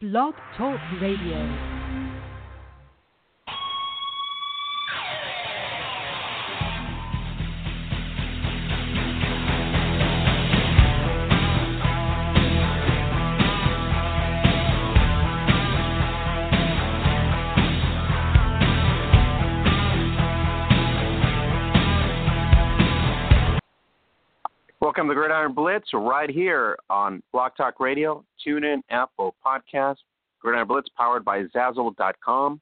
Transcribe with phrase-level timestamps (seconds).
[0.00, 1.79] Blog Talk Radio.
[25.20, 29.96] Gridiron Blitz right here on Blog Talk Radio, Tune TuneIn, Apple Podcast.
[30.40, 32.58] Gridiron Blitz powered by Zazzle.com.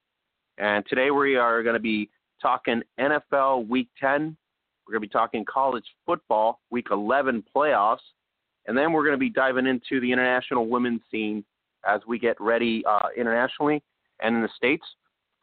[0.59, 2.11] And today we are going to be
[2.43, 4.37] talking NFL Week 10.
[4.85, 7.99] We're going to be talking college football Week 11 playoffs.
[8.67, 11.45] And then we're going to be diving into the international women's scene
[11.89, 13.85] as we get ready uh, internationally
[14.21, 14.85] and in the States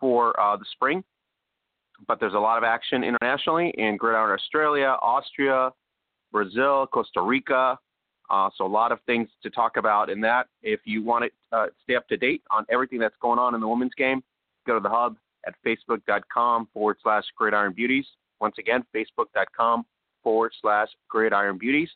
[0.02, 1.02] for uh, the spring.
[2.10, 5.72] But there's a lot of action internationally in Gridiron Australia, Austria,
[6.36, 7.80] Brazil, Costa Rica.
[8.30, 10.48] Uh, so a lot of things to talk about in that.
[10.64, 13.62] If you want to uh, stay up to date on everything that's going on in
[13.62, 14.22] the women's game,
[14.68, 15.16] go to the hub
[15.48, 18.06] at facebook.com forward slash gridiron beauties.
[18.42, 19.86] Once again, facebook.com
[20.24, 21.90] forward slash gridiron beauties.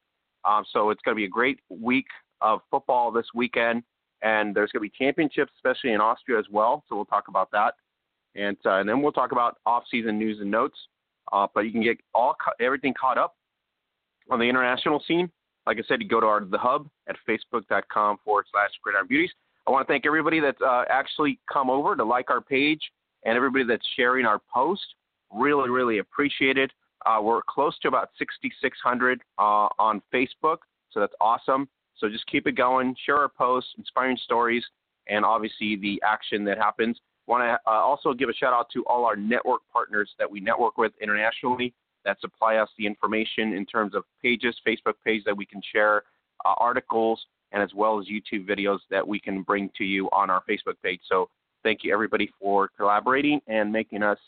[0.46, 2.08] Um, so it's going to be a great week
[2.40, 3.84] of football this weekend,
[4.22, 6.86] and there's going to be championships, especially in Austria as well.
[6.88, 7.74] So we'll talk about that,
[8.36, 10.78] and uh, and then we'll talk about off-season news and notes.
[11.34, 13.36] Uh, but you can get all everything caught up
[14.30, 15.30] on the international scene,
[15.66, 19.32] like I said, you go to our the hub at facebook.com forward slash gridiron beauties.
[19.68, 22.82] I want to thank everybody that's uh, actually come over to like our page
[23.24, 24.82] and everybody that's sharing our post.
[25.32, 26.72] Really, really appreciate it.
[27.06, 29.42] Uh, we're close to about 6,600 uh,
[29.78, 30.58] on Facebook,
[30.90, 31.70] so that's awesome.
[31.98, 34.64] So just keep it going, share our posts, inspiring stories,
[35.08, 37.00] and obviously the action that happens.
[37.28, 40.40] Want to uh, also give a shout out to all our network partners that we
[40.40, 41.74] network with internationally
[42.06, 46.04] that supply us the information in terms of pages, Facebook page that we can share,
[46.46, 50.30] uh, articles, and as well as YouTube videos that we can bring to you on
[50.30, 51.02] our Facebook page.
[51.10, 51.30] So
[51.64, 54.20] thank you everybody for collaborating and making us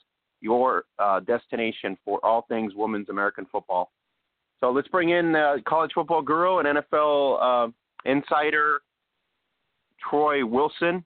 [0.41, 3.91] your uh, destination for all things women's American football.
[4.59, 7.71] So let's bring in uh, college football guru and NFL uh,
[8.05, 8.81] insider
[10.09, 11.03] Troy Wilson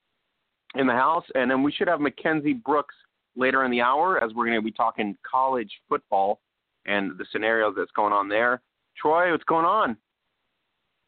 [0.75, 2.95] in the house, and then we should have Mackenzie Brooks
[3.35, 6.39] later in the hour as we're going to be talking college football
[6.85, 8.61] and the scenario that's going on there.
[8.97, 9.97] Troy, what's going on?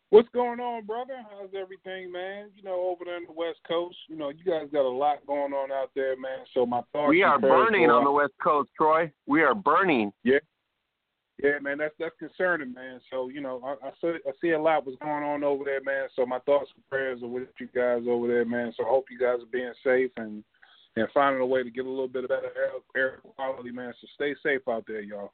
[0.09, 1.21] What's going on, brother?
[1.29, 2.49] How's everything, man?
[2.55, 5.25] You know, over there on the West Coast, you know, you guys got a lot
[5.27, 6.45] going on out there, man.
[6.53, 7.09] So my thoughts.
[7.09, 9.11] We are burning on the West Coast, Troy.
[9.25, 10.13] We are burning.
[10.23, 10.39] Yeah,
[11.43, 11.77] yeah, man.
[11.77, 13.01] That's that's concerning, man.
[13.11, 15.81] So you know, I, I see I see a lot what's going on over there,
[15.83, 16.07] man.
[16.15, 18.73] So my thoughts and prayers are with you guys over there, man.
[18.77, 20.41] So I hope you guys are being safe and
[20.95, 23.93] and finding a way to get a little bit of better air, air quality, man.
[24.01, 25.31] So stay safe out there, y'all.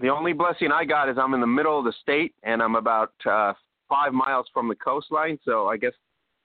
[0.00, 2.76] The only blessing I got is I'm in the middle of the state and I'm
[2.76, 3.52] about uh,
[3.88, 5.38] five miles from the coastline.
[5.44, 5.92] So I guess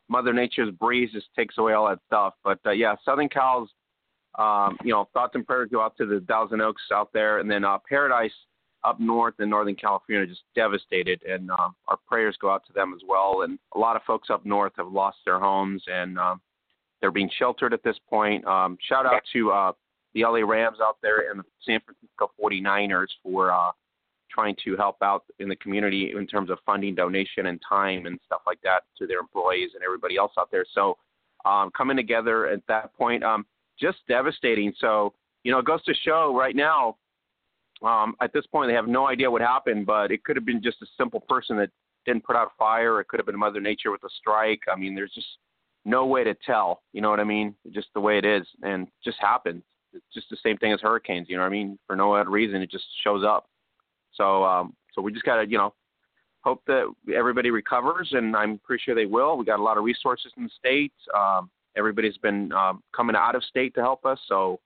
[0.10, 2.34] Mother Nature's breeze just takes away all that stuff.
[2.44, 3.70] But uh, yeah, Southern Cal's,
[4.38, 7.50] um, you know, thoughts and prayers go out to the Thousand Oaks out there, and
[7.50, 8.32] then uh, Paradise
[8.84, 12.94] up north in Northern California just devastated, and uh, our prayers go out to them
[12.96, 13.42] as well.
[13.42, 16.36] And a lot of folks up north have lost their homes and uh,
[17.02, 18.46] they're being sheltered at this point.
[18.46, 19.72] Um, shout out to uh,
[20.14, 23.72] the LA Rams out there and the San Francisco 49ers for uh,
[24.32, 28.20] trying to help out in the community in terms of funding, donation, and time and
[28.26, 30.66] stuff like that to their employees and everybody else out there.
[30.74, 30.98] So
[31.46, 33.46] um, coming together at that point, um,
[33.80, 34.74] just devastating.
[34.80, 35.14] So
[35.44, 36.98] you know, it goes to show right now.
[37.84, 40.64] Um, at this point, they have no idea what happened, but it could have been
[40.64, 41.70] just a simple person that
[42.06, 43.00] didn't put out fire.
[43.00, 44.62] It could have been Mother Nature with a strike.
[44.72, 45.28] I mean, there's just
[45.86, 46.82] no way to tell.
[46.92, 47.54] You know what I mean?
[47.72, 49.64] Just the way it is, and just happens
[49.98, 51.28] it's just the same thing as hurricanes.
[51.30, 51.78] You know what I mean?
[51.88, 53.50] For no other reason, it just shows up.
[54.14, 55.74] So um, so we just gotta you know
[56.42, 59.38] hope that everybody recovers, and I'm pretty sure they will.
[59.38, 60.94] We got a lot of resources in the state.
[61.16, 64.20] Um, everybody's been um, coming out of state to help us.
[64.28, 64.60] So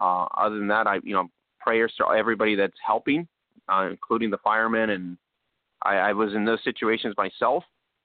[0.00, 1.28] uh, other than that, I you know
[1.60, 3.26] prayers to everybody that's helping,
[3.68, 4.90] uh, including the firemen.
[4.90, 5.18] And
[5.82, 7.64] I, I was in those situations myself,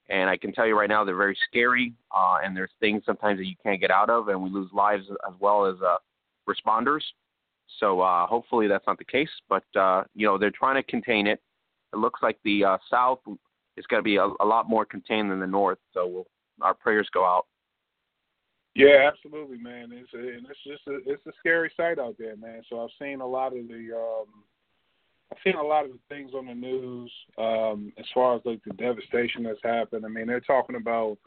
[0.10, 1.94] and I can tell you right now they're very scary.
[2.16, 5.06] Uh, and there's things sometimes that you can't get out of, and we lose lives
[5.28, 5.98] as well as uh,
[6.54, 7.02] responders.
[7.80, 11.28] So uh, hopefully that's not the case, but uh, you know they're trying to contain
[11.28, 11.42] it.
[11.94, 13.20] It looks like the uh, south
[13.78, 15.80] is going to be a, a, lot more contained than the north.
[15.94, 16.28] So we'll,
[16.62, 17.46] our prayers go out.
[18.76, 19.92] Yeah, absolutely, man.
[19.92, 22.62] It's and it's just a, it's a scary sight out there, man.
[22.70, 24.44] So I've seen a lot of the um,
[25.32, 28.62] I've seen a lot of the things on the news um, as far as like
[28.66, 30.06] the devastation that's happened.
[30.06, 31.18] I mean, they're talking about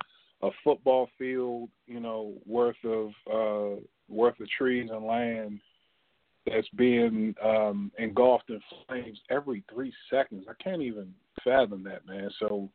[0.42, 5.60] a football field, you know, worth of uh, worth of trees and land
[6.46, 10.44] that's being um, engulfed in flames every three seconds.
[10.48, 11.12] I can't even
[11.42, 12.30] fathom that, man.
[12.38, 12.68] So,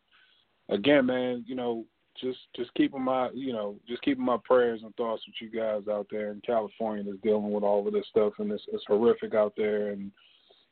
[0.69, 1.85] again, man, you know,
[2.21, 5.83] just just keeping my you know just keeping my prayers and thoughts with you guys
[5.89, 9.33] out there in California that's dealing with all of this stuff and it's, it's horrific
[9.33, 10.11] out there and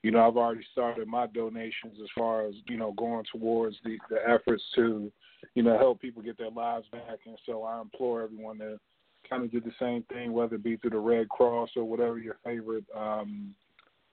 [0.04, 3.98] you know I've already started my donations as far as you know going towards the
[4.10, 5.12] the efforts to
[5.56, 8.80] you know help people get their lives back and so I implore everyone to
[9.30, 12.18] kind of do the same thing whether it be through the Red Cross or whatever
[12.20, 13.54] your favorite um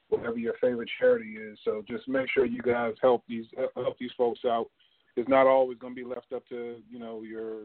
[0.08, 4.12] whatever your favorite charity is so just make sure you guys help these help these
[4.16, 4.68] folks out
[5.16, 7.62] it's not always going to be left up to you know your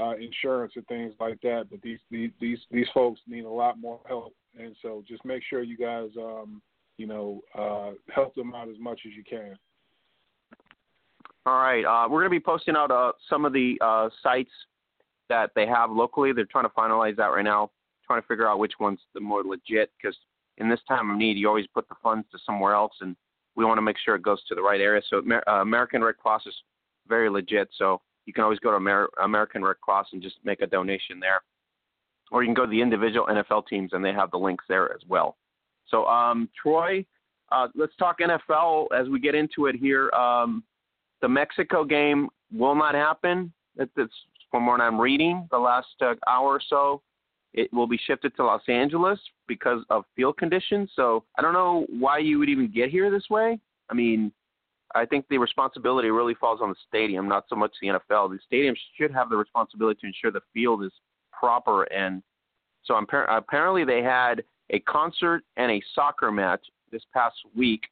[0.00, 1.66] uh, insurance and things like that.
[1.70, 5.42] But these these these these folks need a lot more help, and so just make
[5.48, 6.60] sure you guys um,
[6.96, 9.56] you know uh, help them out as much as you can.
[11.44, 14.50] All right, uh, we're going to be posting out uh, some of the uh, sites
[15.28, 16.32] that they have locally.
[16.32, 17.70] They're trying to finalize that right now,
[18.06, 19.90] trying to figure out which one's the more legit.
[20.00, 20.16] Because
[20.58, 23.16] in this time of need, you always put the funds to somewhere else, and
[23.54, 25.02] we want to make sure it goes to the right area.
[25.08, 26.54] So uh, American Red Cross is
[27.08, 27.68] very legit.
[27.76, 31.20] So you can always go to Amer- American Red Cross and just make a donation
[31.20, 31.42] there,
[32.30, 34.92] or you can go to the individual NFL teams and they have the links there
[34.92, 35.36] as well.
[35.88, 37.04] So um, Troy,
[37.52, 40.10] uh, let's talk NFL as we get into it here.
[40.10, 40.64] Um,
[41.22, 43.52] the Mexico game will not happen.
[43.76, 44.14] It's
[44.56, 47.02] from what I'm reading the last uh, hour or so.
[47.52, 50.88] It will be shifted to Los Angeles because of field conditions.
[50.96, 53.60] So I don't know why you would even get here this way.
[53.90, 54.32] I mean,
[54.94, 58.30] I think the responsibility really falls on the stadium, not so much the NFL.
[58.30, 60.92] The stadium should have the responsibility to ensure the field is
[61.38, 61.82] proper.
[61.92, 62.22] And
[62.86, 62.94] so
[63.28, 67.82] apparently they had a concert and a soccer match this past week,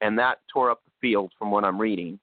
[0.00, 2.18] and that tore up the field from what I'm reading.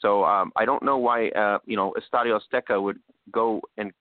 [0.00, 2.98] So um, I don't know why uh, you know Estadio Azteca would
[3.32, 3.92] go and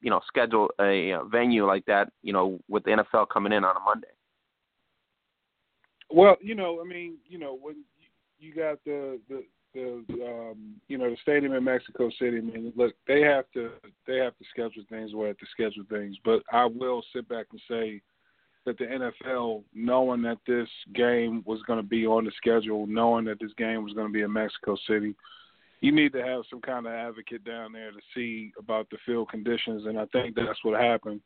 [0.00, 3.64] you know schedule a, a venue like that, you know, with the NFL coming in
[3.64, 4.08] on a Monday.
[6.10, 7.84] Well, you know, I mean, you know, when
[8.38, 9.44] you got the the
[9.74, 12.38] the um you know the stadium in Mexico City.
[12.38, 13.70] I mean, look, they have to
[14.06, 16.16] they have to schedule things where they have to schedule things.
[16.24, 18.00] But I will sit back and say
[18.66, 23.24] that the NFL, knowing that this game was going to be on the schedule, knowing
[23.26, 25.14] that this game was going to be in Mexico City,
[25.80, 29.30] you need to have some kind of advocate down there to see about the field
[29.30, 31.20] conditions, and I think that's what happened.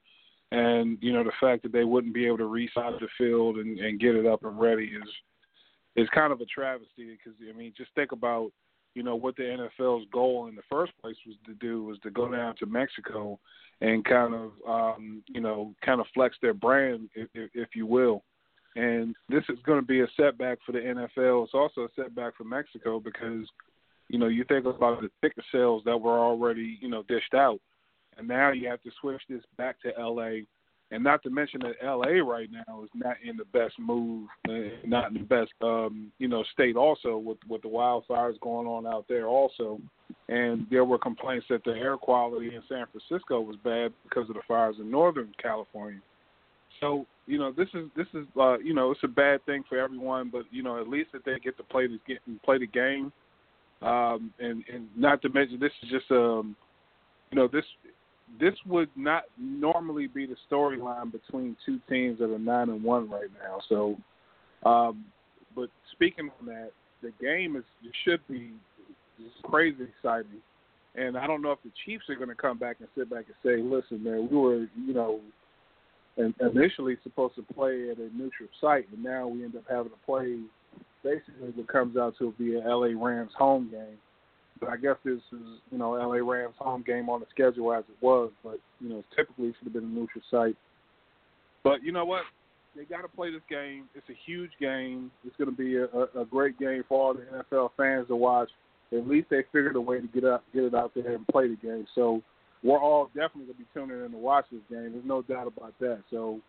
[0.51, 3.79] And you know the fact that they wouldn't be able to resize the field and,
[3.79, 5.09] and get it up and ready is
[5.97, 8.53] is kind of a travesty because I mean, just think about
[8.95, 12.11] you know what the NFL's goal in the first place was to do was to
[12.11, 13.39] go down to Mexico
[13.81, 18.23] and kind of um, you know kind of flex their brand, if, if you will.
[18.75, 21.45] And this is going to be a setback for the NFL.
[21.45, 23.47] It's also a setback for Mexico because
[24.09, 27.61] you know you think about the ticket sales that were already you know dished out,
[28.19, 30.45] and now you have to switch this back to LA
[30.93, 34.29] and not to mention that LA right now is not in the best move,
[34.85, 36.77] not in the best um, you know state.
[36.77, 39.81] Also, with with the wildfires going on out there, also,
[40.29, 44.35] and there were complaints that the air quality in San Francisco was bad because of
[44.35, 46.01] the fires in Northern California.
[46.79, 49.79] So you know this is this is uh, you know it's a bad thing for
[49.79, 52.67] everyone, but you know at least that they get to play the get play the
[52.67, 53.11] game,
[53.81, 56.55] um, and and not to mention this is just um
[57.31, 57.65] you know this
[58.41, 63.11] this would not normally be the storyline between two teams that are nine and one
[63.11, 63.59] right now.
[63.69, 63.97] So,
[64.69, 65.05] um,
[65.55, 66.71] but speaking on that,
[67.03, 67.65] the game is
[68.05, 68.53] should be
[69.45, 70.41] crazy exciting.
[70.95, 73.25] And I don't know if the Chiefs are going to come back and sit back
[73.27, 75.21] and say, "Listen, man, we were, you know,
[76.17, 79.99] initially supposed to play at a neutral site, and now we end up having to
[80.05, 80.39] play
[81.03, 83.99] basically what comes out to be a LA Rams home game."
[84.69, 87.97] I guess this is, you know, LA Rams home game on the schedule as it
[88.01, 90.57] was, but you know, typically should have been a neutral site.
[91.65, 92.23] But you know what?
[92.77, 93.85] They got to play this game.
[93.95, 95.11] It's a huge game.
[95.27, 98.17] It's going to be a, a, a great game for all the NFL fans to
[98.17, 98.49] watch.
[98.93, 101.49] At least they figured a way to get up, get it out there and play
[101.49, 101.87] the game.
[101.95, 102.23] So
[102.63, 104.93] we're all definitely going to be tuning in to watch this game.
[104.93, 106.01] There's no doubt about that.
[106.11, 106.41] So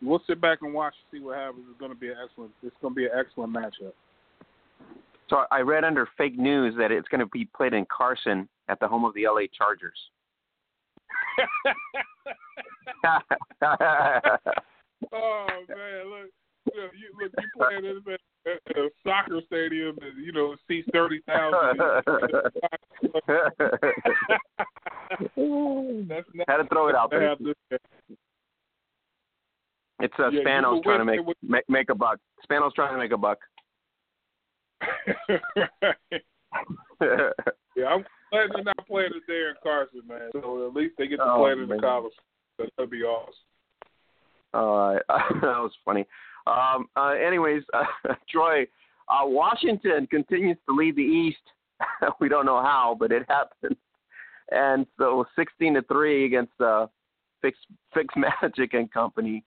[0.00, 1.64] we'll sit back and watch and see what happens.
[1.70, 2.52] It's going to be an excellent.
[2.62, 3.92] It's going to be an excellent matchup.
[5.28, 8.78] So I read under fake news that it's going to be played in Carson at
[8.80, 9.98] the home of the LA Chargers.
[15.12, 16.30] oh man, look,
[16.66, 18.50] look, you, look, you playing in a,
[18.80, 21.78] a soccer stadium and you know seats thirty thousand.
[26.48, 27.36] Had to throw it out there.
[30.00, 32.18] It's uh, yeah, Spanos trying to make, make make a buck.
[32.48, 33.38] Spanos trying to make a buck.
[37.76, 40.30] Yeah, I'm glad they're not playing it there in Carson, man.
[40.32, 42.12] So at least they get to oh, play it in the college.
[42.58, 43.34] That'd be awesome.
[44.54, 46.06] All right, that was funny.
[46.46, 47.84] Um, uh, anyways, uh,
[48.30, 48.62] Troy,
[49.08, 51.38] uh, Washington continues to lead the East.
[52.20, 53.76] we don't know how, but it happened.
[54.50, 56.86] and so 16 to three against uh,
[57.40, 57.58] Fix
[57.94, 59.44] Fix Magic and company.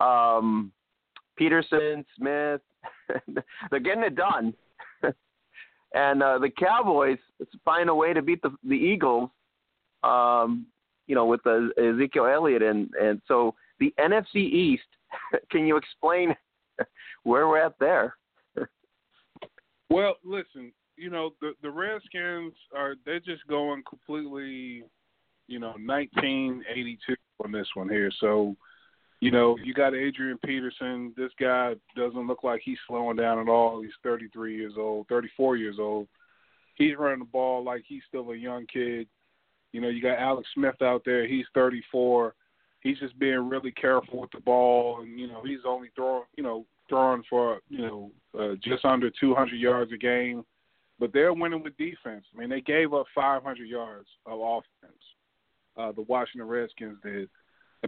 [0.00, 0.72] Um,
[1.36, 2.60] Peterson, Smith,
[3.70, 4.54] they're getting it done.
[5.94, 7.18] and uh, the Cowboys
[7.64, 9.30] find a way to beat the the Eagles.
[10.02, 10.66] Um,
[11.06, 14.84] you know, with the Ezekiel Elliott, and and so the NFC East.
[15.50, 16.36] Can you explain
[17.24, 18.16] where we're at there?
[19.90, 24.84] well, listen, you know the the Redskins are they're just going completely,
[25.48, 28.12] you know, 1982 on this one here.
[28.20, 28.54] So,
[29.20, 31.12] you know, you got Adrian Peterson.
[31.16, 33.82] This guy doesn't look like he's slowing down at all.
[33.82, 36.08] He's 33 years old, 34 years old.
[36.74, 39.06] He's running the ball like he's still a young kid.
[39.72, 41.26] You know, you got Alex Smith out there.
[41.26, 42.34] He's 34.
[42.80, 46.42] He's just being really careful with the ball, and you know, he's only throwing, you
[46.42, 50.44] know, throwing for you know uh, just under 200 yards a game.
[50.98, 52.24] But they're winning with defense.
[52.34, 55.02] I mean, they gave up 500 yards of offense.
[55.76, 57.28] Uh, the Washington Redskins did,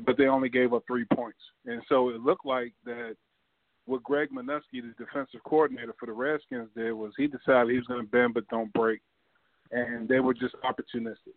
[0.04, 1.38] but they only gave up three points.
[1.66, 3.16] And so it looked like that
[3.86, 7.86] what Greg Manusky, the defensive coordinator for the Redskins, did was he decided he was
[7.86, 9.00] going to bend but don't break,
[9.70, 11.34] and they were just opportunistic.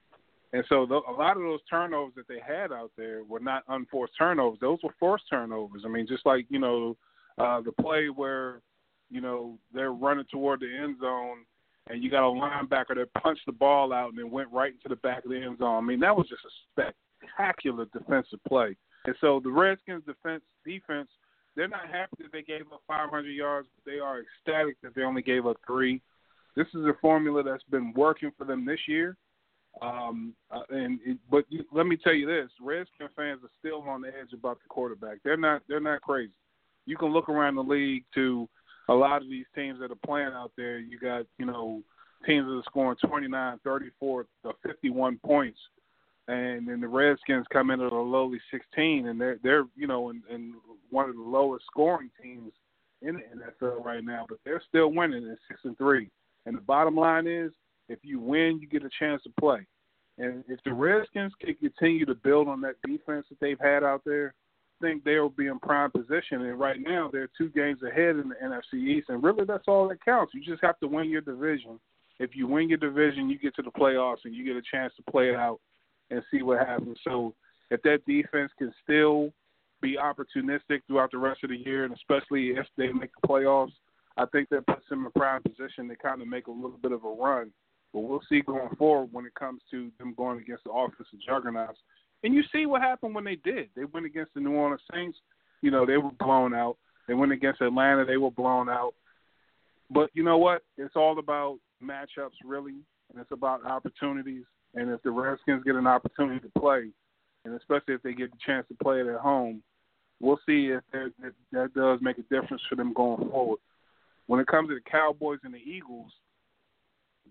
[0.53, 3.63] And so the, a lot of those turnovers that they had out there were not
[3.67, 5.83] unforced turnovers; those were forced turnovers.
[5.85, 6.95] I mean, just like you know
[7.39, 8.61] uh, the play where
[9.09, 11.45] you know they're running toward the end zone
[11.87, 14.89] and you got a linebacker that punched the ball out and then went right into
[14.89, 15.83] the back of the end zone.
[15.83, 16.81] I mean, that was just a
[17.33, 18.75] spectacular defensive play.
[19.05, 21.09] And so the Redskins defense defense,
[21.55, 25.03] they're not happy that they gave up 500 yards, but they are ecstatic that they
[25.03, 26.01] only gave up three.
[26.55, 29.15] This is a formula that's been working for them this year.
[29.81, 33.81] Um, uh, and it, but you, let me tell you this: Redskin fans are still
[33.81, 35.17] on the edge about the quarterback.
[35.23, 35.63] They're not.
[35.67, 36.31] They're not crazy.
[36.85, 38.47] You can look around the league to
[38.89, 41.81] a lot of these teams that are playing out there, you got, you know,
[42.25, 44.25] teams that are scoring 29, 34,
[44.63, 45.59] 51 points.
[46.27, 50.09] And then the Redskins come in at a lowly 16, and they're, they're you know,
[50.09, 50.55] in, in
[50.89, 52.51] one of the lowest scoring teams
[53.01, 56.09] in the NFL right now, but they're still winning at 6 and 3.
[56.45, 57.51] And the bottom line is,
[57.89, 59.65] if you win, you get a chance to play.
[60.17, 64.01] And if the Redskins can continue to build on that defense that they've had out
[64.05, 64.33] there,
[64.81, 66.41] I think they'll be in prime position.
[66.41, 69.87] And right now, they're two games ahead in the NFC East, and really that's all
[69.89, 70.33] that counts.
[70.33, 71.79] You just have to win your division.
[72.19, 74.93] If you win your division, you get to the playoffs and you get a chance
[74.95, 75.59] to play it out
[76.11, 76.97] and see what happens.
[77.03, 77.33] So
[77.71, 79.31] if that defense can still
[79.81, 83.73] be opportunistic throughout the rest of the year, and especially if they make the playoffs,
[84.17, 86.79] I think that puts them in a prime position to kind of make a little
[86.81, 87.51] bit of a run.
[87.93, 91.79] But we'll see going forward when it comes to them going against the offensive juggernauts
[92.25, 93.69] and you see what happened when they did.
[93.75, 95.17] They went against the New Orleans Saints.
[95.61, 96.77] You know, they were blown out.
[97.07, 98.03] They went against Atlanta.
[98.03, 98.95] They were blown out.
[99.91, 100.63] But you know what?
[100.75, 102.77] It's all about matchups, really,
[103.11, 104.45] and it's about opportunities.
[104.75, 106.89] And if the Redskins get an opportunity to play,
[107.43, 109.63] and especially if they get the chance to play it at home,
[110.19, 111.11] we'll see if that,
[111.51, 113.59] that does make a difference for them going forward.
[114.27, 116.11] When it comes to the Cowboys and the Eagles,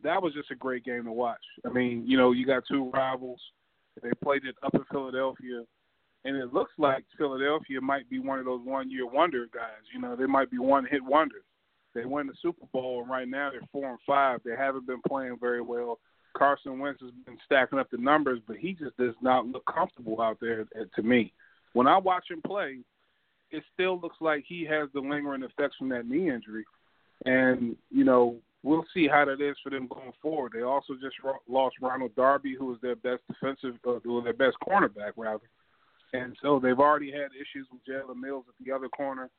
[0.02, 1.44] that was just a great game to watch.
[1.64, 3.40] I mean, you know, you got two rivals–
[4.02, 5.62] they played it up in Philadelphia,
[6.24, 9.86] and it looks like Philadelphia might be one of those one-year wonder guys.
[9.94, 11.44] You know, they might be one-hit wonders.
[11.94, 14.40] They won the Super Bowl, and right now they're four and five.
[14.44, 16.00] They haven't been playing very well.
[16.34, 20.20] Carson Wentz has been stacking up the numbers, but he just does not look comfortable
[20.20, 20.64] out there
[20.94, 21.32] to me.
[21.72, 22.78] When I watch him play,
[23.50, 26.64] it still looks like he has the lingering effects from that knee injury.
[27.24, 30.52] And, you know, we'll see how that is for them going forward.
[30.54, 31.16] They also just
[31.48, 35.48] lost Ronald Darby, who was their best defensive, uh, their best cornerback rather,
[36.12, 39.30] and so they've already had issues with Jalen Mills at the other corner.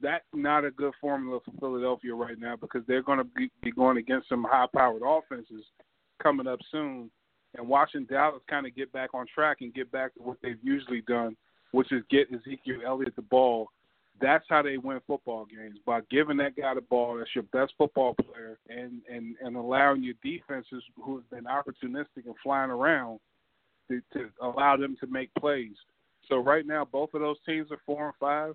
[0.00, 3.98] That's not a good formula for Philadelphia right now because they're going to be, going
[3.98, 5.64] against some high-powered offenses
[6.22, 7.10] coming up soon,
[7.56, 10.62] and watching Dallas kind of get back on track and get back to what they've
[10.62, 11.36] usually done,
[11.72, 13.68] which is get Ezekiel Elliott the ball
[14.20, 17.16] that's how they win football games by giving that guy the ball.
[17.16, 22.26] That's your best football player, and and and allowing your defenses who have been opportunistic
[22.26, 23.20] and flying around
[23.88, 25.76] to, to allow them to make plays.
[26.28, 28.54] So right now, both of those teams are four and five.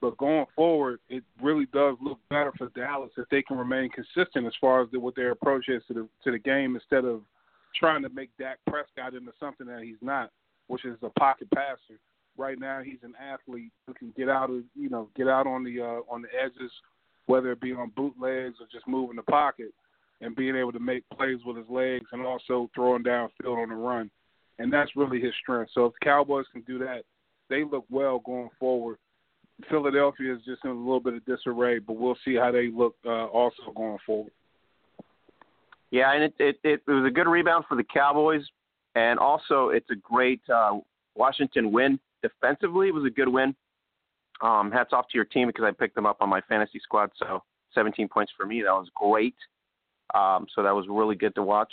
[0.00, 4.46] But going forward, it really does look better for Dallas if they can remain consistent
[4.46, 7.22] as far as the, what their approach is to the to the game instead of
[7.74, 10.30] trying to make Dak Prescott into something that he's not,
[10.66, 11.98] which is a pocket passer
[12.36, 15.64] right now he's an athlete who can get out of you know get out on
[15.64, 16.70] the uh, on the edges,
[17.26, 19.72] whether it be on bootlegs or just moving the pocket,
[20.20, 23.74] and being able to make plays with his legs and also throwing downfield on the
[23.74, 24.10] run,
[24.58, 25.70] and that's really his strength.
[25.74, 27.02] So if the Cowboys can do that,
[27.48, 28.98] they look well going forward.
[29.70, 32.94] Philadelphia is just in a little bit of disarray, but we'll see how they look
[33.06, 34.32] uh, also going forward.
[35.90, 38.42] Yeah, and it, it it was a good rebound for the Cowboys,
[38.94, 40.78] and also it's a great uh,
[41.14, 42.88] Washington win defensively.
[42.88, 43.54] It was a good win.
[44.42, 47.10] Um, hats off to your team because I picked them up on my fantasy squad.
[47.18, 47.42] So
[47.74, 48.62] 17 points for me.
[48.62, 49.34] That was great.
[50.14, 51.72] Um, so that was really good to watch.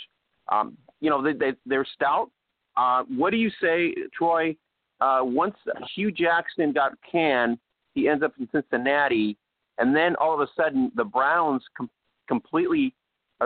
[0.50, 2.30] Um, you know, they, they, they're stout.
[2.76, 4.56] Uh, what do you say, Troy?
[5.00, 5.54] Uh, once
[5.94, 7.58] Hugh Jackson got canned,
[7.94, 9.36] he ends up in Cincinnati,
[9.78, 11.90] and then all of a sudden the Browns com-
[12.28, 12.94] completely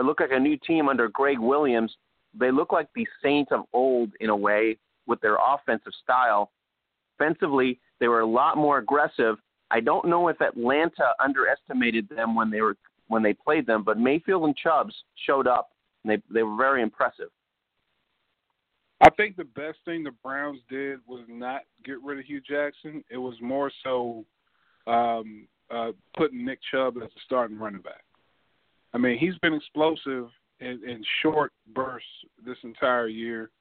[0.01, 1.95] look like a new team under Gregg Williams.
[2.33, 4.77] They look like the Saints of old in a way
[5.07, 6.51] with their offensive style.
[7.19, 9.37] Offensively, they were a lot more aggressive.
[9.71, 12.77] I don't know if Atlanta underestimated them when they were
[13.07, 14.93] when they played them, but Mayfield and Chubbs
[15.25, 15.71] showed up
[16.03, 17.29] and they they were very impressive.
[19.01, 23.03] I think the best thing the Browns did was not get rid of Hue Jackson.
[23.09, 24.25] It was more so
[24.89, 28.03] um, uh, putting Nick Chubb as a starting running back.
[28.93, 30.29] I mean, he's been explosive
[30.59, 32.07] in, in short bursts
[32.43, 33.51] this entire year.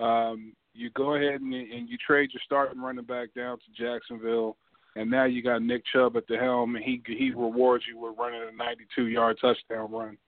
[0.00, 4.56] Um, you go ahead and, and you trade your starting running back down to Jacksonville,
[4.96, 8.18] and now you got Nick Chubb at the helm, and he he rewards you with
[8.18, 10.18] running a 92 yard touchdown run.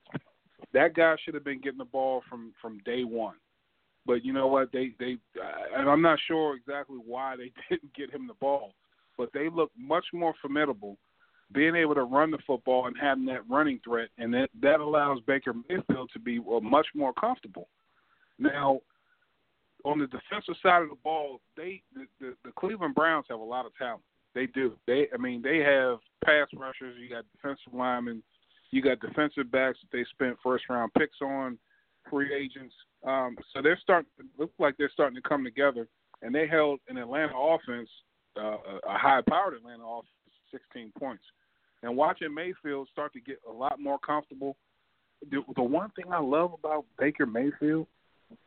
[0.73, 3.35] That guy should have been getting the ball from from day one.
[4.07, 4.71] But you know what?
[4.73, 5.17] They they
[5.77, 8.73] and I'm not sure exactly why they didn't get him the ball,
[9.17, 10.97] but they look much more formidable
[11.53, 15.21] being able to run the football and having that running threat, and that that allows
[15.27, 17.69] Baker Mayfield to be well, much more comfortable.
[18.39, 18.81] Now,
[19.85, 23.45] on the defensive side of the ball, they the, the, the Cleveland Browns have a
[23.45, 24.03] lot of talent.
[24.35, 24.73] They do.
[24.87, 26.97] They I mean they have pass rushers.
[27.01, 28.23] You got defensive linemen.
[28.73, 31.59] You got defensive backs that they spent first round picks on,
[32.11, 32.75] free agents.
[33.07, 35.87] Um, so they're starting look like they're starting to come together.
[36.23, 37.91] And they held an Atlanta offense,
[38.39, 40.09] uh, a high powered Atlanta offense,
[40.51, 41.25] 16 points.
[41.83, 44.57] And watching Mayfield start to get a lot more comfortable.
[45.31, 47.87] The, the one thing I love about Baker Mayfield,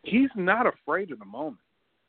[0.04, 1.62] he's not afraid of the moment.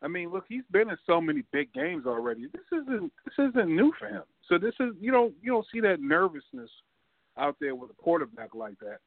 [0.03, 2.47] I mean, look, he's been in so many big games already.
[2.53, 4.23] This isn't this isn't new for him.
[4.49, 6.71] So this is you don't you don't see that nervousness
[7.39, 8.99] out there with a quarterback like that.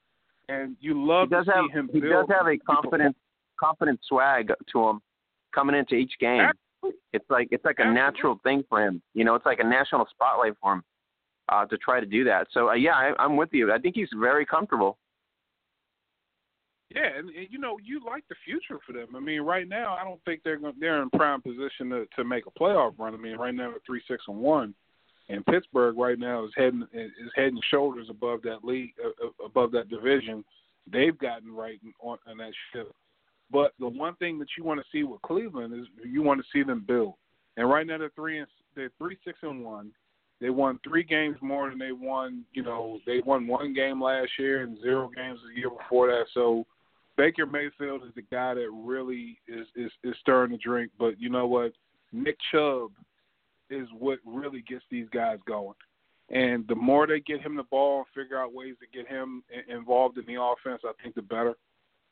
[0.49, 1.89] And you love he does to have, see him.
[1.91, 3.15] He does have a confident
[3.59, 5.01] confident swag to him
[5.53, 6.41] coming into each game.
[6.41, 6.62] Absolutely.
[7.11, 9.01] It's like it's like a natural thing for him.
[9.13, 10.83] You know, it's like a national spotlight for him
[11.49, 12.47] uh, to try to do that.
[12.51, 13.71] So uh, yeah, I, I'm with you.
[13.71, 14.97] I think he's very comfortable.
[16.93, 19.15] Yeah, and, and you know you like the future for them.
[19.15, 22.23] I mean, right now I don't think they're going they're in prime position to to
[22.23, 23.13] make a playoff run.
[23.13, 24.73] I mean, right now they're three six and one,
[25.29, 29.45] and Pittsburgh right now is heading is head and shoulders above that league uh, uh,
[29.45, 30.43] above that division.
[30.91, 32.91] They've gotten right on, on that ship.
[33.53, 36.47] But the one thing that you want to see with Cleveland is you want to
[36.51, 37.13] see them build.
[37.55, 39.91] And right now they're three and they're three six and one.
[40.41, 42.43] They won three games more than they won.
[42.53, 46.25] You know, they won one game last year and zero games the year before that.
[46.33, 46.65] So
[47.15, 50.91] Baker Mayfield is the guy that really is is, is stirring the drink.
[50.97, 51.73] But you know what?
[52.11, 52.89] Nick Chubb
[53.69, 55.75] is what really gets these guys going.
[56.29, 59.43] And the more they get him the ball, and figure out ways to get him
[59.69, 61.53] involved in the offense, I think the better.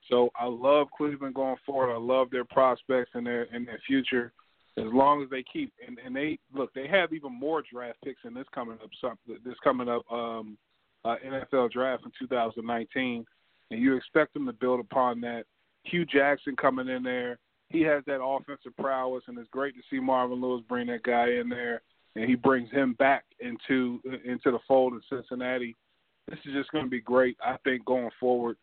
[0.10, 1.94] So I love Cleveland going forward.
[1.94, 4.34] I love their prospects and their and their future.
[4.78, 8.22] As long as they keep and, and they look, they have even more draft picks
[8.26, 9.18] in this coming up.
[9.44, 10.58] This coming up um,
[11.06, 13.26] uh, NFL draft in 2019,
[13.70, 15.44] and you expect them to build upon that.
[15.84, 20.00] Hue Jackson coming in there, he has that offensive prowess, and it's great to see
[20.00, 21.82] Marvin Lewis bring that guy in there,
[22.16, 25.76] and he brings him back into into the fold in Cincinnati.
[26.28, 28.58] This is just going to be great, I think, going forward.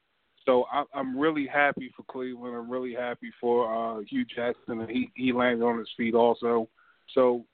[0.49, 2.57] So I, I'm really happy for Cleveland.
[2.57, 6.71] I'm really happy for uh, Hue Jackson, and he he landed on his feet also.
[7.15, 7.45] So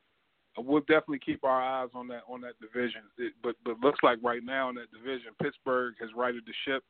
[0.57, 3.03] we'll definitely keep our eyes on that on that division.
[3.19, 6.85] It, but but looks like right now in that division, Pittsburgh has righted the ship.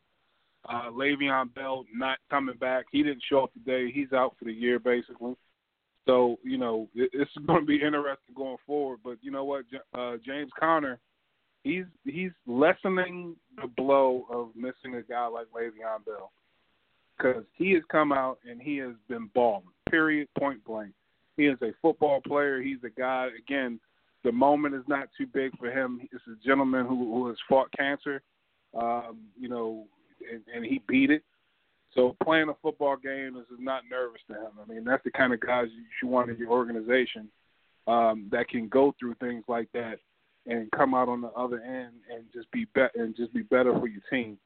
[0.69, 2.85] Uh, Le'Veon Bell not coming back.
[2.93, 3.91] He didn't show up today.
[3.91, 5.37] He's out for the year basically.
[6.07, 8.99] So you know it, it's going to be interesting going forward.
[9.03, 9.65] But you know what,
[9.97, 11.01] uh, James Conner
[11.65, 16.31] he's he's lessening the blow of missing a guy like Le'Veon Bell
[17.17, 19.65] because he has come out and he has been balling.
[19.91, 20.29] Period.
[20.39, 20.93] Point blank.
[21.37, 22.63] He is a football player.
[22.63, 23.29] He's a guy.
[23.37, 23.81] Again,
[24.23, 25.99] the moment is not too big for him.
[26.01, 28.23] He's a gentleman who who has fought cancer.
[28.79, 29.87] Um, you know,
[30.33, 31.23] and, and he beat it.
[31.95, 34.51] So playing a football game is, not nervous to him.
[34.61, 37.29] I mean, that's the kind of guys you should want in your organization
[37.87, 40.01] um, that can go through things like that
[40.47, 43.73] and come out on the other end and just be better and just be better
[43.79, 44.39] for your team.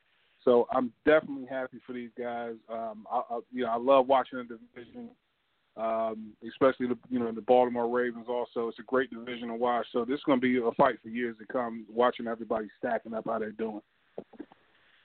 [0.45, 2.55] So I'm definitely happy for these guys.
[2.69, 5.11] Um, I, I, you know, I love watching the division,
[5.77, 8.27] um, especially the you know the Baltimore Ravens.
[8.29, 9.87] Also, it's a great division to watch.
[9.93, 11.85] So this is going to be a fight for years to come.
[11.93, 13.81] Watching everybody stacking up how they're doing.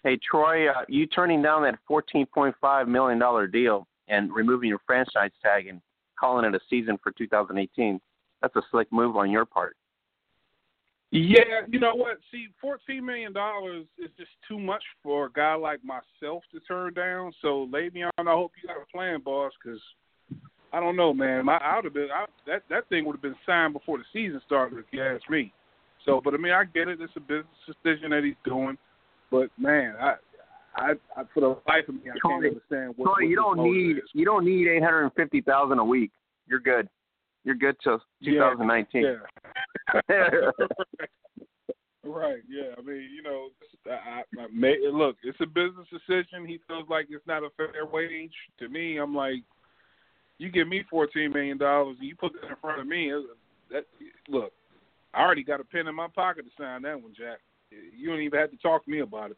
[0.03, 4.69] Hey Troy, uh, you turning down that fourteen point five million dollar deal and removing
[4.69, 5.81] your franchise tag and
[6.19, 7.99] calling it a season for 2018.
[8.41, 9.75] That's a slick move on your part.
[11.15, 12.17] Yeah, you know what?
[12.31, 16.95] See, fourteen million dollars is just too much for a guy like myself to turn
[16.95, 17.31] down.
[17.39, 19.79] So, Le'Veon, I hope you got a plan, boss, because
[20.73, 21.45] I don't know, man.
[21.45, 24.05] My I would have been I, that that thing would have been signed before the
[24.11, 25.53] season started, if you ask me.
[26.03, 26.99] So, but I mean, I get it.
[26.99, 28.75] It's a business decision that he's doing.
[29.29, 30.15] But man, I,
[30.75, 33.05] I, I for the life of me, I Troy, can't understand what.
[33.05, 34.03] Troy, what you don't need is.
[34.13, 36.09] you don't need eight hundred and fifty thousand a week.
[36.47, 36.89] You're good.
[37.43, 39.03] You're good till 2019.
[39.03, 39.15] Yeah.
[42.03, 42.41] right.
[42.47, 42.73] Yeah.
[42.77, 43.49] I mean, you know,
[43.89, 46.45] I, I, may, look, it's a business decision.
[46.45, 48.33] He feels like it's not a fair wage.
[48.59, 49.43] To me, I'm like,
[50.37, 53.11] you give me fourteen million dollars and you put that in front of me.
[53.71, 53.85] That
[54.27, 54.51] look,
[55.13, 57.39] I already got a pen in my pocket to sign that one, Jack.
[57.95, 59.37] You don't even have to talk to me about it.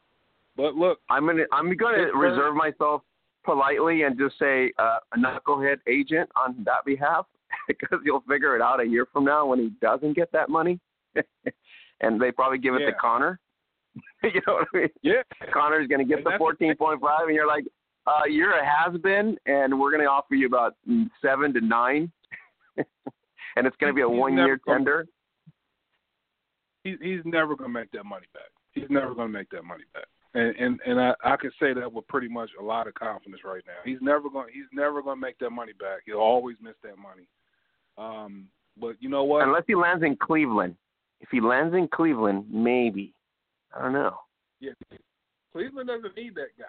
[0.55, 3.01] But look, I'm gonna I'm gonna reserve myself
[3.43, 7.27] politely and just say uh, a knucklehead agent on that behalf
[7.67, 10.79] because you'll figure it out a year from now when he doesn't get that money,
[12.01, 12.87] and they probably give it Yeah.
[12.91, 13.39] to Conner.
[14.23, 14.89] you know what I mean?
[15.03, 15.21] yeah,
[15.53, 17.63] Conner's gonna get And the fourteen point five, and you're like,
[18.07, 20.75] uh, you're a has been, and we're gonna offer you about
[21.21, 22.11] seven to nine,
[22.77, 25.07] and it's gonna be a He's one year gonna- tender.
[26.83, 28.49] he's he's never gonna make that money back.
[28.73, 30.05] He's never gonna make that money back.
[30.33, 33.43] And and and I I can say that with pretty much a lot of confidence
[33.45, 33.79] right now.
[33.85, 36.01] He's never going to he's never going to make that money back.
[36.05, 37.27] He'll always miss that money.
[37.97, 38.47] Um,
[38.79, 39.43] but you know what?
[39.43, 40.75] Unless he lands in Cleveland.
[41.21, 43.13] If he lands in Cleveland, maybe.
[43.75, 44.17] I don't know.
[44.60, 44.71] Yeah,
[45.53, 46.65] Cleveland doesn't need that guy.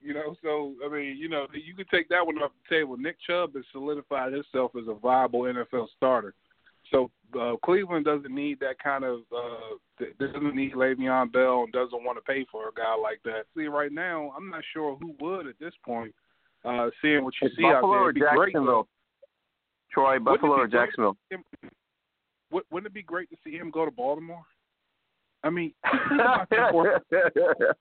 [0.00, 2.96] You know, so I mean, you know, you can take that one off the table.
[2.96, 6.34] Nick Chubb has solidified himself as a viable NFL starter.
[6.92, 12.04] So uh, Cleveland doesn't need that kind of uh, doesn't need Le'Veon Bell and doesn't
[12.04, 13.46] want to pay for a guy like that.
[13.56, 16.14] See, right now, I'm not sure who would at this point.
[16.64, 18.54] Uh, seeing what you It's see out there, it'd be great.
[19.98, 20.66] Troy, Buffalo or?
[20.68, 21.16] Jacksonville.
[22.50, 24.42] Wou- Wouldn't it be great to see him go to Baltimore?
[25.44, 27.00] I mean, think about that for,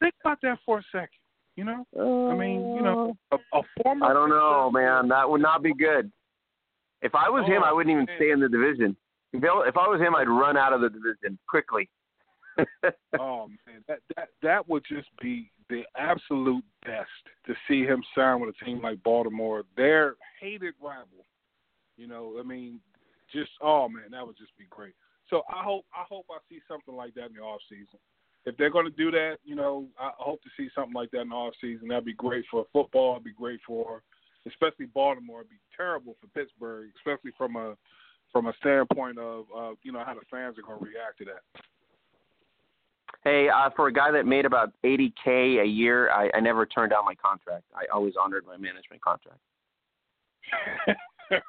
[0.00, 1.08] think about that for a second.
[1.56, 1.84] You know,
[2.30, 4.06] I mean, you know, uh, a, a former.
[4.06, 5.08] I don't know, man.
[5.08, 6.10] That would not be good.
[7.02, 8.16] If I was him, Oh, I wouldn't even man.
[8.16, 8.96] stay in the division.
[9.32, 11.88] If I if I was him, I'd run out of the division quickly.
[13.18, 17.08] Oh man, that that that would just be the absolute best
[17.46, 21.24] to see him sign with a team like Baltimore, their hated rival.
[21.98, 22.80] You know, I mean,
[23.32, 24.94] just oh man, that would just be great.
[25.28, 27.98] So I hope I hope I see something like that in the off season.
[28.46, 31.22] If they're going to do that, you know, I hope to see something like that
[31.22, 31.88] in the off season.
[31.88, 33.12] That'd be great for football.
[33.12, 34.02] It'd be great for,
[34.46, 35.40] especially Baltimore.
[35.40, 37.76] It'd be terrible for Pittsburgh, especially from a
[38.32, 41.24] from a standpoint of uh, you know how the fans are going to react to
[41.26, 41.42] that.
[43.24, 46.90] hey, uh, for a guy that made about 80k a year, I, I never turned
[46.90, 47.64] down my contract.
[47.74, 49.40] I always honored my management contract.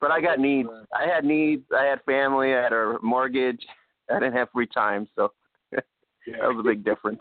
[0.00, 0.68] but I got needs.
[0.94, 1.64] I had needs.
[1.76, 2.54] I had family.
[2.54, 3.64] I had a mortgage.
[4.10, 5.32] I didn't have free time, so
[5.72, 5.84] that
[6.26, 7.20] was a big difference.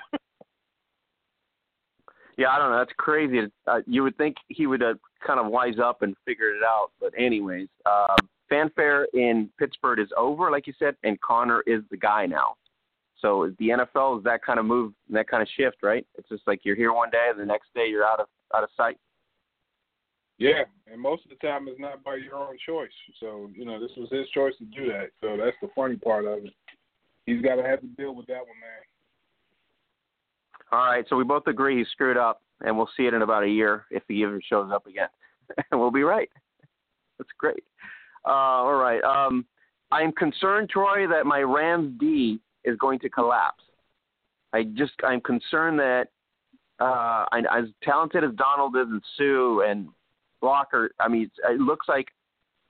[2.38, 2.78] yeah, I don't know.
[2.80, 3.52] That's crazy.
[3.68, 6.92] Uh, you would think he would uh, kind of wise up and figure it out,
[7.00, 8.18] but anyways, um,
[8.50, 12.56] fanfare in Pittsburgh is over, like you said, and Conner is the guy now.
[13.20, 16.06] So the NFL is that kind of move, that kind of shift, right?
[16.18, 18.64] It's just like you're here one day, and the next day you're out of out
[18.64, 18.98] of sight.
[20.38, 22.90] Yeah, and most of the time it's not by your own choice.
[23.20, 25.12] So you know, this was his choice to do that.
[25.22, 26.54] So that's the funny part of it.
[27.26, 28.82] He's got to have to deal with that one, man.
[30.72, 33.44] All right, so we both agree he screwed up, and we'll see it in about
[33.44, 35.10] a year if he ever shows up again.
[35.72, 36.30] and we'll be right.
[37.18, 37.64] That's great.
[38.26, 39.04] Uh, all right.
[39.04, 39.46] Um,
[39.92, 43.64] I'm concerned, Troy, that my Rams D is going to collapse.
[44.54, 46.08] I just I'm concerned that
[46.82, 49.90] uh, as talented as Donald is and Suh and
[50.42, 52.08] Blocker, I mean, it looks like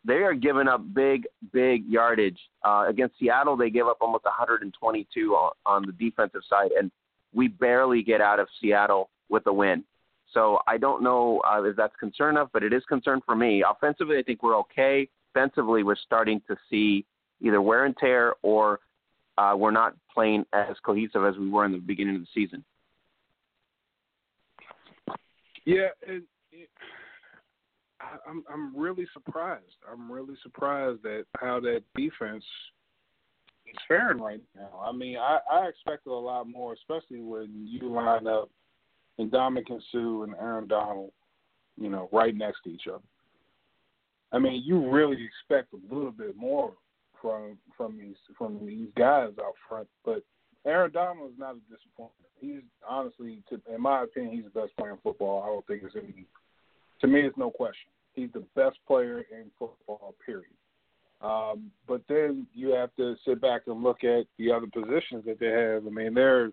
[0.04, 2.40] they are giving up big, big yardage.
[2.64, 6.92] Uh, against Seattle, they gave up almost 122 on, on the defensive side, and
[7.34, 9.84] we barely get out of Seattle with a win.
[10.34, 13.64] So I don't know uh, if that's concern enough, but it is concern for me.
[13.70, 15.08] Offensively, I think we're okay.
[15.34, 17.06] Defensively, we're starting to see
[17.42, 18.80] either wear and tear or
[19.38, 22.64] uh, we're not playing as cohesive as we were in the beginning of the season.
[25.66, 26.24] Yeah, and
[28.28, 29.78] I'm I'm really surprised.
[29.90, 32.44] I'm really surprised at how that defense
[33.68, 34.82] is faring right now.
[34.84, 38.50] I mean, I, I expected a lot more, especially when you line up
[39.20, 41.12] Ndamukong Suh and Aaron Donald,
[41.80, 43.04] you know, right next to each other.
[44.32, 46.74] I mean, you really expect a little bit more
[47.22, 49.88] from from these from these guys out front.
[50.06, 50.24] But
[50.66, 52.30] Aaron Donald is not a disappointment.
[52.40, 55.44] He's honestly, to, in my opinion, he's the best player in football.
[55.44, 56.26] I don't think it's any.
[57.02, 57.90] To me, it's no question.
[58.14, 60.16] He's the best player in football.
[60.26, 60.46] Period.
[61.22, 65.40] Um, but then you have to sit back and look at the other positions that
[65.40, 65.86] they have.
[65.86, 66.52] I mean, they're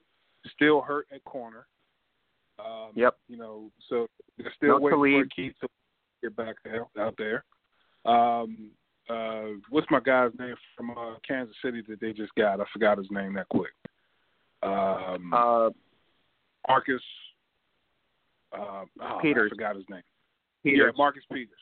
[0.54, 1.66] still hurt at corner.
[2.58, 3.16] Um, yep.
[3.28, 5.68] You know, so they're still no waiting for Keith to
[6.22, 6.56] get back
[6.98, 7.44] out there.
[8.04, 8.70] Um,
[9.08, 12.60] uh, what's my guy's name from uh, Kansas City that they just got?
[12.60, 13.70] I forgot his name that quick.
[14.62, 15.70] Um, uh,
[16.66, 17.02] Marcus
[18.52, 19.50] uh, oh, Peters.
[19.52, 20.02] I forgot his name.
[20.62, 20.92] Peters.
[20.92, 21.58] Yeah, Marcus Peters.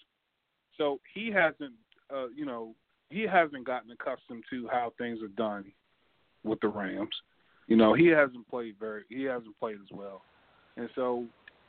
[0.79, 1.75] So he hasn't,
[2.15, 2.75] uh, you know,
[3.11, 5.65] he hasn't gotten accustomed to how things are done
[6.45, 7.15] with the Rams.
[7.67, 10.23] You know, he hasn't played very, he hasn't played as well,
[10.77, 11.25] and so,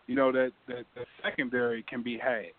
[0.06, 2.52] you know, that that the secondary can be had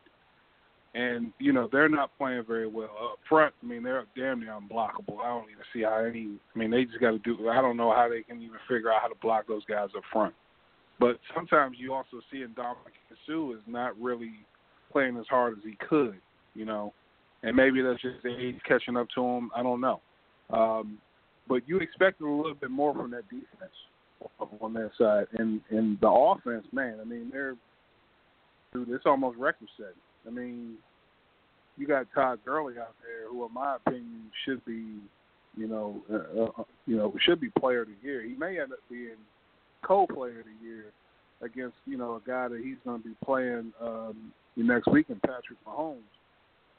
[0.99, 3.55] and you know they're not playing very well up front.
[3.63, 5.21] I mean they're damn near unblockable.
[5.23, 6.39] I don't even see how any.
[6.55, 7.49] I mean they just got to do.
[7.49, 10.03] I don't know how they can even figure out how to block those guys up
[10.13, 10.35] front.
[10.99, 12.75] But sometimes you also see in Ndamukong
[13.27, 14.33] Suh is not really
[14.91, 16.17] playing as hard as he could.
[16.55, 16.93] You know,
[17.45, 19.51] and maybe that's just age catching up to him.
[19.55, 20.01] I don't know.
[20.51, 20.99] Um,
[21.49, 23.73] but you expected a little bit more from that defense
[24.61, 26.99] on that side, and and the offense, man.
[27.01, 27.55] I mean they're
[28.73, 29.93] dude, it's almost record setting.
[30.27, 30.75] I mean,
[31.79, 34.97] you got Todd Gurley out there, who, in my opinion, should be,
[35.57, 38.23] you know, uh, uh, you know, should be Player of the Year.
[38.23, 39.17] He may end up being
[39.83, 40.87] co-Player of the Year
[41.43, 45.21] against, you know, a guy that he's going to be playing um, next week in
[45.21, 45.99] Patrick Mahomes.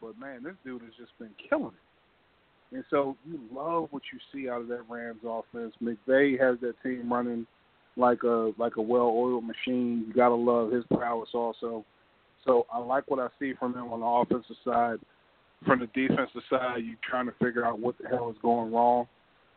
[0.02, 2.76] But man, this dude has just been killing it.
[2.76, 5.74] And so you love what you see out of that Rams offense.
[5.82, 7.48] McVay has that team running
[7.98, 10.06] like a like a well-oiled machine.
[10.08, 11.84] You got to love his prowess also.
[12.46, 14.98] So I like what I see from him on the offensive side.
[15.66, 19.08] From the defensive side, you're trying to figure out what the hell is going wrong.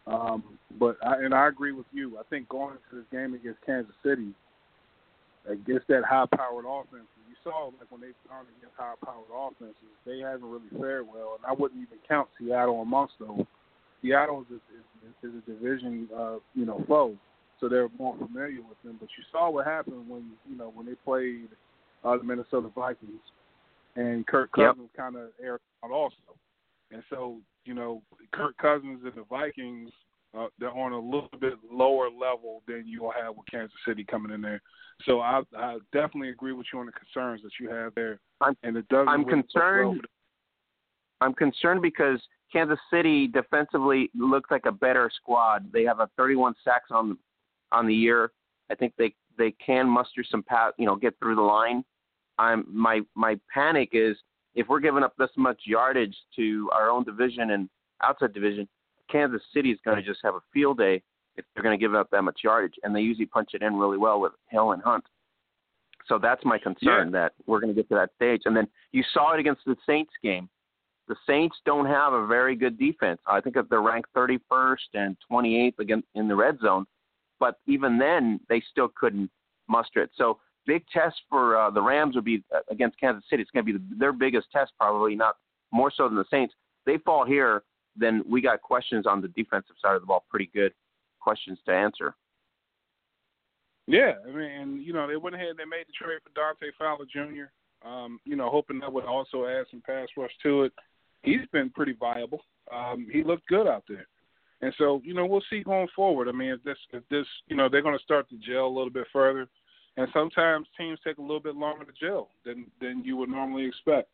[0.06, 0.42] Um,
[0.80, 2.18] but I, and I agree with you.
[2.18, 4.34] I think going into this game against Kansas City,
[5.48, 10.70] against that high-powered offense, you saw like when they've against high-powered offenses, they haven't really
[10.80, 11.38] fared well.
[11.38, 13.46] And I wouldn't even count Seattle amongst those.
[14.02, 17.14] Seattle is, is, is a division, uh, you know, foe,
[17.60, 18.96] so they're more familiar with them.
[18.98, 21.48] But you saw what happened when you know when they played
[22.04, 23.20] uh, the Minnesota Vikings,
[23.96, 24.96] and Kirk Cousins yep.
[24.96, 26.16] kind of aired out also.
[26.90, 29.90] And so, you know, Kirk Cousins and the Vikings,
[30.36, 34.32] uh, they're on a little bit lower level than you'll have with Kansas City coming
[34.32, 34.60] in there.
[35.04, 38.18] So I, I definitely agree with you on the concerns that you have there.
[38.40, 39.08] I'm, and it doesn't.
[39.08, 40.06] I'm really concerned.
[41.20, 42.20] I'm concerned because
[42.52, 45.72] Kansas City defensively looks like a better squad.
[45.72, 47.16] They have a 31 sacks on
[47.70, 48.32] on the year.
[48.70, 51.84] I think they they can muster some pat, you know, get through the line.
[52.38, 54.16] I'm my my panic is
[54.54, 57.68] if we're giving up this much yardage to our own division and
[58.02, 58.68] outside division,
[59.10, 61.02] Kansas City is going to just have a field day
[61.36, 63.74] if they're going to give up that much yardage, and they usually punch it in
[63.76, 65.04] really well with Hill and Hunt.
[66.06, 67.20] So that's my concern yeah.
[67.20, 68.42] that we're going to get to that stage.
[68.44, 70.48] And then you saw it against the Saints game.
[71.08, 73.20] The Saints don't have a very good defense.
[73.26, 76.86] I think they're ranked 31st and 28th against in the red zone,
[77.40, 79.30] but even then they still couldn't
[79.68, 80.10] muster it.
[80.16, 83.42] So big test for uh, the Rams would be uh, against Kansas City.
[83.42, 85.36] It's going to be the, their biggest test, probably not
[85.72, 86.54] more so than the Saints.
[86.86, 87.62] They fall here,
[87.96, 90.24] then we got questions on the defensive side of the ball.
[90.30, 90.72] Pretty good
[91.20, 92.14] questions to answer.
[93.86, 96.72] Yeah, I mean, you know, they went ahead and they made the trade for Dante
[96.78, 97.50] Fowler Jr.
[97.86, 100.72] Um, you know, hoping that would also add some pass rush to it.
[101.22, 102.44] He's been pretty viable.
[102.72, 104.06] Um, he looked good out there.
[104.60, 106.28] And so, you know, we'll see going forward.
[106.28, 108.68] I mean, if this, if this, you know, they're going to start to gel a
[108.68, 109.48] little bit further
[109.96, 113.66] and sometimes teams take a little bit longer to gel than than you would normally
[113.66, 114.08] expect.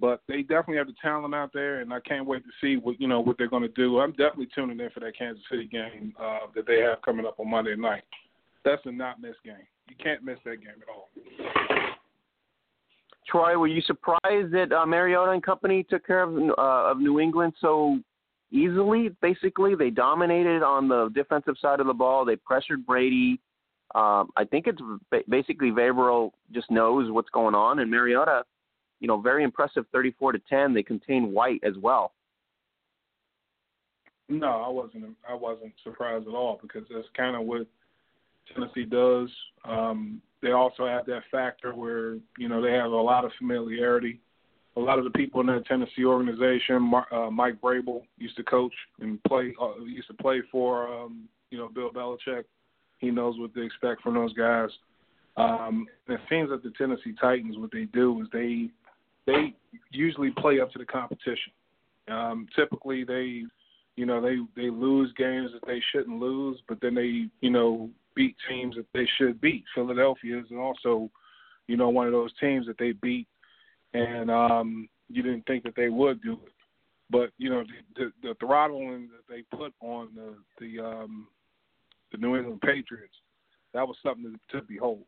[0.00, 3.00] But they definitely have the talent out there, and I can't wait to see what
[3.00, 4.00] you know what they're going to do.
[4.00, 7.38] I'm definitely tuning in for that Kansas City game uh, that they have coming up
[7.38, 8.02] on Monday night.
[8.64, 9.54] That's a not miss game.
[9.88, 11.10] You can't miss that game at all.
[13.28, 17.20] Troy, were you surprised that uh, Mariota and company took care of uh, of New
[17.20, 17.98] England so
[18.50, 19.10] easily?
[19.22, 22.24] Basically, they dominated on the defensive side of the ball.
[22.24, 23.40] They pressured Brady.
[23.94, 24.80] Um, I think it's
[25.28, 28.44] basically Vrabel just knows what's going on, and Mariota,
[29.00, 30.74] you know, very impressive, 34 to 10.
[30.74, 32.12] They contain White as well.
[34.28, 35.16] No, I wasn't.
[35.28, 37.66] I wasn't surprised at all because that's kind of what
[38.52, 39.28] Tennessee does.
[39.64, 44.20] Um, they also have that factor where you know they have a lot of familiarity.
[44.76, 48.72] A lot of the people in that Tennessee organization, uh, Mike Vrabel used to coach
[49.00, 49.54] and play.
[49.60, 52.44] Uh, used to play for um, you know Bill Belichick.
[53.04, 54.70] He knows what to expect from those guys.
[55.36, 58.70] Um, it seems that the Tennessee Titans, what they do is they
[59.26, 59.54] they
[59.90, 61.52] usually play up to the competition.
[62.08, 63.42] Um, typically, they,
[63.96, 67.90] you know, they they lose games that they shouldn't lose, but then they, you know,
[68.14, 69.64] beat teams that they should beat.
[69.74, 71.10] Philadelphia is also,
[71.66, 73.26] you know, one of those teams that they beat,
[73.92, 76.52] and um, you didn't think that they would do it.
[77.10, 77.64] But you know,
[77.96, 81.26] the, the, the throttling that they put on the the um,
[82.14, 83.14] the New England Patriots,
[83.72, 85.02] that was something to, to behold.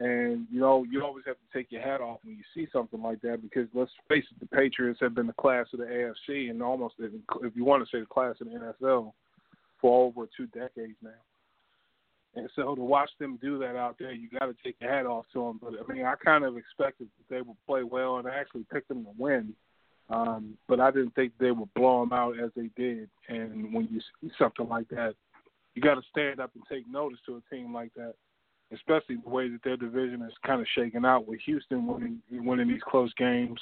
[0.00, 3.00] And you know, you always have to take your hat off when you see something
[3.00, 6.50] like that because let's face it, the Patriots have been the class of the AFC
[6.50, 9.12] and almost, if you want to say the class of the NFL,
[9.80, 11.10] for over two decades now.
[12.34, 15.04] And so to watch them do that out there, you got to take your hat
[15.04, 15.60] off to them.
[15.62, 18.64] But I mean, I kind of expected that they would play well, and I actually
[18.72, 19.52] picked them to win.
[20.08, 23.08] Um, but I didn't think they would blow them out as they did.
[23.28, 25.14] And when you see something like that,
[25.74, 28.14] you got to stand up and take notice to a team like that
[28.72, 32.68] especially the way that their division is kind of shaken out with Houston winning winning
[32.68, 33.60] these close games,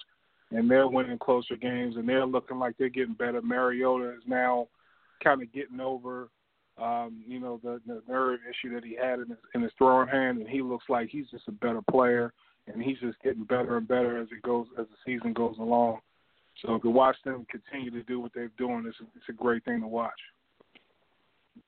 [0.51, 3.43] and they're winning closer games, and they're looking like they're getting better.
[3.43, 4.69] Mariota is now
[5.23, 6.29] kind of getting over,
[6.81, 10.09] um, you know, the, the nerve issue that he had in his, in his throwing
[10.09, 12.33] hand, and he looks like he's just a better player,
[12.67, 15.99] and he's just getting better and better as it goes as the season goes along.
[16.63, 19.81] So to watch them continue to do what they're doing is it's a great thing
[19.81, 20.21] to watch.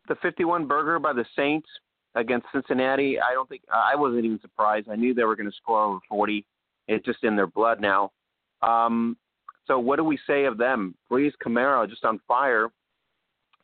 [0.09, 1.69] The 51 burger by the Saints
[2.15, 4.89] against Cincinnati, I don't think I wasn't even surprised.
[4.91, 6.45] I knew they were going to score over 40.
[6.89, 8.13] It's just in their blood now.
[8.63, 9.17] Um,
[9.67, 10.95] so what do we say of them?
[11.11, 12.69] Brees Kamara just on fire.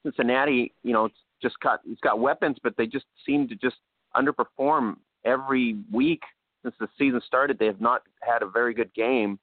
[0.03, 3.77] Cincinnati, you know, it's just got it's got weapons, but they just seem to just
[4.17, 6.23] underperform every week
[6.63, 7.59] since the season started.
[7.59, 9.39] They have not had a very good game,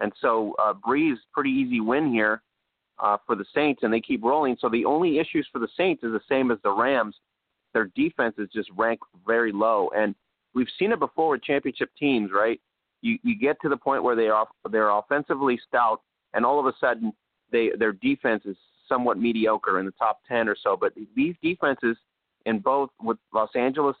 [0.00, 2.42] and so uh, Brees pretty easy win here
[3.02, 4.56] uh, for the Saints, and they keep rolling.
[4.60, 7.16] So the only issues for the Saints is the same as the Rams
[7.72, 9.90] their defense is just ranked very low.
[9.94, 10.14] And
[10.54, 12.60] we've seen it before with championship teams, right?
[13.02, 16.02] You you get to the point where they are they're offensively stout,
[16.34, 17.12] and all of a sudden
[17.50, 18.56] they their defense is
[18.88, 20.76] somewhat mediocre in the top ten or so.
[20.78, 21.96] But these defenses
[22.46, 23.96] in both with Los Angeles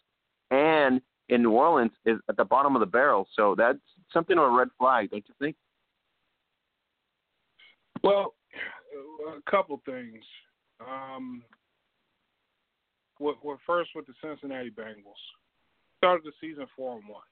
[0.50, 3.26] and in New Orleans is at the bottom of the barrel.
[3.36, 3.78] So that's
[4.12, 5.56] something of a red flag, don't you think?
[8.02, 8.34] Well,
[9.28, 10.24] a couple things.
[10.80, 11.42] Um,
[13.18, 15.20] well, well, first with the Cincinnati Bengals.
[15.98, 17.22] Started the season four and one.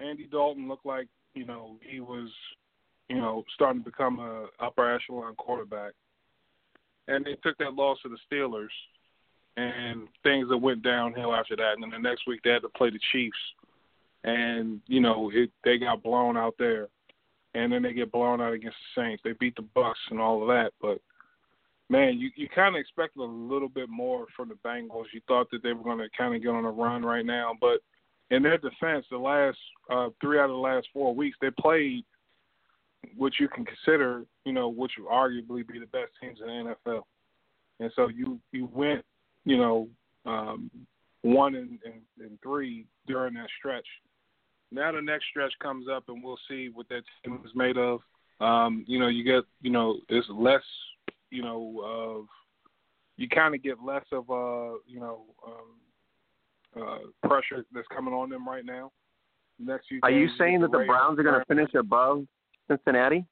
[0.00, 2.28] Andy Dalton looked like you know he was,
[3.08, 5.92] you know, starting to become a upper echelon quarterback,
[7.06, 8.66] and they took that loss to the Steelers,
[9.56, 11.74] and things that went downhill after that.
[11.74, 13.36] And then the next week they had to play the Chiefs,
[14.24, 16.88] and you know it, they got blown out there,
[17.54, 19.22] and then they get blown out against the Saints.
[19.24, 21.00] They beat the Bucks and all of that, but
[21.88, 25.04] man, you you kind of expected a little bit more from the Bengals.
[25.12, 27.52] You thought that they were going to kind of get on a run right now,
[27.60, 27.80] but
[28.30, 29.58] in their defense, the last
[29.90, 32.04] uh, three out of the last four weeks, they played
[33.16, 36.74] what you can consider, you know, what you arguably be the best teams in the
[36.90, 37.02] NFL.
[37.78, 39.04] And so you you went,
[39.44, 39.88] you know,
[40.24, 40.70] um,
[41.20, 43.86] one and, and, and three during that stretch.
[44.72, 48.00] Now the next stretch comes up, and we'll see what that team is made of.
[48.40, 50.62] Um, you know, you get, you know, it's less
[51.32, 52.26] you know, of
[53.16, 58.28] you kind of get less of a, you know, um, uh, pressure that's coming on
[58.28, 58.92] them right now.
[59.58, 62.24] Next few are you saying that the Browns are going to finish above
[62.68, 63.24] Cincinnati?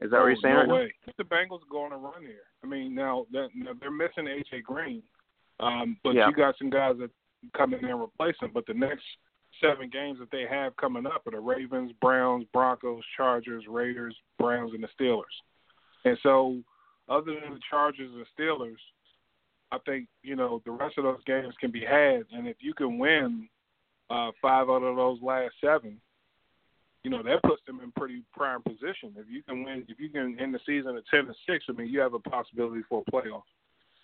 [0.00, 0.54] Is that no, what you're saying?
[0.54, 0.94] No right way.
[1.06, 1.12] Now?
[1.18, 2.46] The Bengals are going to run here.
[2.62, 5.02] I mean, now, that, now they're missing AJ Green,
[5.60, 6.28] um, but yeah.
[6.28, 7.10] you got some guys that
[7.56, 8.50] come in and replace him.
[8.52, 9.04] But the next
[9.60, 14.72] seven games that they have coming up are the Ravens, Browns, Broncos, Chargers, Raiders, Browns,
[14.74, 15.24] and the Steelers.
[16.04, 16.58] And so
[17.08, 18.78] other than the Chargers and Steelers,
[19.72, 22.74] I think you know the rest of those games can be had, and if you
[22.74, 23.48] can win
[24.08, 26.00] uh, five out of those last seven,
[27.04, 29.14] you know that puts them in pretty prime position.
[29.16, 31.72] If you can win, if you can end the season at ten and six, I
[31.72, 33.42] mean you have a possibility for a playoff.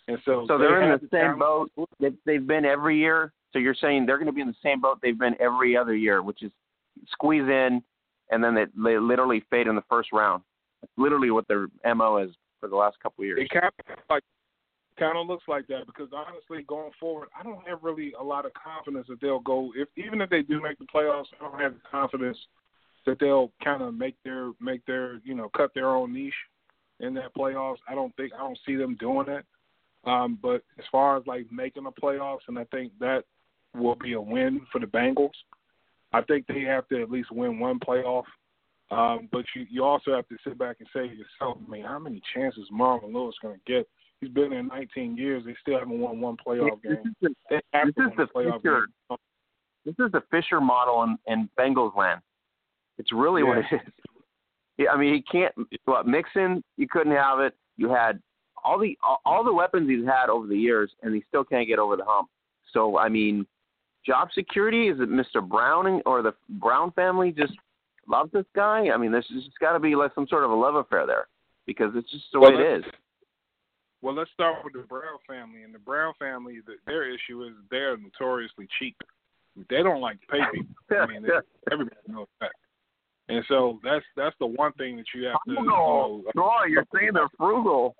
[0.09, 3.33] And so, so they're in the same boat that they've been every year.
[3.53, 5.95] So you're saying they're going to be in the same boat they've been every other
[5.95, 6.51] year, which is
[7.09, 7.83] squeeze in,
[8.31, 10.43] and then they, they literally fade in the first round.
[10.81, 12.31] That's literally what their mo is
[12.61, 13.41] for the last couple of years.
[13.43, 14.23] It kind of like
[14.99, 18.47] kind of looks like that because honestly, going forward, I don't have really a lot
[18.47, 19.73] of confidence that they'll go.
[19.77, 22.39] If even if they do make the playoffs, I don't have the confidence
[23.07, 26.35] that they'll kind of make their make their you know cut their own niche
[27.01, 27.79] in that playoffs.
[27.89, 29.45] I don't think I don't see them doing that.
[30.11, 33.25] Um, but as far as like making the playoffs, and I think that
[33.77, 35.31] will be a win for the Bengals.
[36.13, 38.25] I think they have to at least win one playoff
[38.91, 41.85] um, but you, you also have to sit back and say to yourself, I mean,
[41.85, 43.89] how many chances Marvin Lewis going to get?
[44.21, 45.43] He's been there 19 years.
[45.45, 47.15] They still haven't won one playoff this game.
[47.23, 48.87] Is the, this is the Fisher.
[49.11, 49.19] Game.
[49.85, 52.21] This is the Fisher model in, in Bengals land.
[52.99, 53.49] It's really yeah.
[53.49, 53.81] what it is.
[54.79, 55.55] Yeah, I mean, he can't.
[55.87, 56.63] What Mixon?
[56.77, 57.55] You couldn't have it.
[57.79, 58.21] You had
[58.63, 61.67] all the all, all the weapons he's had over the years, and he still can't
[61.67, 62.29] get over the hump.
[62.75, 63.47] So I mean,
[64.07, 65.47] job security is it Mr.
[65.47, 67.53] Browning or the Brown family just
[68.09, 68.89] loves this guy?
[68.93, 71.27] I mean, there's just got to be like some sort of a love affair there
[71.67, 72.85] because it's just the well, way it is.
[74.03, 75.63] Well, let's start with the Brown family.
[75.63, 78.97] And the Brown family, the, their issue is they're notoriously cheap.
[79.69, 80.75] They don't like to pay people.
[80.91, 81.27] I mean,
[81.73, 82.53] everybody knows that.
[83.29, 85.55] And so that's that's the one thing that you have to.
[85.55, 86.23] Frugal.
[86.25, 87.97] You know, oh, you're saying they're frugal.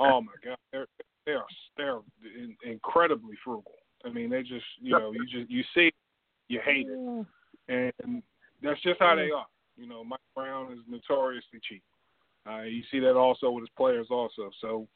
[0.00, 0.86] Oh my God, they're
[1.26, 1.42] they're
[1.76, 1.98] they're
[2.64, 3.72] incredibly frugal.
[4.04, 5.92] I mean, they just you know you just you see,
[6.48, 7.26] you hate it,
[8.02, 8.22] and
[8.62, 9.46] that's just how they are.
[9.76, 11.82] You know, Mike Brown is notoriously cheap.
[12.48, 14.50] Uh, you see that also with his players also.
[14.60, 14.86] So,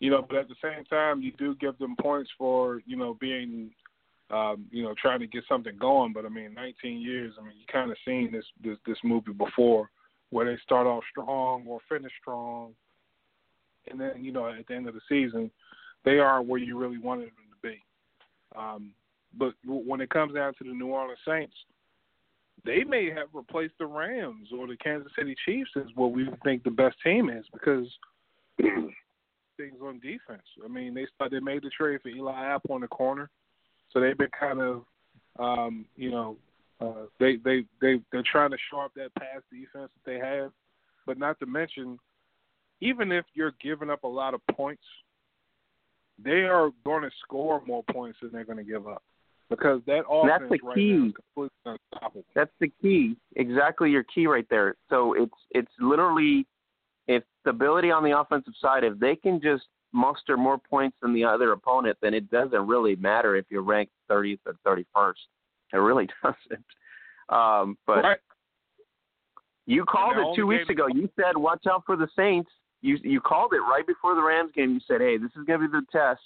[0.00, 3.16] you know, but at the same time, you do give them points for you know
[3.20, 3.70] being,
[4.30, 6.12] um, you know, trying to get something going.
[6.12, 7.34] But I mean, 19 years.
[7.38, 9.90] I mean, you kind of seen this this this movie before,
[10.30, 12.72] where they start off strong or finish strong,
[13.88, 15.50] and then you know at the end of the season,
[16.04, 17.45] they are where you really wanted them to be.
[18.54, 18.92] Um,
[19.38, 21.54] but when it comes down to the New Orleans Saints,
[22.64, 26.64] they may have replaced the Rams or the Kansas City Chiefs as what we think
[26.64, 27.86] the best team is because
[28.58, 30.46] things on defense.
[30.64, 33.30] I mean, they they made the trade for Eli Apple in the corner,
[33.90, 34.82] so they've been kind of,
[35.38, 36.36] um, you know,
[36.80, 40.50] uh, they they they they're trying to shore up that pass defense that they have,
[41.06, 41.98] but not to mention,
[42.80, 44.82] even if you're giving up a lot of points,
[46.22, 49.02] they are going to score more points than they're going to give up
[49.50, 50.92] because that offense that's the right key.
[50.92, 52.24] now is completely unstoppable.
[52.34, 53.16] That's the key.
[53.36, 54.76] Exactly your key right there.
[54.90, 56.46] So it's it's literally
[57.06, 61.24] if stability on the offensive side, if they can just muster more points than the
[61.24, 65.12] other opponent, then it doesn't really matter if you're ranked 30th or 31st.
[65.72, 66.64] It really doesn't.
[67.28, 68.18] Um, but right.
[69.66, 70.86] you called it two weeks ago.
[70.86, 72.50] You said, "Watch out for the Saints."
[72.82, 74.74] You you called it right before the Rams game.
[74.74, 76.20] You said, "Hey, this is going to be the test."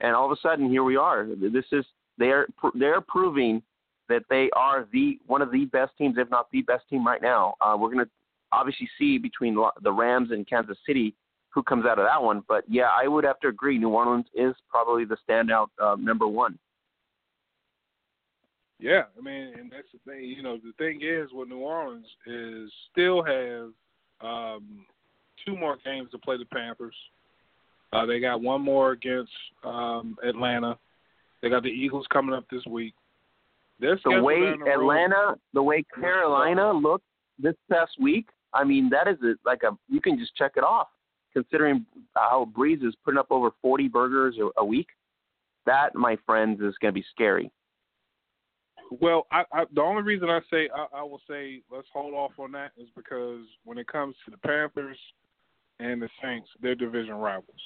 [0.00, 1.26] And all of a sudden, here we are.
[1.26, 1.84] This is
[2.18, 3.62] they're they're proving
[4.08, 7.22] that they are the one of the best teams, if not the best team right
[7.22, 7.54] now.
[7.60, 8.10] Uh, we're going to
[8.52, 11.14] obviously see between the Rams and Kansas City
[11.50, 12.42] who comes out of that one.
[12.48, 13.78] But yeah, I would have to agree.
[13.78, 16.58] New Orleans is probably the standout uh, number one.
[18.80, 20.24] Yeah, I mean, and that's the thing.
[20.24, 23.70] You know, the thing is with New Orleans is still have
[24.20, 24.86] um,
[25.46, 26.94] two more games to play the Panthers.
[27.92, 29.32] Uh, they got one more against
[29.64, 30.78] um, Atlanta,
[31.42, 32.94] they got the Eagles coming up this week.
[33.80, 37.04] This the way Atlanta, the way Carolina looked
[37.38, 40.64] this past week, I mean, that is a, like a you can just check it
[40.64, 40.88] off.
[41.32, 41.86] Considering
[42.16, 44.88] how Brees is putting up over 40 burgers a, a week,
[45.66, 47.52] that, my friends, is going to be scary.
[49.00, 52.32] Well, I, I, the only reason I say I, I will say let's hold off
[52.38, 54.98] on that is because when it comes to the Panthers
[55.80, 57.60] and the Saints, they're division rivals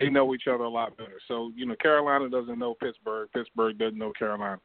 [0.00, 1.20] they know each other a lot better.
[1.28, 3.28] So you know, Carolina doesn't know Pittsburgh.
[3.32, 4.60] Pittsburgh doesn't know Carolina,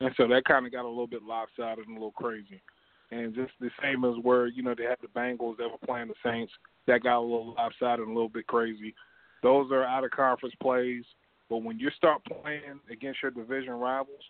[0.00, 2.62] and so that kind of got a little bit lopsided and a little crazy.
[3.12, 6.08] And just the same as where you know they had the Bengals that were playing
[6.08, 6.52] the Saints,
[6.86, 8.94] that got a little lopsided and a little bit crazy.
[9.42, 11.04] Those are out of conference plays,
[11.48, 14.24] but when you start playing against your division rivals,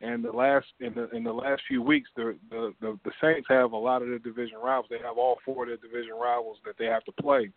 [0.00, 3.46] and the last in the in the last few weeks, the the the, the Saints
[3.50, 4.86] have a lot of their division rivals.
[4.90, 7.50] They have all four of their division rivals that they have to play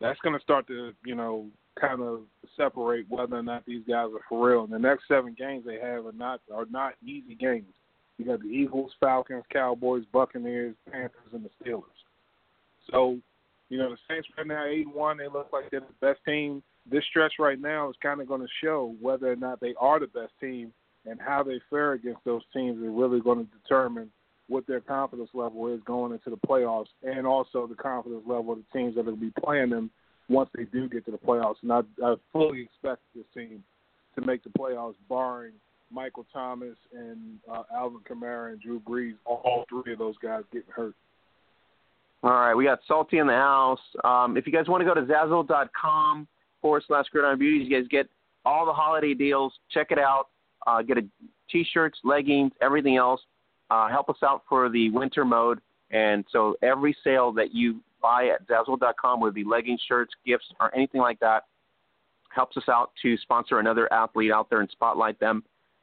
[0.00, 1.46] that's going to start to, you know,
[1.80, 2.20] kind of
[2.56, 4.64] separate whether or not these guys are for real.
[4.64, 7.72] And the next seven games they have are not are not easy games.
[8.18, 11.82] You got the Eagles, Falcons, Cowboys, Buccaneers, Panthers, and the Steelers.
[12.90, 13.18] So,
[13.70, 15.16] you know, the Saints right now eight one.
[15.16, 16.62] They look like they're the best team.
[16.90, 19.98] This stretch right now is kind of going to show whether or not they are
[19.98, 20.72] the best team
[21.06, 24.10] and how they fare against those teams is really going to determine
[24.48, 28.58] what their confidence level is going into the playoffs, and also the confidence level of
[28.58, 29.90] the teams that will be playing them
[30.28, 31.56] once they do get to the playoffs.
[31.62, 33.62] And I, I fully expect this team
[34.14, 35.52] to make the playoffs, barring
[35.90, 40.70] Michael Thomas and uh, Alvin Kamara and Drew Brees, all three of those guys getting
[40.74, 40.94] hurt.
[42.22, 43.80] All right, we got Salty in the house.
[44.02, 46.26] Um, if you guys want to go to Zazzle.com
[46.62, 48.08] forward slash Gridiron Beauties, you guys get
[48.46, 49.52] all the holiday deals.
[49.70, 50.28] Check it out.
[50.66, 51.02] Uh, get a
[51.50, 53.20] t-shirts, leggings, everything else
[53.70, 55.60] uh, help us out for the winter mode.
[55.90, 60.46] And so every sale that you buy at Zazzle.com, whether it be leggings, shirts, gifts,
[60.60, 61.44] or anything like that,
[62.28, 65.42] helps us out to sponsor another athlete out there and spotlight them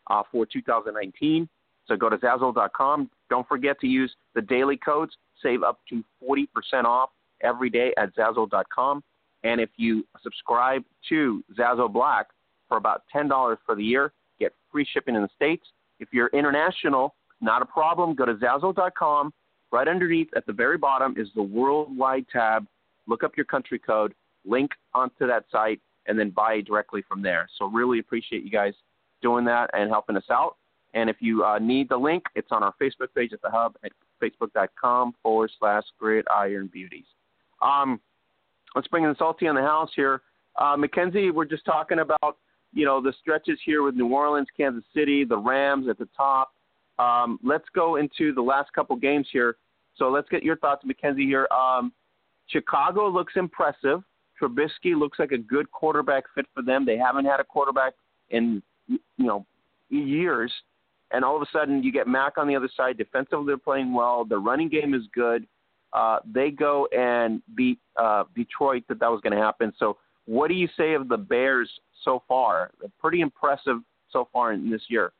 [0.09, 1.47] uh, for 2019.
[1.87, 3.09] So go to Zazzle.com.
[3.29, 5.13] Don't forget to use the daily codes.
[5.41, 6.45] Save up to 40%
[6.83, 7.09] off
[7.41, 9.03] every day at Zazzle.com.
[9.43, 12.27] And if you subscribe to Zazzle Black
[12.67, 15.65] for about $10 for the year, get free shipping in the States.
[15.99, 18.15] If you're international, not a problem.
[18.15, 19.33] Go to Zazzle.com,
[19.71, 22.65] right underneath at the very bottom is the worldwide tab.
[23.07, 24.13] Look up your country code,
[24.45, 27.47] link onto that site, and then buy directly from there.
[27.57, 28.73] So really appreciate you guys
[29.21, 30.55] doing that and helping us out.
[30.93, 33.75] And if you uh, need the link, it's on our Facebook page at the hub
[33.83, 37.05] at facebook.com forward slash gridiron beauties.
[37.61, 37.99] Um,
[38.75, 40.21] let's bring in salty on the house here.
[40.57, 42.37] Uh, Mackenzie, we're just talking about,
[42.73, 46.53] you know, the stretches here with New Orleans, Kansas City, the Rams at the top.
[46.99, 49.57] Um, let's go into the last couple games here.
[49.95, 51.47] So let's get your thoughts, Mackenzie, here.
[51.51, 51.91] Um,
[52.47, 54.03] Chicago looks impressive.
[54.41, 56.85] Trubisky looks like a good quarterback fit for them.
[56.85, 57.93] They haven't had a quarterback
[58.29, 59.45] in, you know,
[59.89, 60.51] years
[61.11, 62.97] and all of a sudden you get Mac on the other side.
[62.97, 64.25] Defensively, they're playing well.
[64.25, 65.45] The running game is good.
[65.93, 68.83] Uh, they go and beat uh, Detroit.
[68.87, 69.73] That that was going to happen.
[69.77, 69.97] So,
[70.31, 71.69] what do you say of the Bears
[72.05, 72.71] so far?
[72.79, 73.79] They're pretty impressive
[74.13, 75.11] so far in this year.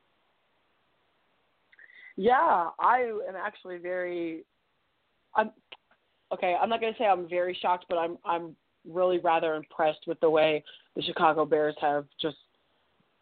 [2.15, 4.45] Yeah, I am actually very.
[5.35, 5.51] I'm
[6.33, 6.55] okay.
[6.59, 8.55] I'm not going to say I'm very shocked, but I'm I'm
[8.89, 10.63] really rather impressed with the way
[10.95, 12.37] the Chicago Bears have just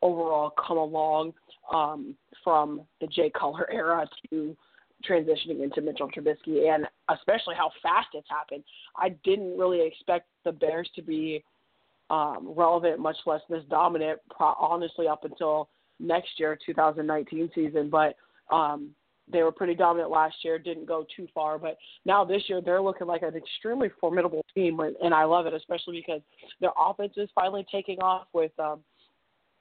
[0.04, 1.34] overall come along
[1.74, 4.56] um, from the Jay Cutler era to
[5.10, 8.64] transitioning into Mitchell Trubisky, and especially how fast it's happened.
[8.96, 11.44] I didn't really expect the Bears to be
[12.10, 17.90] um, relevant, much less this dominant, pro- honestly, up until next year, 2019 season.
[17.90, 18.16] But
[18.54, 18.92] um,
[19.32, 21.60] they were pretty dominant last year, didn't go too far.
[21.60, 25.54] But now this year, they're looking like an extremely formidable team, and I love it,
[25.54, 26.22] especially because
[26.60, 28.80] their offense is finally taking off with um,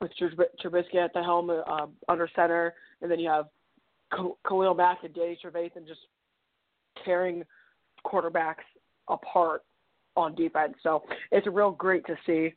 [0.00, 3.46] with Trubisky at the helm uh, under center, and then you have
[4.46, 6.00] Khalil Mack and Danny Trevathan just
[7.04, 7.42] tearing
[8.06, 8.64] quarterbacks
[9.08, 9.62] apart
[10.18, 10.74] on defense.
[10.82, 12.54] So it's real great to see.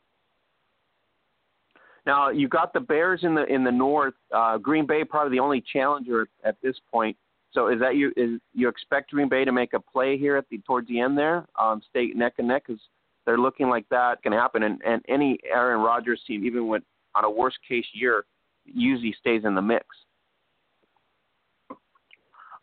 [2.04, 4.14] Now you've got the Bears in the in the north.
[4.34, 7.16] Uh, Green Bay probably the only challenger at this point.
[7.52, 8.12] So is that you?
[8.16, 11.16] Is you expect Green Bay to make a play here at the towards the end
[11.16, 12.64] there, um, stay neck and neck?
[12.66, 12.80] Because
[13.24, 14.62] they're looking like that can happen.
[14.64, 16.82] And and any Aaron Rodgers team, even with
[17.14, 18.24] on a worst case year,
[18.64, 19.86] usually stays in the mix.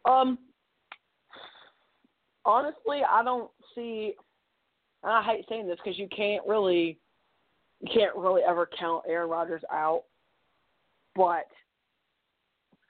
[0.05, 0.39] Um,
[2.45, 4.15] honestly, I don't see.
[5.03, 6.97] I hate saying this because you can't really,
[7.81, 10.03] you can't really ever count Aaron Rodgers out,
[11.15, 11.47] but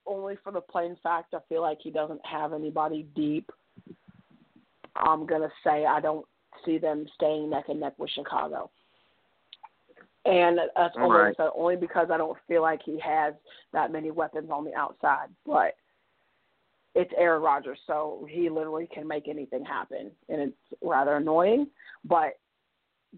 [0.05, 3.51] only for the plain fact I feel like he doesn't have anybody deep.
[4.95, 6.26] I'm gonna say I don't
[6.66, 8.72] see them staying neck and neck with Chicago
[10.26, 11.38] and that's only right.
[11.38, 13.34] so only because I don't feel like he has
[13.74, 15.28] that many weapons on the outside.
[15.45, 15.76] But
[17.00, 21.68] it's Aaron Rodgers, so he literally can make anything happen, and it's rather annoying,
[22.04, 22.39] but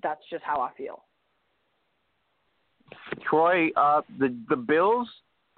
[0.02, 1.04] that's just how I feel.
[3.30, 5.08] Troy, uh, the the Bills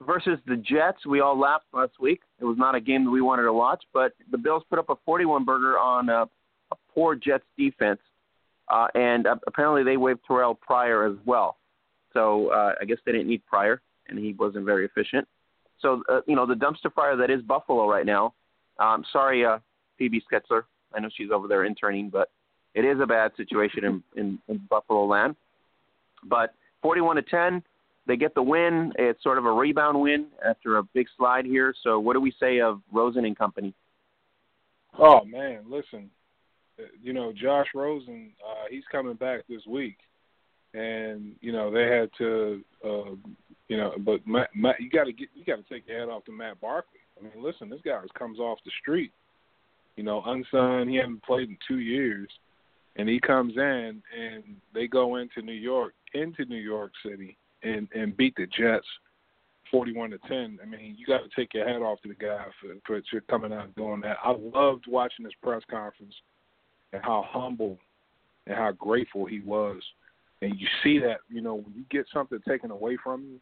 [0.05, 1.05] versus the Jets.
[1.05, 2.21] We all laughed last week.
[2.39, 4.89] It was not a game that we wanted to watch, but the Bills put up
[4.89, 6.27] a 41 burger on a,
[6.71, 7.99] a poor Jets defense
[8.69, 11.57] uh, and uh, apparently they waived Terrell Pryor as well.
[12.13, 15.27] So uh, I guess they didn't need Pryor, and he wasn't very efficient.
[15.83, 18.33] So uh, you know the dumpster fire that is Buffalo right now.
[18.79, 19.59] Um, sorry, uh,
[19.99, 20.63] Phoebe Schetzler.
[20.95, 22.29] I know she's over there interning, but
[22.73, 25.35] it is a bad situation in, in, in Buffalo land.
[26.23, 27.63] But 41 to 10,
[28.07, 28.93] they get the win.
[28.97, 31.73] It's sort of a rebound win after a big slide here.
[31.83, 33.73] So what do we say of Rosen and company?
[34.97, 36.09] Oh man, listen,
[37.01, 39.97] you know, Josh Rosen, uh, he's coming back this week,
[40.73, 43.15] and you know they had to, uh,
[43.67, 46.09] you know, but Matt, Matt, you got to get, you got to take your head
[46.09, 46.99] off to Matt Barkley.
[47.19, 49.11] I mean, listen, this guy comes off the street,
[49.95, 50.89] you know, unsigned.
[50.89, 52.27] He hasn't played in two years,
[52.95, 54.43] and he comes in, and
[54.73, 58.87] they go into New York, into New York City, and and beat the Jets.
[59.71, 60.59] 41 to 10.
[60.61, 62.45] I mean, you got to take your hat off to the guy
[62.85, 64.17] for, for coming out doing that.
[64.23, 66.13] I loved watching his press conference
[66.91, 67.79] and how humble
[68.45, 69.81] and how grateful he was.
[70.43, 73.39] And you see that, you know, when you get something taken away from you,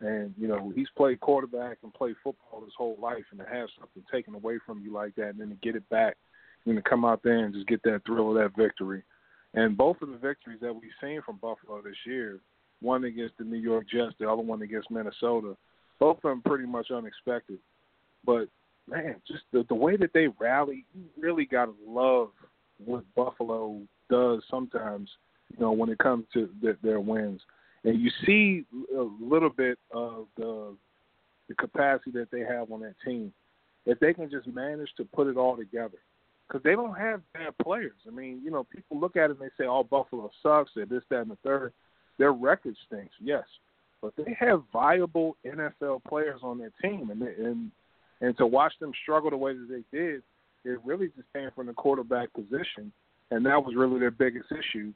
[0.00, 3.68] and you know he's played quarterback and played football his whole life, and to have
[3.78, 6.16] something taken away from you like that, and then to get it back,
[6.66, 9.02] and to come out there and just get that thrill of that victory.
[9.54, 12.40] And both of the victories that we've seen from Buffalo this year,
[12.82, 15.56] one against the New York Jets, the other one against Minnesota,
[15.98, 17.58] both of them pretty much unexpected.
[18.24, 18.48] But
[18.88, 22.30] man, just the the way that they rally, you really got to love
[22.84, 23.80] what Buffalo
[24.10, 25.08] does sometimes,
[25.52, 27.40] you know, when it comes to the, their wins.
[27.86, 28.64] And you see
[28.94, 30.74] a little bit of the
[31.48, 33.32] the capacity that they have on that team.
[33.86, 35.98] If they can just manage to put it all together,
[36.46, 37.94] because they don't have bad players.
[38.06, 40.84] I mean, you know, people look at it and they say, "Oh, Buffalo sucks." They're
[40.84, 41.72] this, that, and the third.
[42.18, 43.44] Their record stinks, yes,
[44.02, 47.70] but they have viable NFL players on their team, and and
[48.20, 50.22] and to watch them struggle the way that they did,
[50.64, 52.90] it really just came from the quarterback position,
[53.30, 54.92] and that was really their biggest issue.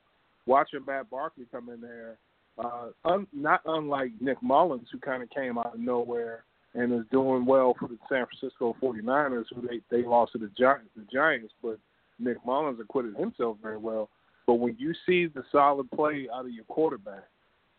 [0.46, 2.16] Watching Matt Barkley come in there,
[2.58, 6.44] uh, un, not unlike Nick Mullens, who kind of came out of nowhere
[6.74, 10.50] and is doing well for the San Francisco 49ers, who they they lost to the
[10.58, 11.78] Giants, the Giants, but
[12.18, 14.08] Nick Mullens acquitted himself very well.
[14.46, 17.24] But when you see the solid play out of your quarterback,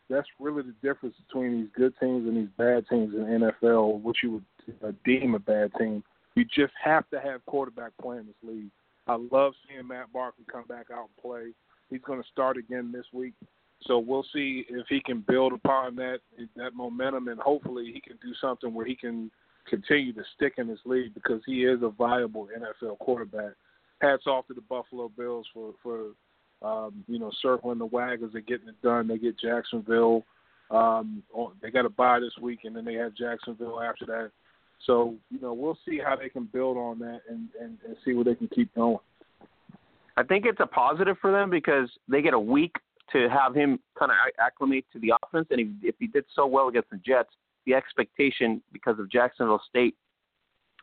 [0.10, 4.02] that's really the difference between these good teams and these bad teams in the NFL,
[4.02, 6.04] which you would uh, deem a bad team.
[6.36, 8.72] You just have to have quarterback play in this league.
[9.08, 11.52] I love seeing Matt Barkley come back out and play.
[11.90, 13.34] He's going to start again this week,
[13.88, 16.20] so we'll see if he can build upon that
[16.56, 19.32] that momentum, and hopefully he can do something where he can
[19.68, 23.54] continue to stick in this league because he is a viable NFL quarterback.
[24.02, 26.12] Hats off to the Buffalo Bills for for
[26.62, 29.08] um, you know circling the wagons and getting it done.
[29.08, 30.24] They get Jacksonville.
[30.70, 31.24] Um,
[31.62, 34.32] they got a bye this week, and then they have Jacksonville after that.
[34.86, 38.14] So you know, we'll see how they can build on that and, and, and see
[38.14, 38.98] where they can keep going.
[40.18, 42.76] I think it's a positive for them because they get a week
[43.14, 46.46] to have him kind of acclimate to the offense, and if, if he did so
[46.46, 47.30] well against the Jets,
[47.66, 49.96] the expectation because of Jacksonville State,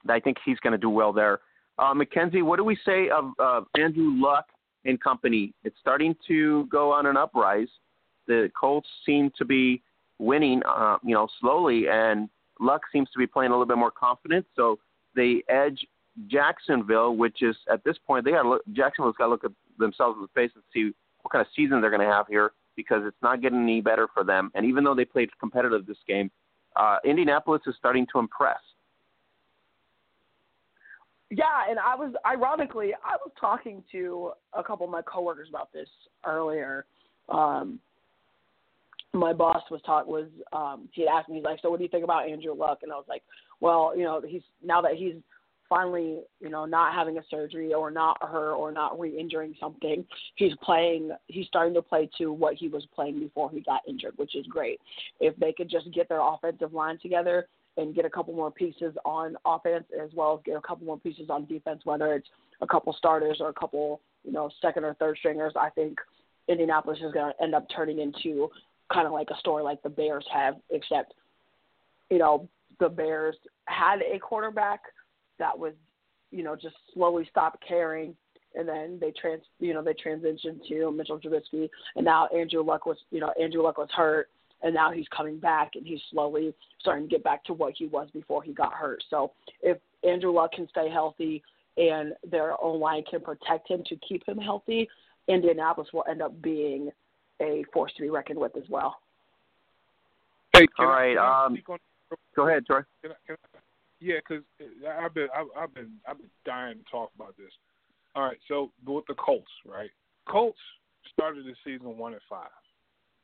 [0.08, 1.40] I think he's going to do well there.
[1.78, 4.46] Uh, Mackenzie, what do we say of uh, Andrew Luck
[4.84, 5.52] and company?
[5.64, 7.68] It's starting to go on an uprise.
[8.26, 9.82] The Colts seem to be
[10.18, 12.28] winning, uh, you know, slowly, and
[12.60, 14.78] Luck seems to be playing a little bit more confident, so
[15.14, 15.86] they edge
[16.26, 18.60] Jacksonville, which is at this point they got.
[18.72, 20.92] Jacksonville's got to look at themselves in the face and see
[21.22, 24.08] what kind of season they're going to have here because it's not getting any better
[24.14, 24.50] for them.
[24.54, 26.30] And even though they played competitive this game,
[26.76, 28.60] uh, Indianapolis is starting to impress.
[31.30, 35.72] Yeah, and I was ironically I was talking to a couple of my coworkers about
[35.72, 35.88] this
[36.24, 36.86] earlier.
[37.28, 37.80] Um,
[39.12, 41.90] my boss was taught was um he asked me he's like so what do you
[41.90, 43.22] think about Andrew Luck and I was like
[43.60, 45.14] well you know he's now that he's
[45.68, 50.04] finally you know not having a surgery or not hurt or not re-injuring something
[50.36, 54.12] he's playing he's starting to play to what he was playing before he got injured
[54.16, 54.80] which is great.
[55.20, 57.46] If they could just get their offensive line together
[57.76, 60.98] and get a couple more pieces on offense as well as get a couple more
[60.98, 62.28] pieces on defense whether it's
[62.60, 65.98] a couple starters or a couple you know second or third stringers I think
[66.48, 68.50] Indianapolis is going to end up turning into
[68.92, 71.14] kind of like a story like the Bears have, except
[72.10, 72.48] you know
[72.80, 74.80] the Bears had a quarterback
[75.38, 75.72] that was
[76.30, 78.14] you know just slowly stopped caring,
[78.54, 82.86] and then they trans you know they transitioned to Mitchell Trubisky, and now Andrew Luck
[82.86, 84.28] was you know Andrew Luck was hurt,
[84.62, 87.86] and now he's coming back and he's slowly starting to get back to what he
[87.86, 89.02] was before he got hurt.
[89.10, 89.32] So
[89.62, 91.42] if Andrew Luck can stay healthy
[91.76, 94.88] and their own line can protect him to keep him healthy,
[95.28, 96.90] Indianapolis will end up being
[97.40, 98.96] a force to be reckoned with as well.
[100.54, 101.16] Hey, all right.
[101.16, 101.78] I, um, on,
[102.34, 102.80] go ahead, Troy.
[103.02, 103.57] Can I, can I,
[104.00, 104.44] yeah, because
[105.00, 107.52] I've been I've, I've been I've been dying to talk about this.
[108.14, 109.90] All right, so with the Colts, right?
[110.28, 110.58] Colts
[111.12, 112.48] started the season one and five.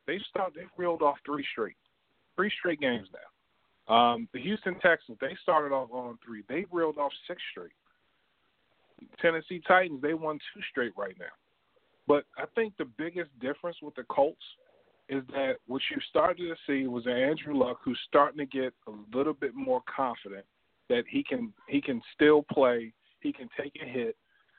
[0.07, 1.77] They start they reeled off three straight,
[2.37, 3.95] three straight games now.
[3.95, 6.43] Um, the Houston Texans they started off on three.
[6.49, 7.71] They reeled off six straight.
[9.21, 11.27] Tennessee Titans they won two straight right now.
[12.07, 14.43] But I think the biggest difference with the Colts
[15.09, 19.17] is that what you started to see was Andrew Luck, who's starting to get a
[19.17, 20.45] little bit more confident
[20.89, 24.17] that he can he can still play, he can take a hit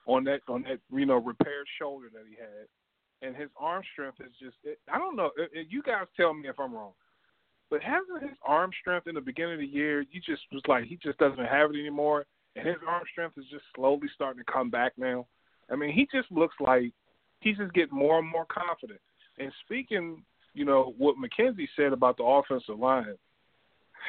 [0.07, 4.19] on that on that you know repaired shoulder that he had, and his arm strength
[4.19, 5.31] is just it, I don't know.
[5.37, 6.93] It, you guys tell me if I'm wrong,
[7.69, 10.85] but hasn't his arm strength in the beginning of the year you just was like
[10.85, 14.51] he just doesn't have it anymore, and his arm strength is just slowly starting to
[14.51, 15.25] come back now.
[15.71, 16.91] I mean, he just looks like
[17.39, 18.99] he's just getting more and more confident.
[19.39, 20.23] And speaking,
[20.53, 23.15] you know, what McKenzie said about the offensive line,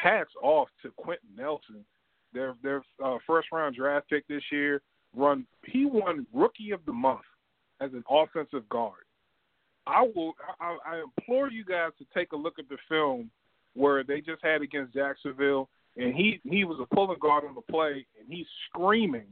[0.03, 1.85] hats off to Quenton Nelson,
[2.33, 4.83] their their uh, first round draft pick this year.
[5.14, 7.20] Run he won Rookie of the Month
[7.81, 9.05] as an offensive guard.
[9.87, 13.31] I will I, I implore you guys to take a look at the film
[13.74, 17.72] where they just had against Jacksonville, and he he was a pulling guard on the
[17.72, 19.29] play, and he's screaming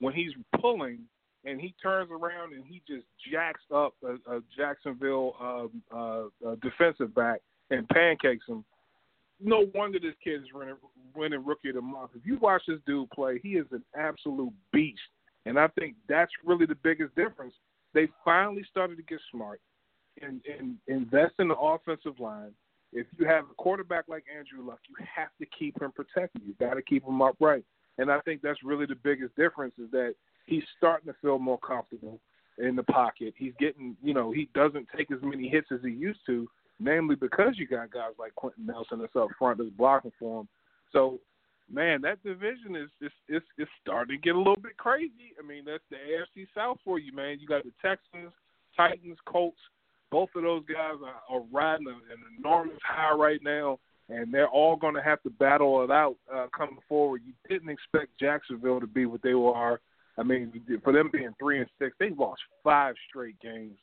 [0.00, 0.98] when he's pulling
[1.44, 7.14] and he turns around and he just jacks up a, a Jacksonville um, uh, defensive
[7.14, 8.64] back and pancakes him.
[9.42, 10.76] No wonder this kid is winning,
[11.14, 12.10] winning Rookie of the Month.
[12.14, 15.00] If you watch this dude play, he is an absolute beast,
[15.46, 17.54] and I think that's really the biggest difference.
[17.94, 19.60] They finally started to get smart
[20.20, 22.52] and, and invest in the offensive line.
[22.92, 26.42] If you have a quarterback like Andrew Luck, you have to keep him protected.
[26.44, 27.64] You got to keep him upright,
[27.98, 30.14] and I think that's really the biggest difference is that
[30.46, 32.20] he's starting to feel more comfortable
[32.58, 33.34] in the pocket.
[33.36, 36.48] He's getting, you know, he doesn't take as many hits as he used to,
[36.80, 40.48] namely because you got guys like Quenton Nelson that's up front that's blocking for him.
[40.92, 41.20] So
[41.72, 45.32] man, that division is is is, is starting to get a little bit crazy.
[45.42, 47.38] I mean, that's the AFC South for you, man.
[47.40, 48.32] You got the Texans,
[48.76, 49.58] Titans, Colts.
[50.10, 51.96] Both of those guys are, are riding an
[52.38, 53.78] enormous high right now,
[54.10, 57.22] and they're all going to have to battle it out uh, coming forward.
[57.24, 59.80] You didn't expect Jacksonville to be what they are.
[60.18, 60.52] I mean,
[60.84, 63.78] for them being three and six, they lost five straight games.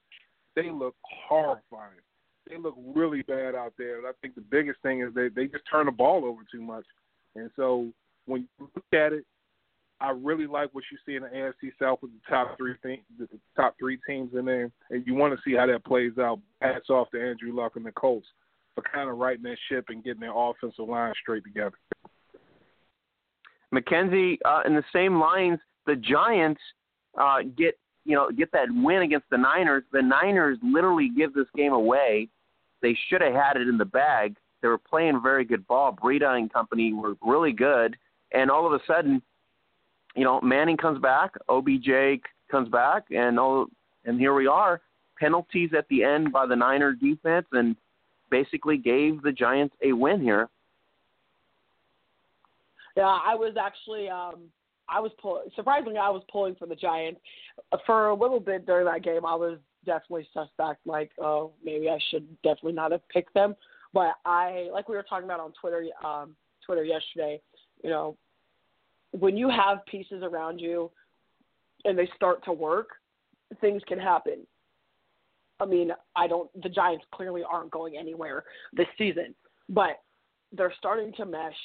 [0.55, 2.03] They look horrifying.
[2.49, 3.99] They look really bad out there.
[3.99, 6.61] And I think the biggest thing is they they just turn the ball over too
[6.61, 6.85] much.
[7.35, 7.87] And so
[8.25, 9.25] when you look at it,
[10.01, 13.01] I really like what you see in the AFC South with the top three th-
[13.17, 16.39] the top three teams in there, and you want to see how that plays out.
[16.61, 18.27] Hats off to Andrew Luck and the Colts
[18.75, 21.77] for kind of righting that ship and getting their offensive line straight together.
[23.71, 26.61] Mackenzie, uh, in the same lines, the Giants
[27.19, 29.83] uh, get you know get that win against the Niners.
[29.91, 32.29] The Niners literally give this game away.
[32.81, 34.35] They should have had it in the bag.
[34.61, 35.93] They were playing very good ball.
[35.93, 37.95] Breida and company were really good,
[38.31, 39.21] and all of a sudden,
[40.15, 42.21] you know, Manning comes back, OBJ
[42.51, 43.67] comes back, and all,
[44.05, 44.81] and here we are.
[45.19, 47.75] Penalties at the end by the Niner defense, and
[48.29, 50.49] basically gave the Giants a win here.
[52.95, 54.49] Yeah, I was actually um
[54.87, 57.21] I was pull surprisingly I was pulling for the Giants
[57.85, 59.25] for a little bit during that game.
[59.25, 63.55] I was definitely suspect like oh maybe I should definitely not have picked them.
[63.93, 67.41] But I like we were talking about on Twitter um Twitter yesterday,
[67.83, 68.15] you know,
[69.11, 70.91] when you have pieces around you
[71.85, 72.89] and they start to work,
[73.61, 74.45] things can happen.
[75.59, 79.33] I mean, I don't the Giants clearly aren't going anywhere this season,
[79.67, 80.01] but
[80.51, 81.55] they're starting to mesh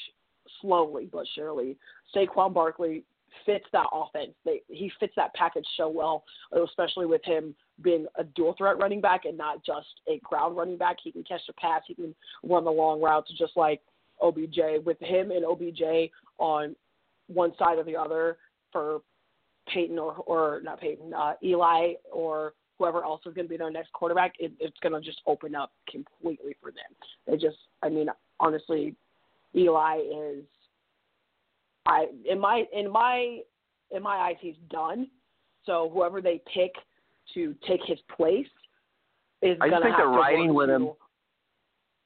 [0.60, 1.76] slowly but surely.
[2.14, 3.04] Saquon Barkley
[3.46, 4.32] fits that offense.
[4.44, 9.00] They, he fits that package so well, especially with him being a dual threat running
[9.00, 10.96] back and not just a ground running back.
[11.02, 13.80] He can catch the pass, he can run the long routes, just like
[14.22, 14.84] OBJ.
[14.84, 16.76] With him and OBJ on
[17.28, 18.38] one side or the other
[18.72, 19.00] for
[19.68, 23.70] Peyton or or not Peyton, uh, Eli or whoever else is going to be their
[23.70, 26.84] next quarterback, it, it's going to just open up completely for them.
[27.26, 28.08] They just, I mean,
[28.40, 28.94] honestly,
[29.54, 30.44] Eli is
[31.86, 33.40] I in my in my
[33.90, 35.08] in my eyes he's done.
[35.66, 36.72] So whoever they pick
[37.34, 38.46] to take his place
[39.42, 40.90] is I going think they're riding with him.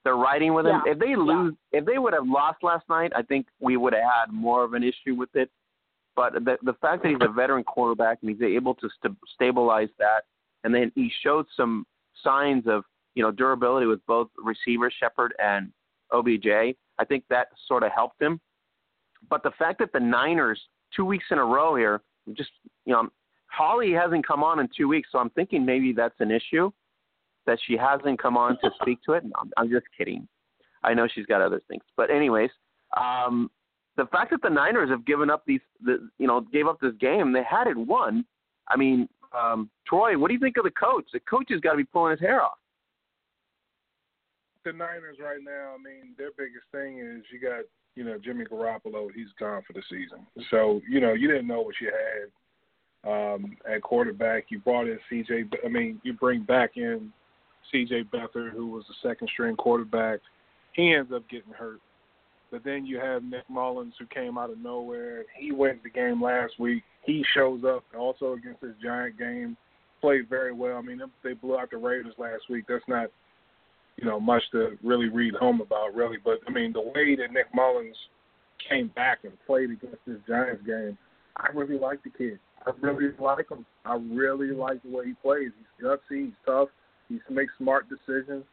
[0.05, 0.81] They're riding with him.
[0.87, 0.93] Yeah.
[0.93, 4.03] If they lose, if they would have lost last night, I think we would have
[4.03, 5.51] had more of an issue with it.
[6.17, 9.89] But the the fact that he's a veteran quarterback and he's able to st- stabilize
[9.99, 10.23] that,
[10.65, 11.87] and then he showed some
[12.25, 15.71] signs of you know durability with both receiver Shepard and
[16.13, 16.47] OBJ.
[16.99, 18.41] I think that sort of helped him.
[19.29, 20.61] But the fact that the Niners
[20.95, 22.01] two weeks in a row here,
[22.35, 22.51] just
[22.85, 23.09] you know,
[23.47, 26.71] Holly hasn't come on in two weeks, so I'm thinking maybe that's an issue
[27.47, 29.25] that she hasn't come on to speak to it.
[29.25, 30.29] No, I'm, I'm just kidding.
[30.83, 32.51] I know she's got other things, but anyways,
[32.97, 33.51] um,
[33.97, 36.95] the fact that the Niners have given up these, the, you know, gave up this
[37.01, 38.25] game, they had it won.
[38.69, 41.07] I mean, um, Troy, what do you think of the coach?
[41.13, 42.59] The coach has got to be pulling his hair off.
[44.65, 47.65] The Niners right now, I mean, their biggest thing is you got
[47.99, 50.25] you know, Jimmy Garoppolo, he's gone for the season.
[50.53, 51.91] So, you know, you didn't know what you
[53.05, 54.45] had um, at quarterback.
[54.51, 55.53] You brought in CJ.
[55.65, 57.13] I mean, you bring back in
[57.75, 60.21] CJ Beathard, who was the second string quarterback.
[60.75, 61.81] He ends up getting hurt.
[62.53, 65.25] But then you have Nick Mullens, who came out of nowhere.
[65.37, 66.85] He went the game last week.
[67.03, 69.57] He shows up also against this Giant game,
[70.01, 70.77] played very well.
[70.77, 72.67] I mean, they blew out the Raiders last week.
[72.69, 73.11] That's not
[74.01, 76.19] you know, much to really read home about, really.
[76.23, 77.97] But I mean, the way that Nick Mullens
[78.69, 80.97] came back and played against this Giants game,
[81.37, 82.39] I really like the kid.
[82.67, 83.67] I really like him.
[83.85, 85.51] I really like the way he plays.
[85.57, 86.27] He's gutsy.
[86.27, 86.69] He's tough.
[87.09, 88.45] He makes smart decisions.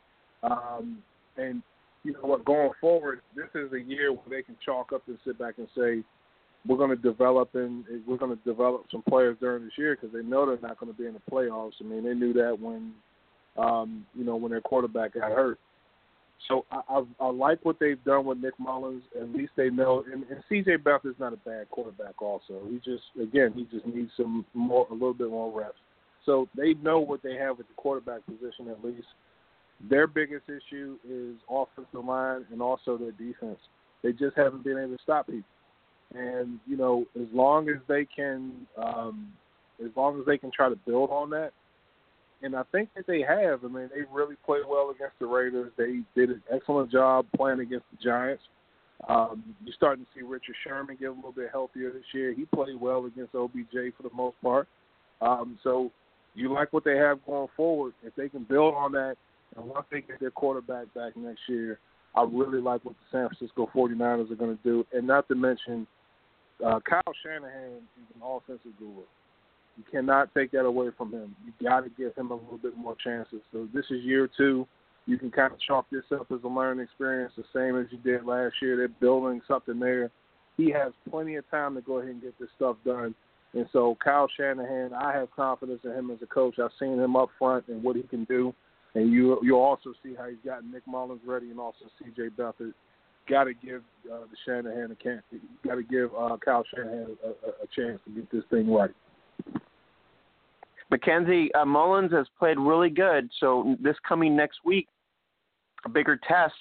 [0.43, 0.99] Um,
[1.37, 1.61] and
[2.03, 2.45] you know what?
[2.45, 5.67] Going forward, this is a year where they can chalk up and sit back and
[5.75, 6.03] say,
[6.67, 10.13] we're going to develop and we're going to develop some players during this year because
[10.13, 11.73] they know they're not going to be in the playoffs.
[11.81, 12.93] I mean, they knew that when
[13.57, 15.59] um, you know, when their quarterback got hurt.
[16.47, 19.03] So I, I, I like what they've done with Nick Mullens.
[19.19, 20.03] At least they know.
[20.11, 20.77] And, and C.J.
[20.77, 22.21] Beathard's not a bad quarterback.
[22.21, 25.77] Also, he just again he just needs some more, a little bit more reps.
[26.25, 29.07] So they know what they have at the quarterback position at least.
[29.89, 33.59] Their biggest issue is offensive line and also their defense.
[34.03, 35.43] They just haven't been able to stop people.
[36.13, 39.33] And you know, as long as they can, um,
[39.83, 41.51] as long as they can try to build on that,
[42.41, 43.63] and I think that they have.
[43.63, 45.71] I mean, they really played well against the Raiders.
[45.77, 48.43] They did an excellent job playing against the Giants.
[49.07, 52.33] Um, you're starting to see Richard Sherman get a little bit healthier this year.
[52.33, 54.67] He played well against OBJ for the most part.
[55.21, 55.91] Um, so
[56.33, 57.93] you like what they have going forward.
[58.03, 59.15] If they can build on that,
[59.55, 61.79] and once they get their quarterback back next year,
[62.15, 65.35] I really like what the San Francisco 49ers are going to do, and not to
[65.35, 65.85] mention
[66.65, 69.03] uh, Kyle Shanahan is an offensive guru.
[69.77, 71.35] You cannot take that away from him.
[71.45, 73.41] You got to give him a little bit more chances.
[73.51, 74.67] So this is year two.
[75.05, 77.97] You can kind of chalk this up as a learning experience, the same as you
[77.99, 78.75] did last year.
[78.75, 80.09] They're building something there.
[80.57, 83.13] He has plenty of time to go ahead and get this stuff done.
[83.53, 86.55] And so Kyle Shanahan, I have confidence in him as a coach.
[86.59, 88.53] I've seen him up front and what he can do.
[88.95, 92.29] And you you'll also see how he's got Nick Mullens ready and also C.J.
[92.37, 92.73] Beathard.
[93.29, 95.23] Got to give uh, the Shanahan a chance.
[95.65, 98.91] Got to give uh, Kyle Shanahan a, a, a chance to get this thing right.
[100.91, 103.29] Mackenzie uh, Mullens has played really good.
[103.39, 104.87] So this coming next week,
[105.85, 106.53] a bigger test.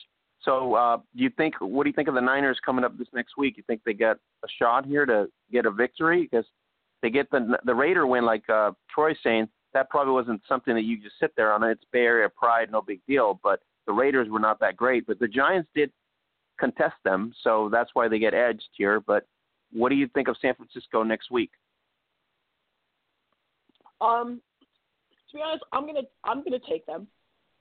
[0.43, 1.55] So uh, do you think?
[1.61, 3.57] What do you think of the Niners coming up this next week?
[3.57, 6.47] You think they get a shot here to get a victory because
[7.03, 9.49] they get the the Raider win, like uh, Troy's saying.
[9.73, 11.65] That probably wasn't something that you just sit there on.
[11.65, 13.41] It's Bay Area pride, no big deal.
[13.43, 15.07] But the Raiders were not that great.
[15.07, 15.91] But the Giants did
[16.61, 19.01] contest them, so that's why they get edged here.
[19.01, 19.27] But
[19.73, 21.51] what do you think of San Francisco next week?
[24.01, 24.41] Um,
[25.31, 27.07] to be honest, I'm gonna I'm gonna take them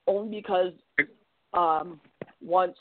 [0.07, 0.73] only because
[1.53, 1.99] um
[2.41, 2.77] once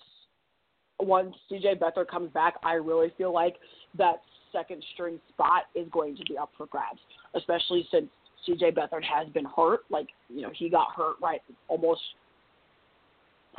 [1.01, 3.57] once CJ Beathard comes back, I really feel like
[3.99, 4.17] that
[4.53, 7.01] second string spot is going to be up for grabs,
[7.35, 8.09] especially since
[8.47, 9.81] CJ Beathard has been hurt.
[9.91, 12.01] Like you know, he got hurt right almost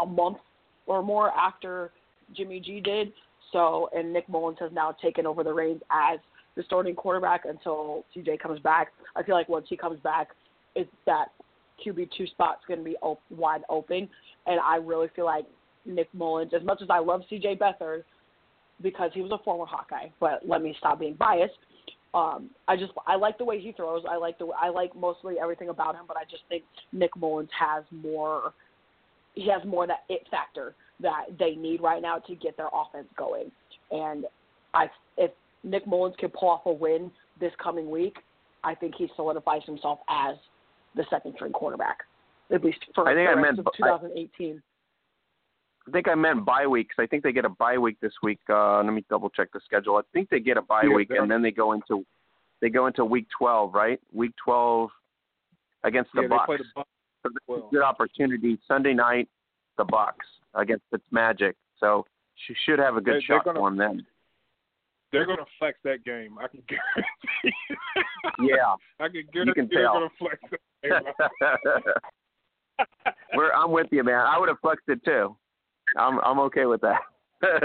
[0.02, 0.38] a month
[0.86, 1.92] or more after
[2.36, 3.14] Jimmy G did.
[3.52, 6.20] So, and Nick Mullens has now taken over the reins as
[6.56, 8.90] the starting quarterback until CJ comes back.
[9.16, 10.30] I feel like once he comes back,
[10.76, 11.28] it's that
[11.86, 14.10] QB two spot's going to be op- wide open,
[14.46, 15.46] and I really feel like
[15.86, 18.04] Nick Mullens, as much as I love CJ Beathard
[18.82, 21.54] because he was a former Hawkeye, but let me stop being biased.
[22.14, 24.04] Um, I just I like the way he throws.
[24.10, 27.50] I like the I like mostly everything about him, but I just think Nick Mullens
[27.60, 28.54] has more.
[29.34, 33.08] He has more that it factor that they need right now to get their offense
[33.18, 33.52] going.
[33.90, 34.26] And
[34.76, 34.88] I
[35.18, 35.32] if
[35.64, 38.18] Nick Mullens can pull off a win this coming week,
[38.64, 40.36] I think he solidifies himself as
[40.96, 42.00] the second string quarterback,
[42.52, 44.62] at least for I think the I rest meant, of 2018.
[45.88, 46.96] I think I meant bye weeks.
[46.98, 48.40] I think they get a bye week this week.
[48.50, 49.98] Uh, let me double check the schedule.
[49.98, 52.06] I think they get a bye Yeah, week, and then they go into
[52.62, 54.00] they go into week 12, right?
[54.14, 54.90] Week 12
[55.84, 56.48] against the yeah, Bucks.
[56.58, 56.90] the Bucks.
[57.24, 57.70] So well.
[57.72, 59.28] good opportunity Sunday night,
[59.78, 61.56] the Bucks against its Magic.
[61.80, 62.06] So
[62.48, 64.06] she should have a good They- they're shot gonna- for him then.
[65.14, 66.40] They're going to flex that game.
[66.40, 67.54] I can guarantee.
[68.42, 68.74] Yeah.
[69.00, 69.94] I can guarantee can they're tell.
[69.94, 70.60] going to flex that
[73.56, 74.16] I'm with you, man.
[74.16, 75.38] I would have flexed it too.
[75.98, 77.00] I'm I'm okay with that.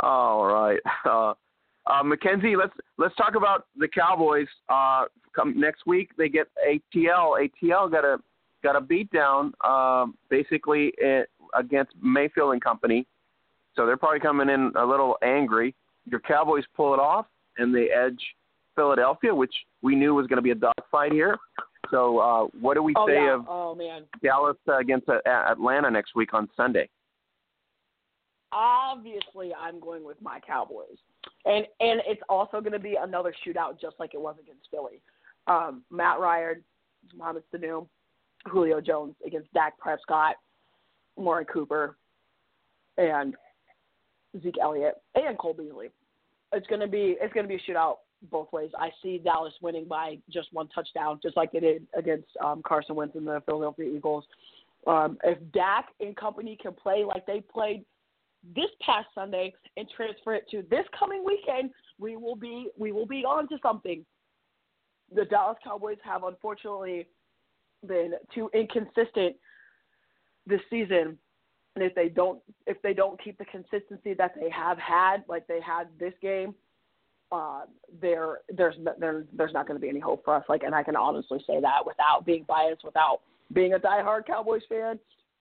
[0.00, 1.34] All right, uh,
[1.86, 2.56] uh, Mackenzie.
[2.56, 4.48] Let's let's talk about the Cowboys.
[4.68, 5.04] Uh,
[5.34, 7.48] come next week, they get ATL.
[7.62, 8.18] ATL got a
[8.62, 13.06] got a beat down, um, basically it, against Mayfield and company.
[13.76, 15.74] So they're probably coming in a little angry.
[16.06, 17.26] Your Cowboys pull it off,
[17.58, 18.20] and they edge
[18.74, 21.38] Philadelphia, which we knew was going to be a dogfight here.
[21.90, 23.34] So, uh, what do we Oh say yeah.
[23.34, 24.04] of Oh man.
[24.22, 26.88] Dallas uh, against uh, Atlanta next week on Sunday.
[28.52, 30.96] Obviously, I'm going with my Cowboys,
[31.44, 35.00] and and it's also going to be another shootout, just like it was against Philly.
[35.46, 36.62] Um, Matt Ryan,
[37.16, 37.86] Mohamed Sanu,
[38.46, 40.36] Julio Jones against Dak Prescott,
[41.16, 41.96] Lauren Cooper,
[42.96, 43.34] and
[44.42, 45.90] Zeke Elliott and Cole Beasley.
[46.52, 47.96] It's gonna be it's gonna be a shootout
[48.30, 48.70] both ways.
[48.78, 52.94] I see Dallas winning by just one touchdown, just like they did against um, Carson
[52.94, 54.24] Wentz and the Philadelphia Eagles.
[54.86, 57.84] Um, if Dak and company can play like they played
[58.54, 63.06] this past Sunday and transfer it to this coming weekend, we will be we will
[63.06, 64.04] be on to something.
[65.14, 67.06] The Dallas Cowboys have unfortunately
[67.86, 69.36] been too inconsistent
[70.46, 71.18] this season.
[71.76, 75.46] And if they don't if they don't keep the consistency that they have had, like
[75.46, 76.54] they had this game,
[77.32, 77.62] uh,
[78.00, 80.44] there there's there, there's not going to be any hope for us.
[80.48, 83.20] Like, and I can honestly say that without being biased, without
[83.52, 84.98] being a diehard Cowboys fan.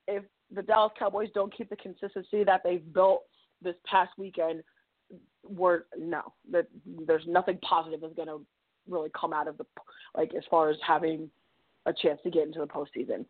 [0.08, 0.24] If
[0.54, 3.24] the Dallas Cowboys don't keep the consistency that they've built
[3.62, 4.64] this past weekend,
[5.48, 6.68] we're no, that
[7.06, 8.42] there's nothing positive that's going to
[8.90, 9.66] really come out of the
[10.16, 11.30] like as far as having
[11.86, 13.26] a chance to get into the postseason.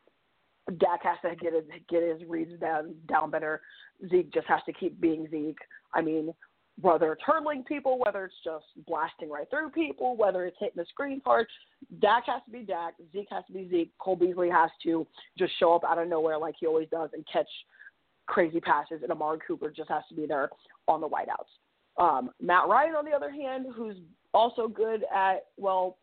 [0.78, 3.62] Dak has to get his get his reads down down better.
[4.10, 5.58] Zeke just has to keep being Zeke.
[5.94, 6.34] I mean,
[6.82, 10.86] whether it's hurdling people, whether it's just blasting right through people, whether it's hitting the
[10.90, 11.48] screen hard,
[12.00, 12.94] Dak has to be Dak.
[13.12, 13.92] Zeke has to be Zeke.
[14.00, 15.06] Cole Beasley has to
[15.38, 17.50] just show up out of nowhere like he always does and catch
[18.26, 19.02] crazy passes.
[19.04, 20.50] And Amari Cooper just has to be there
[20.88, 22.02] on the wideouts.
[22.02, 23.98] Um, Matt Ryan, on the other hand, who's
[24.34, 25.98] also good at well,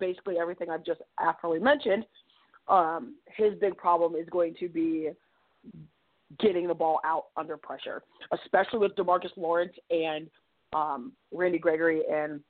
[0.00, 2.04] basically everything I've just aptly mentioned.
[2.68, 5.10] Um, his big problem is going to be
[6.38, 8.02] getting the ball out under pressure,
[8.32, 10.28] especially with Demarcus Lawrence and
[10.74, 12.40] um, Randy Gregory and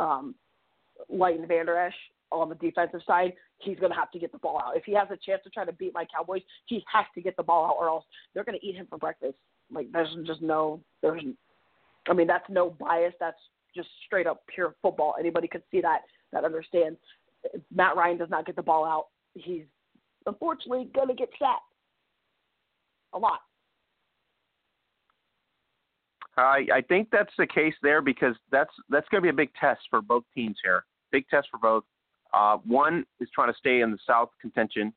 [0.00, 0.34] um,
[1.08, 1.94] Leighton Vander Esch
[2.32, 4.76] on the defensive side, he's going to have to get the ball out.
[4.76, 7.36] If he has a chance to try to beat my Cowboys, he has to get
[7.36, 9.36] the ball out, or else they're going to eat him for breakfast.
[9.72, 11.22] Like there's just no, there's,
[12.08, 13.14] I mean that's no bias.
[13.20, 13.38] That's
[13.74, 15.14] just straight up pure football.
[15.18, 16.98] Anybody could see that that understands.
[17.74, 19.06] Matt Ryan does not get the ball out,
[19.36, 19.64] he's
[20.26, 21.62] unfortunately going to get sacked
[23.14, 23.40] a lot.
[26.36, 29.50] I I think that's the case there because that's that's going to be a big
[29.58, 30.84] test for both teams here.
[31.12, 31.84] Big test for both.
[32.34, 34.92] Uh, one is trying to stay in the South contention.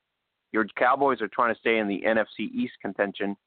[0.52, 3.38] Your Cowboys are trying to stay in the NFC East contention.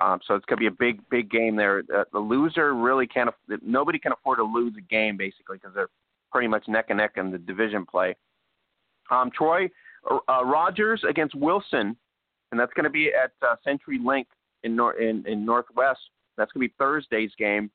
[0.00, 1.82] Um, so it's going to be a big, big game there.
[1.94, 3.30] Uh, the loser really can't.
[3.62, 5.88] Nobody can afford to lose a game basically because they're
[6.30, 8.14] pretty much neck and neck in the division play.
[9.10, 9.68] Um, Troy
[10.08, 11.96] uh, uh Rodgers against Wilson,
[12.50, 14.26] and that's going to be at uh, CenturyLink
[14.62, 16.00] in, nor- in in Northwest.
[16.36, 17.70] That's going to be Thursday's game.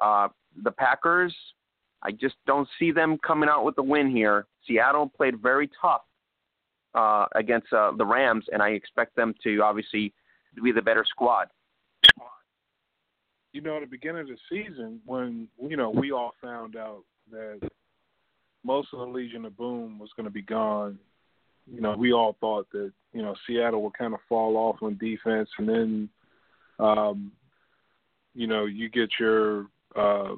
[0.00, 0.28] Uh,
[0.62, 1.34] the Packers,
[2.02, 4.46] I just don't see them coming out with the win here.
[4.66, 6.02] Seattle played very tough
[6.94, 10.12] uh, against uh, the Rams, and I expect them to obviously
[10.62, 11.48] be the better squad.
[13.52, 17.02] You know, at the beginning of the season, when you know we all found out
[17.30, 17.60] that
[18.64, 20.98] most of the Legion of Boom was going to be gone,
[21.66, 24.96] you know, we all thought that you know Seattle would kind of fall off on
[24.98, 26.08] defense, and then,
[26.78, 27.32] um,
[28.34, 30.34] you know, you get your uh,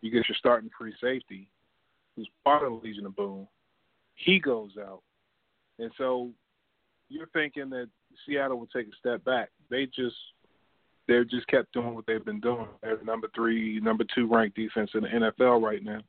[0.00, 1.48] you get your starting free safety,
[2.16, 3.46] who's part of the Legion of Boom.
[4.14, 5.02] He goes out,
[5.78, 6.30] and so
[7.08, 7.88] you're thinking that
[8.26, 9.50] Seattle would take a step back.
[9.70, 10.16] They just
[11.08, 12.68] they just kept doing what they've been doing.
[12.82, 16.00] They're the number three, number two ranked defense in the NFL right now.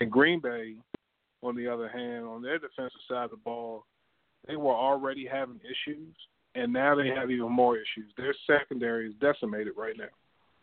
[0.00, 0.76] And Green Bay,
[1.42, 3.84] on the other hand, on their defensive side of the ball,
[4.46, 6.14] they were already having issues,
[6.54, 8.12] and now they have even more issues.
[8.16, 10.04] Their secondary is decimated right now.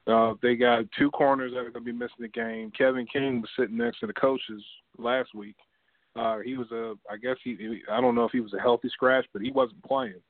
[0.08, 2.72] Uh, they got two corners that are going to be missing the game.
[2.78, 4.64] Kevin King was sitting next to the coaches
[4.98, 5.56] last week,
[6.18, 8.90] uh, he was a, I guess he, I don't know if he was a healthy
[8.90, 10.22] scratch, but he wasn't playing.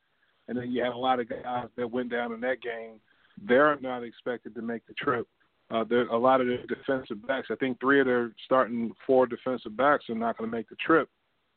[0.46, 3.00] And then you had a lot of guys that went down in that game.
[3.42, 5.26] They're not expected to make the trip.
[5.70, 7.48] Uh, there a lot of their defensive backs.
[7.50, 10.76] I think three of their starting four defensive backs are not going to make the
[10.76, 11.08] trip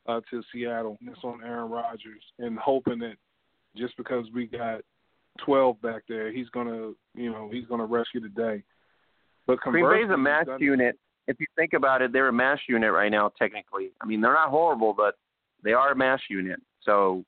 [0.08, 0.98] uh, to Seattle.
[1.00, 3.16] And it's on Aaron Rodgers, and hoping that
[3.78, 4.82] just because we got
[5.46, 8.64] 12 back there, he's going to, you know, he's going to rescue the day.
[9.48, 10.98] But Green Bay's a match unit
[11.28, 13.32] if you think about it, they're a mash unit right now.
[13.38, 15.16] Technically, I mean they're not horrible, but
[15.64, 16.60] they are a mash unit.
[16.84, 17.24] So,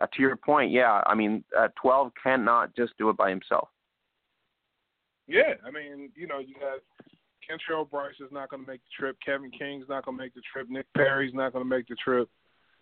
[0.00, 3.68] uh, to your point, yeah, I mean, uh, 12 cannot just do it by himself.
[5.28, 6.80] Yeah, I mean, you know, you got
[7.46, 9.16] Kentrell Brice is not going to make the trip.
[9.24, 10.68] Kevin King's not going to make the trip.
[10.68, 12.28] Nick Perry's not going to make the trip.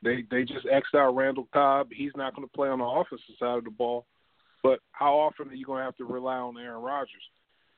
[0.02, 1.88] They they just xed out Randall Cobb.
[1.90, 4.06] He's not going to play on the offensive side of the ball.
[4.62, 7.10] But how often are you going to have to rely on Aaron Rodgers?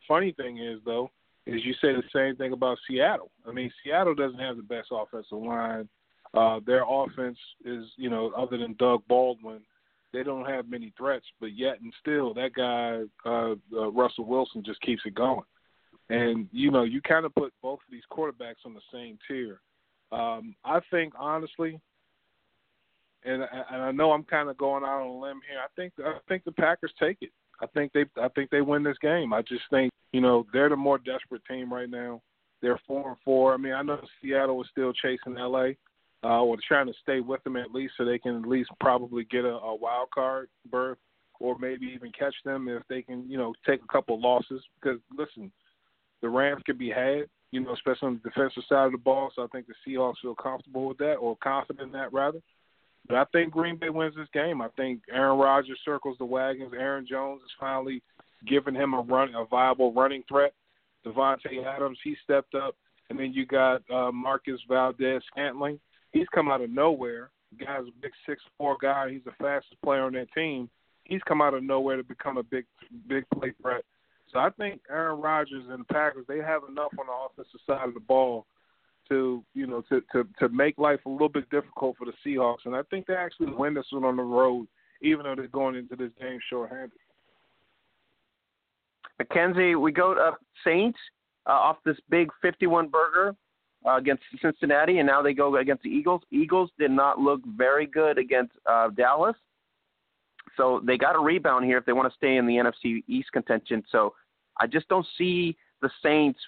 [0.06, 1.10] Funny thing is, though,
[1.46, 3.30] is you say the same thing about Seattle.
[3.46, 5.88] I mean, Seattle doesn't have the best offensive line.
[6.34, 9.60] Uh, their offense is, you know, other than Doug Baldwin,
[10.12, 11.26] they don't have many threats.
[11.40, 15.44] But yet and still, that guy uh, uh, Russell Wilson just keeps it going.
[16.08, 19.60] And you know, you kind of put both of these quarterbacks on the same tier.
[20.12, 21.80] Um, I think honestly,
[23.24, 25.58] and, and I know I'm kind of going out on a limb here.
[25.58, 27.30] I think I think the Packers take it.
[27.60, 29.32] I think they I think they win this game.
[29.32, 32.22] I just think you know they're the more desperate team right now.
[32.62, 33.52] They're four and four.
[33.52, 35.70] I mean, I know Seattle is still chasing LA,
[36.26, 39.24] uh, or trying to stay with them at least, so they can at least probably
[39.24, 40.98] get a, a wild card berth,
[41.38, 44.62] or maybe even catch them if they can you know take a couple losses.
[44.80, 45.52] Because listen,
[46.22, 49.30] the Rams can be had, you know, especially on the defensive side of the ball.
[49.34, 52.40] So I think the Seahawks feel comfortable with that, or confident in that rather.
[53.06, 54.60] But I think Green Bay wins this game.
[54.60, 56.72] I think Aaron Rodgers circles the wagons.
[56.76, 58.02] Aaron Jones is finally
[58.48, 60.52] giving him a run, a viable running threat.
[61.06, 62.74] Davante Adams, he stepped up,
[63.10, 65.78] and then you got uh, Marquez Valdes-Scantling.
[66.12, 67.30] He's come out of nowhere.
[67.50, 69.10] The guy's a big six four guy.
[69.10, 70.68] He's the fastest player on that team.
[71.04, 72.64] He's come out of nowhere to become a big
[73.08, 73.84] big play threat.
[74.32, 77.88] So I think Aaron Rodgers and the Packers they have enough on the offensive side
[77.88, 78.46] of the ball
[79.08, 82.64] to you know to to to make life a little bit difficult for the Seahawks,
[82.64, 84.66] and I think they actually win this one on the road,
[85.02, 86.98] even though they're going into this game short-handed.
[89.18, 90.32] Mackenzie, we go to
[90.64, 90.98] Saints
[91.46, 93.34] uh, off this big 51 burger
[93.86, 96.22] uh, against Cincinnati, and now they go against the Eagles.
[96.30, 99.36] Eagles did not look very good against uh, Dallas,
[100.56, 103.30] so they got a rebound here if they want to stay in the NFC East
[103.32, 103.82] contention.
[103.90, 104.14] So
[104.58, 106.40] I just don't see the Saints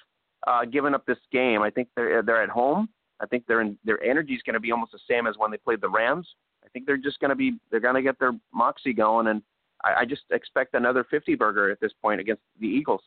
[0.47, 1.63] uh, giving up this game.
[1.63, 2.89] I think they're they're at home.
[3.21, 5.57] I think their their energy is going to be almost the same as when they
[5.59, 6.29] played the Rams.
[6.65, 9.43] I think they're just going to be they're going to get their moxie going, and
[9.85, 13.03] I, I just expect another 50 burger at this point against the Eagles.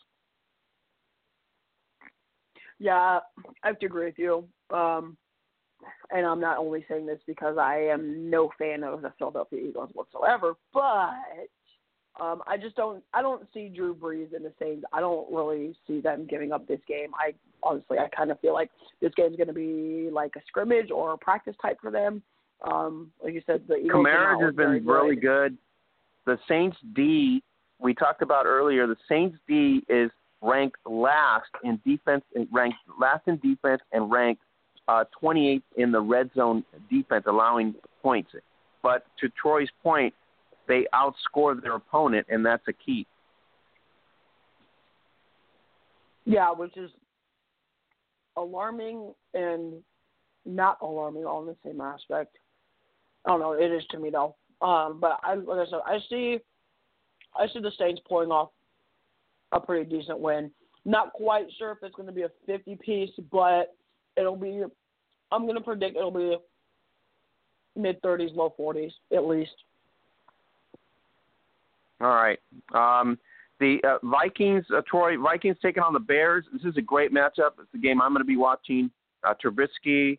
[2.82, 3.19] Yeah,
[3.63, 4.43] I have to agree with you.
[4.75, 5.15] Um,
[6.09, 9.91] and I'm not only saying this because I am no fan of the Philadelphia Eagles
[9.93, 11.13] whatsoever, but
[12.19, 14.84] um, I just don't I don't see Drew Brees in the Saints.
[14.91, 17.11] I don't really see them giving up this game.
[17.13, 20.89] I honestly I kind of feel like this game's going to be like a scrimmage
[20.89, 22.23] or a practice type for them.
[22.63, 25.55] Um, like you said, the Eagles Kamara has been really good.
[26.25, 27.43] The Saints D
[27.79, 28.88] we talked about earlier.
[28.88, 30.09] The Saints D is
[30.42, 34.42] ranked last in defense, ranked last in defense, and ranked
[34.88, 38.32] uh, 28th in the red zone defense, allowing points.
[38.84, 40.14] But to Troy's point,
[40.68, 43.06] they outscore their opponent, and that's a key.
[46.26, 46.92] Yeah, which is
[48.38, 49.74] alarming and
[50.46, 52.38] not alarming all in the same aspect.
[53.26, 53.54] I don't know.
[53.54, 54.36] It is to me though.
[54.62, 56.39] Um, but I, like I said, I see,
[57.36, 58.50] I see the Saints pulling off
[59.52, 60.52] a pretty decent win.
[60.86, 63.76] Not quite sure if it's going to be a 50 piece, but
[64.18, 64.64] it'll be.
[65.32, 66.38] I'm going to predict it'll be
[67.76, 69.52] mid 30s, low 40s at least.
[72.02, 72.39] All right.
[72.74, 73.18] Um,
[73.60, 76.45] the uh, Vikings, uh, Troy Vikings taking on the Bears.
[76.52, 77.52] This is a great matchup.
[77.60, 78.89] It's the game I'm going to be watching.
[79.24, 80.18] Uh, Trubisky,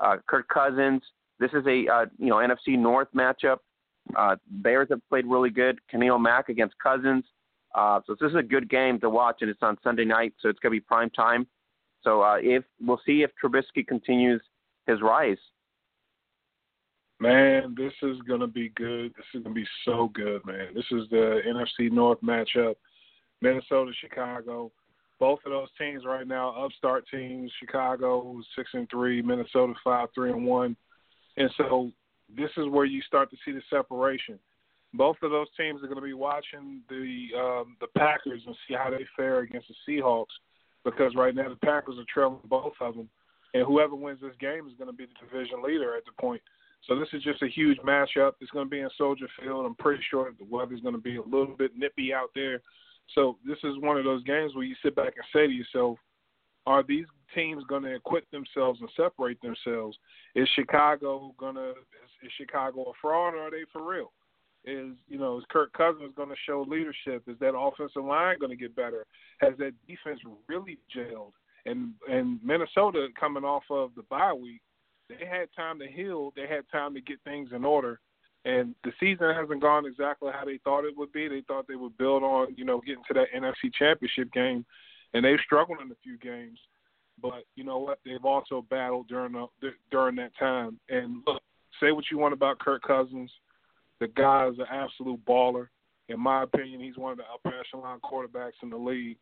[0.00, 1.00] uh, Kirk Cousins.
[1.38, 3.58] This is a uh, you know NFC North matchup.
[4.16, 5.78] Uh, Bears have played really good.
[5.88, 7.24] Khalil Mack against Cousins.
[7.74, 10.48] Uh, so this is a good game to watch, and it's on Sunday night, so
[10.48, 11.46] it's going to be prime time.
[12.02, 14.42] So uh, if we'll see if Trubisky continues
[14.86, 15.38] his rise.
[17.20, 19.12] Man, this is gonna be good.
[19.14, 20.68] This is gonna be so good, man.
[20.74, 22.76] This is the NFC North matchup,
[23.42, 24.72] Minnesota, Chicago.
[25.18, 27.52] Both of those teams right now, upstart teams.
[27.60, 30.74] Chicago six and three, Minnesota five three and one,
[31.36, 31.92] and so
[32.34, 34.38] this is where you start to see the separation.
[34.92, 38.74] Both of those teams are going to be watching the um, the Packers and see
[38.74, 40.34] how they fare against the Seahawks,
[40.84, 43.08] because right now the Packers are trailing both of them,
[43.54, 46.42] and whoever wins this game is going to be the division leader at the point.
[46.88, 48.32] So this is just a huge matchup.
[48.40, 49.66] It's going to be in Soldier Field.
[49.66, 52.60] I'm pretty sure the weather's going to be a little bit nippy out there.
[53.14, 55.98] So this is one of those games where you sit back and say to yourself,
[56.66, 59.96] are these teams going to acquit themselves and separate themselves?
[60.34, 64.12] Is Chicago going to is, is Chicago a fraud or are they for real?
[64.64, 67.22] Is you know is Kirk Cousins going to show leadership?
[67.26, 69.06] Is that offensive line going to get better?
[69.40, 71.32] Has that defense really gelled?
[71.66, 74.60] And and Minnesota coming off of the bye week
[75.10, 76.32] they had time to heal.
[76.36, 78.00] They had time to get things in order.
[78.44, 81.28] And the season hasn't gone exactly how they thought it would be.
[81.28, 84.64] They thought they would build on, you know, getting to that NFC Championship game,
[85.12, 86.58] and they've struggled in a few games.
[87.20, 87.98] But you know what?
[88.04, 90.80] They've also battled during the, during that time.
[90.88, 91.42] And look,
[91.82, 93.30] say what you want about Kirk Cousins,
[94.00, 95.68] the guy is an absolute baller.
[96.08, 99.16] In my opinion, he's one of the upper echelon quarterbacks in the league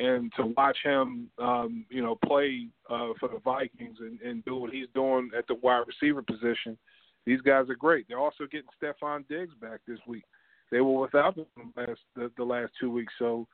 [0.00, 4.56] and to watch him, um, you know, play uh, for the Vikings and, and do
[4.56, 6.76] what he's doing at the wide receiver position,
[7.26, 8.06] these guys are great.
[8.08, 10.24] They're also getting Stefon Diggs back this week.
[10.70, 13.46] They were without him last the, the last two weeks, so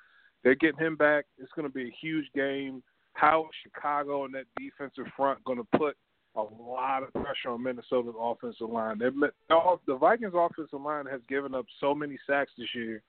[0.43, 1.26] they're getting him back.
[1.39, 2.83] It's going to be a huge game.
[3.12, 5.97] How is Chicago and that defensive front going to put
[6.37, 8.99] a lot of pressure on Minnesota's offensive line?
[8.99, 13.03] The Vikings' offensive line has given up so many sacks this year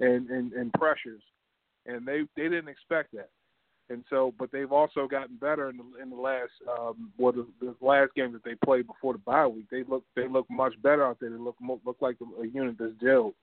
[0.00, 1.22] and, and, and pressures
[1.86, 3.30] and they they didn't expect that.
[3.90, 7.46] And so, but they've also gotten better in the in the last um, well the,
[7.60, 9.66] the last game that they played before the bye week.
[9.70, 11.30] They look they look much better out there.
[11.30, 13.34] They look look like a unit that's gelled.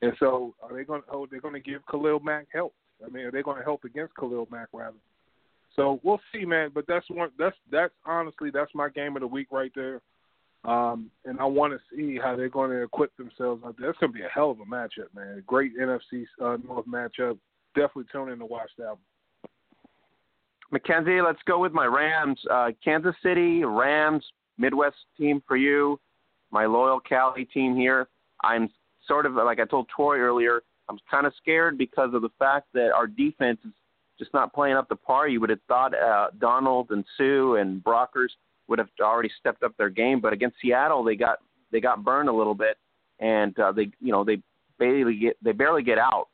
[0.00, 1.02] And so, are they going?
[1.10, 2.72] Oh, they're going to give Khalil Mack help.
[3.04, 4.96] I mean, are they going to help against Khalil Mack rather?
[5.78, 6.70] So we'll see, man.
[6.74, 7.30] But that's one.
[7.38, 10.00] That's that's honestly that's my game of the week right there.
[10.64, 13.86] Um, and I want to see how they're going to equip themselves out there.
[13.86, 15.42] That's going to be a hell of a matchup, man.
[15.46, 17.38] Great NFC uh, North matchup
[17.74, 18.98] definitely tune in to watch that one.
[20.70, 22.38] Mackenzie, let's go with my Rams.
[22.50, 24.24] Uh, Kansas City Rams,
[24.58, 25.98] Midwest team for you.
[26.50, 28.08] My loyal Cali team here.
[28.44, 28.68] I'm
[29.06, 30.62] sort of like I told Troy earlier.
[30.88, 33.72] I'm kind of scared because of the fact that our defense is
[34.18, 35.28] just not playing up to par.
[35.28, 38.30] You would have thought uh, Donald and Suh and Brockers
[38.68, 41.38] would have already stepped up their game, but against Seattle, they got
[41.70, 42.76] they got burned a little bit,
[43.20, 44.42] and uh, they you know they
[44.78, 46.28] barely get they barely get out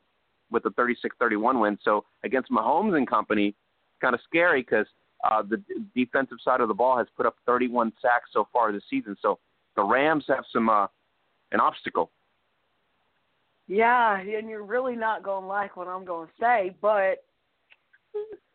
[0.51, 1.77] with a 36-31 win.
[1.83, 3.55] So against Mahomes and company,
[3.99, 4.85] kind of scary because
[5.23, 5.61] uh, the
[5.95, 9.15] defensive side of the ball has put up 31 sacks so far this season.
[9.21, 9.39] So
[9.75, 10.87] the Rams have some uh,
[11.51, 12.11] an obstacle.
[13.67, 17.23] Yeah, and you're really not going to like what I'm going to say, but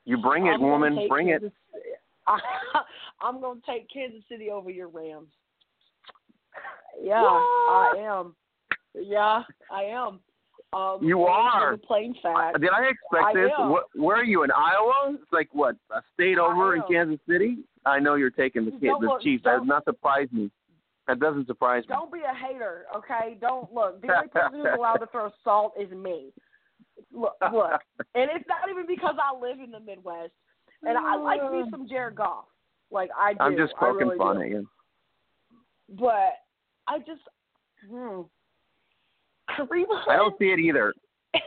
[0.04, 1.98] you bring it, I'm woman, bring Kansas, it.
[3.22, 5.28] I'm going to take Kansas City over your Rams.
[7.02, 7.28] yeah, What?
[7.30, 8.34] I am.
[8.94, 10.20] Yeah, I am.
[10.72, 11.76] Um, You are.
[11.78, 12.60] Plain fact.
[12.60, 13.50] Did I expect I this?
[13.58, 15.14] What, where are you in Iowa?
[15.20, 16.82] It's like what a state over in.
[16.90, 17.58] Kansas City.
[17.86, 19.42] I know you're taking the, Don't the look- Chiefs.
[19.44, 20.50] That does not surprise me.
[21.08, 21.94] That doesn't surprise me.
[21.94, 23.36] Don't be a hater, okay?
[23.40, 24.00] Don't look.
[24.00, 26.32] The only person who's allowed to throw salt is me.
[27.12, 27.80] Look, look,
[28.14, 30.32] and it's not even because I live in the Midwest,
[30.82, 32.44] and I like me some Jared Goff.
[32.90, 33.38] Like I do.
[33.40, 34.42] I'm just poking really fun do.
[34.42, 34.68] at you.
[35.98, 36.38] But
[36.86, 37.22] I just,
[37.88, 38.22] hmm.
[39.50, 40.94] Kareem I don't see it either.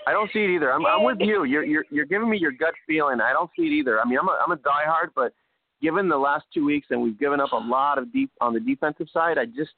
[0.08, 0.72] I don't see it either.
[0.72, 1.44] I'm, I'm with you.
[1.46, 3.22] You're you're you're giving me your gut feeling.
[3.22, 4.00] I don't see it either.
[4.00, 5.34] I mean, I'm a I'm a diehard, but
[5.82, 8.60] given the last two weeks and we've given up a lot of deep on the
[8.60, 9.72] defensive side, I just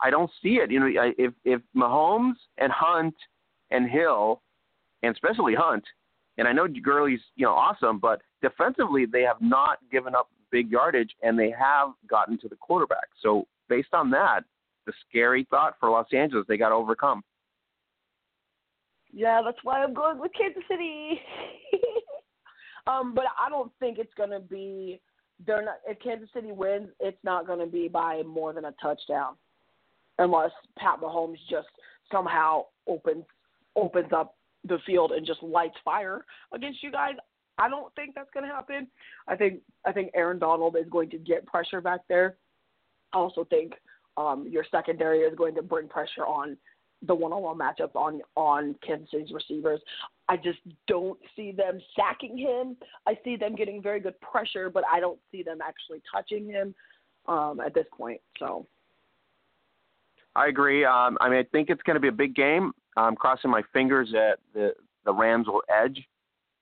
[0.00, 0.70] I don't see it.
[0.70, 3.14] You know, I, if if Mahomes and Hunt
[3.70, 4.40] and Hill,
[5.02, 5.84] and especially Hunt,
[6.36, 10.70] and I know Gurley's you know awesome, but defensively they have not given up big
[10.70, 13.08] yardage and they have gotten to the quarterback.
[13.22, 14.40] So based on that,
[14.86, 17.22] the scary thought for Los Angeles they got to overcome.
[19.12, 21.20] Yeah, that's why I'm going with Kansas City.
[22.86, 25.00] um, but I don't think it's gonna be.
[25.46, 25.76] They're not.
[25.86, 29.34] If Kansas City wins, it's not gonna be by more than a touchdown,
[30.18, 31.68] unless Pat Mahomes just
[32.12, 33.24] somehow opens
[33.76, 34.36] opens up
[34.68, 37.14] the field and just lights fire against you guys.
[37.58, 38.86] I don't think that's gonna happen.
[39.26, 42.36] I think I think Aaron Donald is going to get pressure back there.
[43.12, 43.72] I also think
[44.16, 46.56] um, your secondary is going to bring pressure on
[47.06, 49.80] the one-on-one matchup on on Kansas City's receivers.
[50.28, 52.76] I just don't see them sacking him.
[53.06, 56.74] I see them getting very good pressure, but I don't see them actually touching him
[57.26, 58.20] um, at this point.
[58.38, 58.66] So
[60.36, 60.84] I agree.
[60.84, 62.72] Um, I mean, I think it's going to be a big game.
[63.00, 66.06] I'm crossing my fingers that the the Rams will edge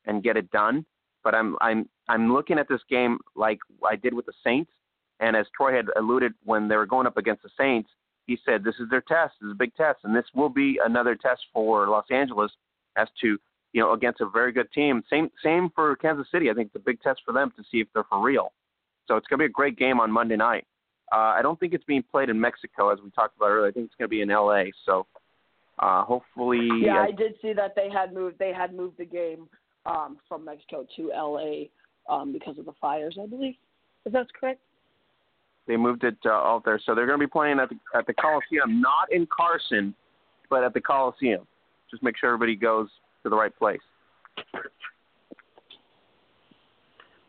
[0.05, 0.85] and get it done.
[1.25, 3.59] But I'm I'm I'm looking at this game like
[3.89, 4.71] I did with the Saints.
[5.19, 7.89] And as Troy had alluded when they were going up against the Saints,
[8.27, 9.35] he said this is their test.
[9.41, 12.53] This is a big test, and this will be another test for Los Angeles
[12.97, 13.39] as to
[13.73, 15.03] you know against a very good team.
[15.09, 16.51] Same same for Kansas City.
[16.51, 18.53] I think it's a big test for them to see if they're for real.
[19.09, 20.67] So it's going to be a great game on Monday night.
[21.13, 23.69] Uh, I don't think it's being played in Mexico as we talked about earlier.
[23.69, 24.73] I think it's going to be in L.A.
[24.85, 25.07] So
[25.79, 29.05] uh, hopefully, yeah, uh, I did see that they had moved they had moved the
[29.05, 29.49] game
[29.85, 31.71] um, from Mexico to L.A.
[32.09, 33.55] Um, because of the fires, I believe.
[34.05, 34.61] If that's correct.
[35.67, 36.81] they moved it uh, out there.
[36.87, 39.95] So they're going to be playing at the at the Coliseum, not in Carson,
[40.49, 41.47] but at the Coliseum.
[41.91, 42.89] Just make sure everybody goes
[43.23, 43.81] to the right place.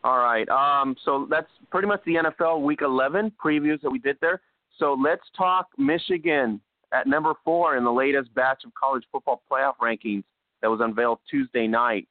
[0.04, 0.48] All right.
[0.48, 4.40] Um, so that's pretty much the NFL Week 11 previews that we did there.
[4.78, 6.60] So let's talk Michigan
[6.92, 10.24] at number four in the latest batch of college football playoff rankings
[10.62, 12.08] that was unveiled Tuesday night.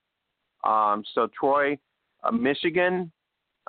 [0.63, 1.77] Um, so Troy,
[2.23, 3.11] uh, Michigan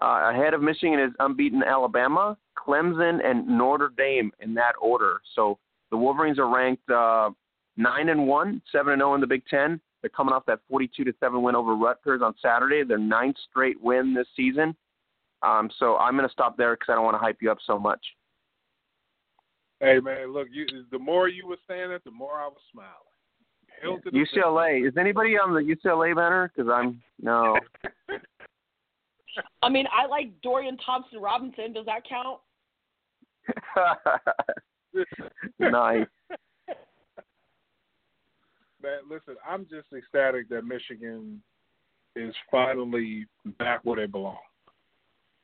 [0.00, 5.20] uh, ahead of Michigan is unbeaten Alabama, Clemson, and Notre Dame in that order.
[5.34, 5.58] So
[5.90, 7.30] the Wolverines are ranked uh,
[7.76, 9.80] nine and one, seven and zero in the Big Ten.
[10.00, 12.84] They're coming off that 42 to seven win over Rutgers on Saturday.
[12.84, 14.76] Their ninth straight win this season.
[15.42, 17.58] Um, so I'm going to stop there because I don't want to hype you up
[17.66, 18.00] so much.
[19.80, 22.92] Hey man, look, you the more you were saying it, the more I was smiling.
[23.80, 24.88] Hell to the UCLA.
[24.88, 26.50] Is anybody on the UCLA banner?
[26.54, 27.56] Because I'm no.
[29.62, 31.72] I mean, I like Dorian Thompson Robinson.
[31.72, 32.40] Does that count?
[35.60, 36.06] nice.
[38.82, 41.42] Man, listen, I'm just ecstatic that Michigan
[42.16, 43.26] is finally
[43.58, 44.38] back where they belong.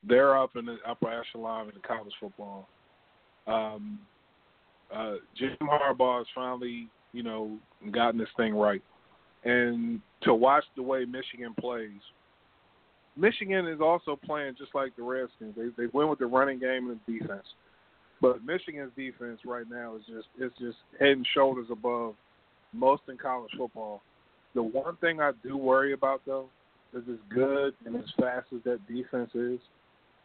[0.07, 2.69] They're up in the upper echelon in college football.
[3.47, 4.01] Um,
[4.95, 7.57] uh, Jim Harbaugh has finally, you know,
[7.91, 8.83] gotten this thing right.
[9.45, 12.01] And to watch the way Michigan plays,
[13.17, 15.55] Michigan is also playing just like the Redskins.
[15.57, 17.47] They they win with the running game and the defense.
[18.21, 22.15] But Michigan's defense right now is just it's just head and shoulders above
[22.73, 24.03] most in college football.
[24.55, 26.49] The one thing I do worry about though
[26.95, 29.61] is as good and as fast as that defense is,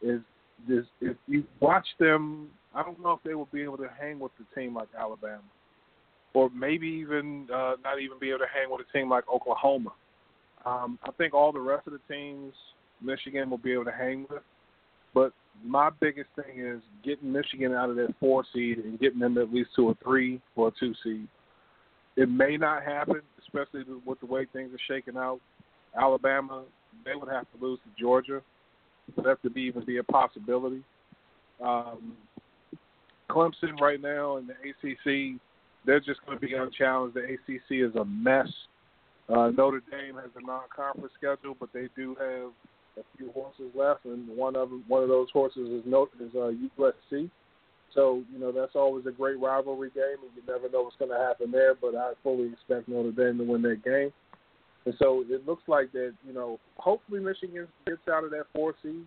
[0.02, 0.20] is
[0.68, 4.18] this if you watch them I don't know if they will be able to hang
[4.18, 5.42] with the team like Alabama.
[6.34, 9.90] Or maybe even uh, not even be able to hang with a team like Oklahoma.
[10.64, 12.52] Um, I think all the rest of the teams
[13.02, 14.42] Michigan will be able to hang with.
[15.12, 15.32] But
[15.64, 19.52] my biggest thing is getting Michigan out of that four seed and getting them at
[19.52, 21.26] least to a three or a two seed.
[22.16, 25.40] It may not happen, especially with the way things are shaking out.
[26.00, 26.62] Alabama,
[27.04, 28.42] they would have to lose to Georgia
[29.14, 30.82] for that to be even be a possibility.
[31.62, 32.16] Um,
[33.30, 35.40] Clemson right now in the ACC,
[35.86, 37.16] they're just going to be unchallenged.
[37.16, 38.48] The ACC is a mess.
[39.28, 42.50] Uh, Notre Dame has a non-conference schedule, but they do have
[42.98, 46.34] a few horses left, and one of them, one of those horses is no, is
[46.34, 47.30] uh, USC.
[47.94, 51.10] So you know that's always a great rivalry game, and you never know what's going
[51.10, 51.74] to happen there.
[51.74, 54.12] But I fully expect Notre Dame to win that game.
[54.86, 58.74] And so it looks like that, you know, hopefully Michigan gets out of that four
[58.82, 59.04] seed,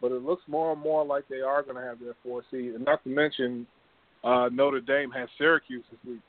[0.00, 2.74] but it looks more and more like they are going to have their four seed.
[2.74, 3.66] And not to mention,
[4.24, 6.20] uh, Notre Dame has Syracuse this week.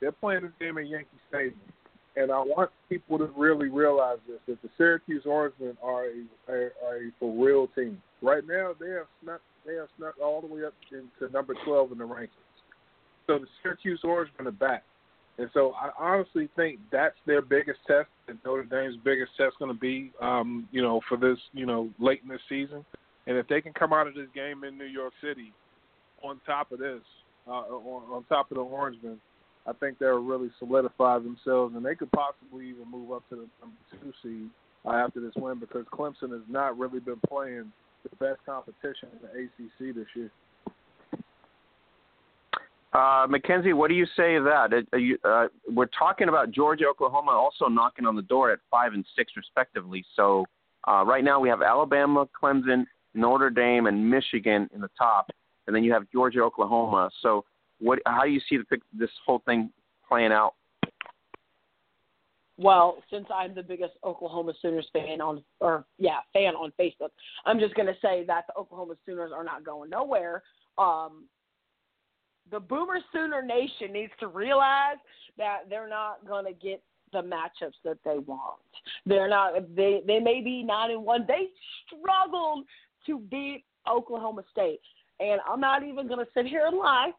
[0.00, 1.60] They're playing this game at Yankee Stadium.
[2.14, 6.72] And I want people to really realize this: that the Syracuse Orangemen are a, are,
[6.86, 8.02] are a for real team.
[8.20, 11.92] Right now, they have snuck they have snuck all the way up into number 12
[11.92, 12.28] in the rankings.
[13.26, 14.84] So the Syracuse Orangemen are back.
[15.38, 19.54] And so I honestly think that's their biggest test, and Notre Dame's biggest test is
[19.58, 22.84] going to be, um, you know, for this, you know, late in this season.
[23.26, 25.52] And if they can come out of this game in New York City
[26.22, 27.00] on top of this,
[27.46, 29.18] uh, on, on top of the Orangemen,
[29.66, 33.48] I think they'll really solidify themselves, and they could possibly even move up to the
[33.60, 34.50] number two seed
[34.84, 37.72] uh, after this win because Clemson has not really been playing
[38.02, 40.30] the best competition in the ACC this year.
[42.92, 44.84] Uh, Mackenzie, what do you say of that?
[44.92, 49.04] You, uh, we're talking about Georgia, Oklahoma also knocking on the door at five and
[49.16, 50.04] six respectively.
[50.14, 50.44] So
[50.86, 55.30] uh, right now we have Alabama, Clemson, Notre Dame, and Michigan in the top,
[55.66, 57.10] and then you have Georgia, Oklahoma.
[57.22, 57.44] So
[57.78, 57.98] what?
[58.04, 59.70] How do you see the, this whole thing
[60.06, 60.54] playing out?
[62.58, 67.08] Well, since I'm the biggest Oklahoma Sooners fan on, or yeah, fan on Facebook,
[67.46, 70.42] I'm just going to say that the Oklahoma Sooners are not going nowhere.
[70.76, 71.24] Um,
[72.50, 74.96] the Boomer Sooner Nation needs to realize
[75.38, 76.82] that they're not going to get
[77.12, 78.60] the matchups that they want.
[79.06, 79.54] They're not.
[79.76, 81.24] They they may be nine and one.
[81.28, 81.48] They
[81.86, 82.64] struggled
[83.06, 84.80] to beat Oklahoma State,
[85.20, 87.12] and I'm not even going to sit here and lie.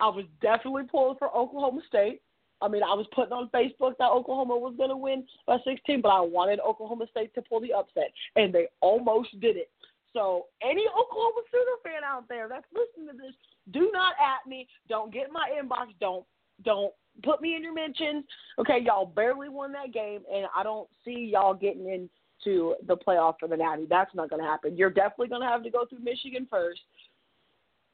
[0.00, 2.20] I was definitely pulling for Oklahoma State.
[2.60, 6.00] I mean, I was putting on Facebook that Oklahoma was going to win by 16,
[6.00, 9.70] but I wanted Oklahoma State to pull the upset, and they almost did it.
[10.14, 13.34] So, any Oklahoma Sooner fan out there that's listening to this,
[13.72, 14.66] do not at me.
[14.88, 15.88] Don't get my inbox.
[16.00, 16.24] Don't
[16.64, 16.92] don't
[17.22, 18.24] put me in your mentions.
[18.58, 23.34] Okay, y'all barely won that game, and I don't see y'all getting into the playoff
[23.40, 23.86] for the Natty.
[23.90, 24.76] That's not going to happen.
[24.76, 26.80] You're definitely going to have to go through Michigan first.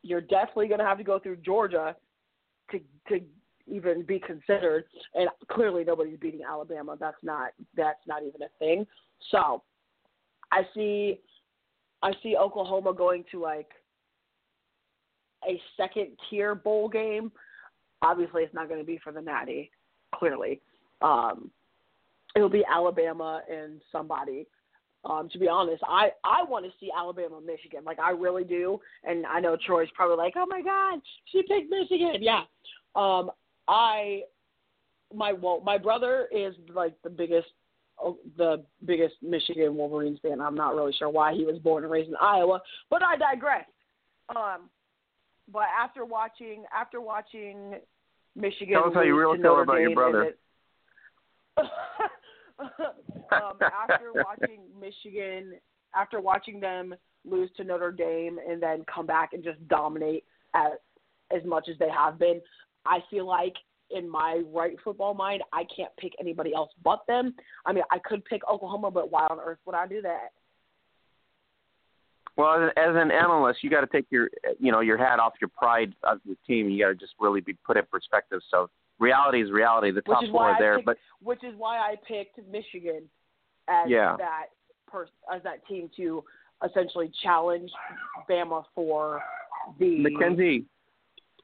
[0.03, 1.97] You're definitely going to have to go through Georgia
[2.71, 3.21] to to
[3.67, 4.85] even be considered.
[5.15, 6.97] And clearly, nobody's beating Alabama.
[7.01, 8.87] That's not that's not even a thing.
[9.31, 9.63] So,
[10.53, 11.21] I see
[12.03, 13.71] I see Oklahoma going to like
[15.49, 17.33] a second tier bowl game.
[18.03, 19.71] Obviously, it's not going to be for the Natty.
[20.15, 20.61] Clearly,
[21.03, 21.51] um,
[22.35, 24.47] it'll be Alabama and somebody.
[25.05, 27.85] Um, to be honest, I I want to see Alabama, Michigan.
[27.85, 31.71] Like I really do, and I know Troy's probably like, "Oh my God, she picked
[31.71, 32.43] Michigan." Yeah,
[32.95, 33.31] um,
[33.67, 34.23] I
[35.15, 37.49] my well, my brother is like the biggest
[38.37, 40.41] the biggest Michigan Wolverines fan.
[40.41, 43.67] I'm not really sure why he was born and raised in Iowa, but I digress.
[44.35, 44.71] Um,
[45.53, 47.75] but after watching after watching
[48.37, 50.23] Michigan, tell us how you really feel about your brother.
[50.25, 50.39] It,
[52.59, 55.55] um, after watching Michigan,
[55.95, 56.95] after watching them
[57.25, 60.25] lose to Notre Dame and then come back and just dominate
[60.55, 60.73] as
[61.35, 62.41] as much as they have been,
[62.87, 63.55] I feel like
[63.91, 67.35] in my right football mind, I can't pick anybody else but them.
[67.67, 70.31] I mean, I could pick Oklahoma, but why on earth would I do that?
[72.37, 75.51] Well, as an analyst, you got to take your you know your hat off your
[75.57, 76.71] pride of the team.
[76.71, 78.41] You got to just really be put in perspective.
[78.51, 79.91] So reality is reality.
[79.91, 83.03] The top four are there, picked, but which is why I picked Michigan
[83.69, 84.17] as yeah.
[84.17, 84.47] that
[85.33, 86.25] as that team to
[86.69, 87.71] essentially challenge
[88.29, 89.23] Bama for
[89.79, 90.65] the Mackenzie.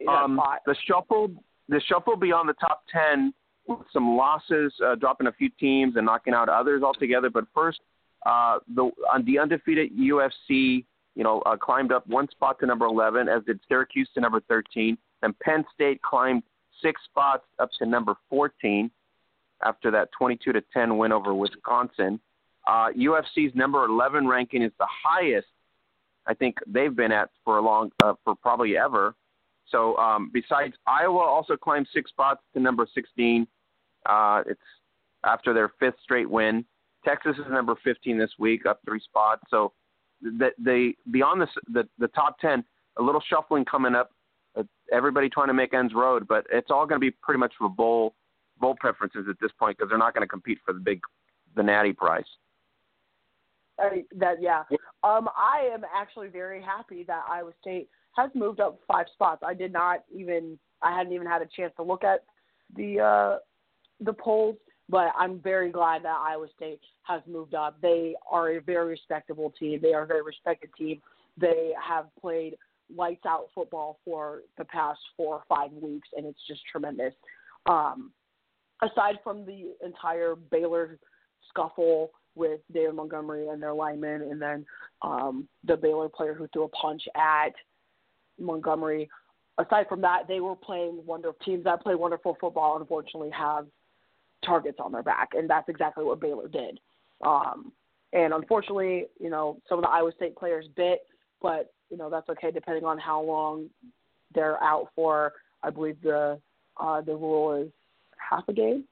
[0.09, 1.31] Um, the shuffle
[1.68, 3.32] the shuffle beyond the top ten
[3.66, 7.30] with some losses, uh, dropping a few teams and knocking out others altogether.
[7.30, 7.80] But first,
[8.24, 8.90] uh, the
[9.24, 10.84] the undefeated USC,
[11.14, 14.40] you know, uh, climbed up one spot to number 11, as did Syracuse to number
[14.48, 16.43] 13, and Penn State climbed
[16.82, 18.90] six spots up to number 14
[19.62, 22.20] after that 22 to 10 win over Wisconsin.
[22.66, 25.47] Uh, USC's number 11 ranking is the highest
[26.26, 29.14] I think they've been at for a long, uh, for probably ever.
[29.70, 33.47] So um, besides Iowa, also climbed six spots to number 16.
[34.05, 34.60] Uh, it's
[35.24, 36.64] after their fifth straight win.
[37.05, 39.43] Texas is number 15 this week, up three spots.
[39.51, 39.72] So
[40.22, 42.64] the, the beyond the, the the top 10,
[42.97, 44.10] a little shuffling coming up.
[44.56, 44.62] Uh,
[44.93, 47.68] everybody trying to make ends road, but it's all going to be pretty much for
[47.68, 48.14] bowl
[48.59, 51.01] bowl preferences at this point because they're not going to compete for the big
[51.56, 52.24] the natty prize.
[53.78, 54.62] Uh, that yeah.
[55.02, 59.43] Um, I am actually very happy that Iowa State has moved up five spots.
[59.47, 62.24] I did not even I hadn't even had a chance to look at
[62.74, 63.38] the uh,
[64.01, 64.56] the polls,
[64.88, 67.80] but I'm very glad that Iowa State has moved up.
[67.80, 69.80] They are a very respectable team.
[69.82, 71.01] They are a very respected team.
[71.38, 72.56] They have played
[72.94, 77.14] lights out football for the past four or five weeks, and it's just tremendous.
[77.66, 78.12] Um,
[78.82, 80.98] aside from the entire Baylor
[81.48, 84.64] scuffle with David Montgomery and their linemen, and then
[85.02, 87.52] um, the Baylor player who threw a punch at
[88.38, 89.08] Montgomery.
[89.58, 92.76] Aside from that, they were playing wonderful teams that play wonderful football.
[92.78, 93.66] Unfortunately, have
[94.44, 96.78] targets on their back, and that's exactly what Baylor did.
[97.24, 97.72] Um,
[98.12, 101.00] and unfortunately, you know, some of the Iowa State players bit,
[101.40, 103.68] but you know that's okay depending on how long
[104.34, 105.32] they're out for.
[105.62, 106.38] I believe the
[106.78, 107.70] uh, the rule is
[108.18, 108.84] half a game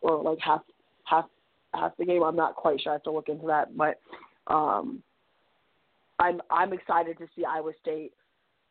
[0.00, 0.62] or like half
[1.04, 1.26] half
[1.74, 2.22] half the game.
[2.22, 2.92] I'm not quite sure.
[2.92, 4.00] I have to look into that, but
[4.46, 5.02] um,
[6.18, 8.12] I'm I'm excited to see Iowa State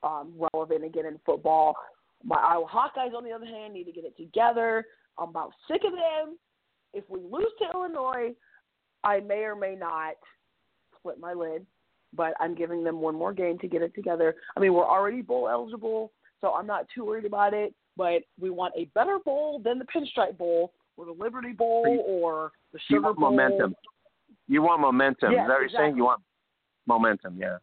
[0.03, 1.75] um, relevant again in football.
[2.23, 4.85] My Iowa Hawkeyes, on the other hand, need to get it together.
[5.17, 6.37] I'm about sick of them.
[6.93, 8.33] If we lose to Illinois,
[9.03, 10.15] I may or may not
[10.97, 11.65] split my lid,
[12.15, 14.35] but I'm giving them one more game to get it together.
[14.55, 16.11] I mean, we're already bowl eligible,
[16.41, 17.73] so I'm not too worried about it.
[17.95, 22.51] But we want a better bowl than the Pinstripe Bowl, or the Liberty Bowl, or
[22.73, 23.29] the Sugar you want Bowl.
[23.31, 23.75] momentum.
[24.47, 25.31] You want momentum.
[25.31, 25.97] Yes, Is that what you're saying?
[25.97, 26.21] You want
[26.85, 27.57] momentum, yeah.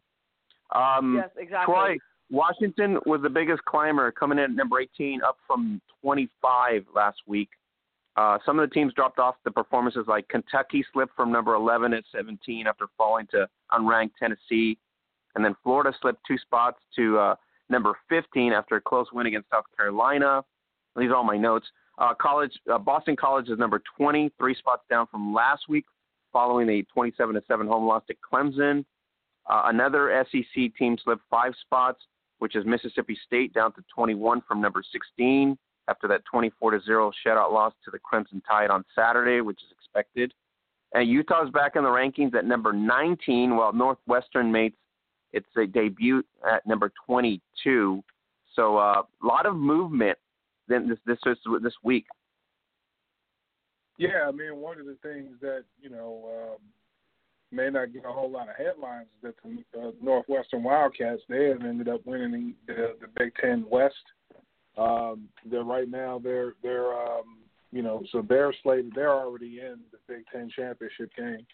[0.73, 1.73] Um, Yes, exactly.
[1.73, 1.97] Troy,
[2.31, 7.49] Washington was the biggest climber, coming in at number 18, up from 25 last week.
[8.17, 11.93] Uh, some of the teams dropped off the performances, like Kentucky slipped from number 11
[11.93, 14.77] at 17 after falling to unranked Tennessee,
[15.35, 17.35] and then Florida slipped two spots to uh,
[17.69, 20.43] number 15 after a close win against South Carolina.
[20.95, 21.67] These are all my notes.
[21.97, 25.85] Uh, college, uh, Boston College is number 20, three spots down from last week,
[26.31, 28.85] following a 27 to 7 home loss to Clemson.
[29.49, 32.01] Uh, another SEC team slipped five spots,
[32.39, 35.57] which is Mississippi State, down to 21 from number 16
[35.87, 39.71] after that 24 to 0 shutout loss to the Crimson Tide on Saturday, which is
[39.71, 40.33] expected.
[40.93, 44.77] And Utah's back in the rankings at number 19, while Northwestern mates
[45.33, 48.03] its a debut at number 22.
[48.55, 50.17] So a uh, lot of movement
[50.67, 52.05] then this this this, this week.
[53.97, 56.57] Yeah, I mean, one of the things that you know um,
[57.55, 61.63] may not get a whole lot of headlines that the uh, Northwestern Wildcats they have
[61.63, 63.95] ended up winning the the, the Big Ten West.
[64.77, 67.37] Um, they're right now they're they're um,
[67.71, 71.45] you know so they're slated they're already in the Big Ten championship game.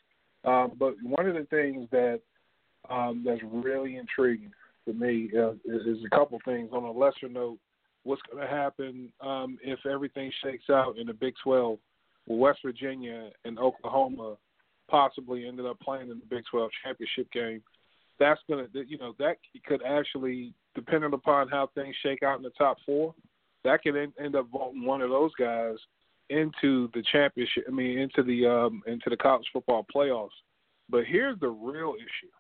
[0.43, 2.19] Um, but one of the things that
[2.89, 4.51] um, that's really intriguing
[4.85, 6.69] to me uh, is, is a couple things.
[6.71, 7.59] On a lesser note,
[8.03, 11.77] what's going to happen um, if everything shakes out in the Big 12?
[12.27, 14.35] Well, West Virginia and Oklahoma
[14.91, 17.63] possibly ended up playing in the Big 12 championship game.
[18.19, 22.43] That's going to, you know, that could actually, depending upon how things shake out in
[22.43, 23.15] the top four,
[23.63, 25.77] that could end, up voting one of those guys
[26.29, 27.63] into the championship.
[27.67, 30.29] I mean, into the um, into the college football playoffs.
[30.89, 32.31] But here's the real issue: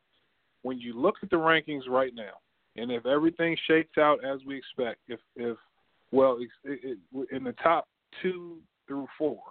[0.61, 2.33] when you look at the rankings right now,
[2.75, 5.57] and if everything shakes out as we expect, if if
[6.11, 7.87] well, it, it, in the top
[8.21, 8.57] two
[8.87, 9.41] through four,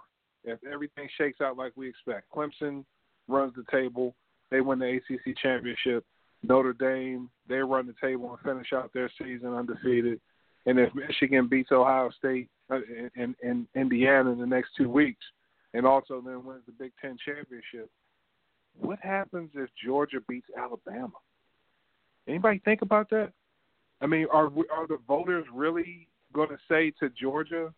[0.43, 2.83] if everything shakes out like we expect, Clemson
[3.27, 4.15] runs the table,
[4.49, 6.05] they win the ACC championship.
[6.43, 10.19] Notre Dame, they run the table and finish out their season undefeated.
[10.65, 12.79] And if Michigan beats Ohio State uh,
[13.15, 15.23] and, and Indiana in the next two weeks,
[15.73, 17.89] and also then wins the Big Ten championship,
[18.79, 21.13] what happens if Georgia beats Alabama?
[22.27, 23.31] Anybody think about that?
[24.01, 27.73] I mean, are are the voters really going to say to Georgia,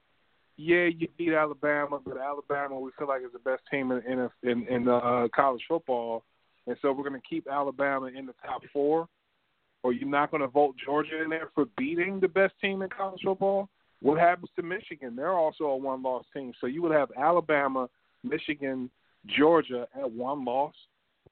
[0.57, 4.29] "Yeah, you beat Alabama, but Alabama we feel like is the best team in in
[4.43, 6.23] in, in uh, college football,
[6.67, 9.07] and so we're going to keep Alabama in the top four?
[9.85, 12.89] Or you're not going to vote Georgia in there for beating the best team in
[12.89, 13.67] college football?
[14.01, 15.13] What happens to Michigan?
[15.13, 17.89] They're also a one-loss team, so you would have Alabama,
[18.23, 18.89] Michigan,
[19.25, 20.73] Georgia at one loss.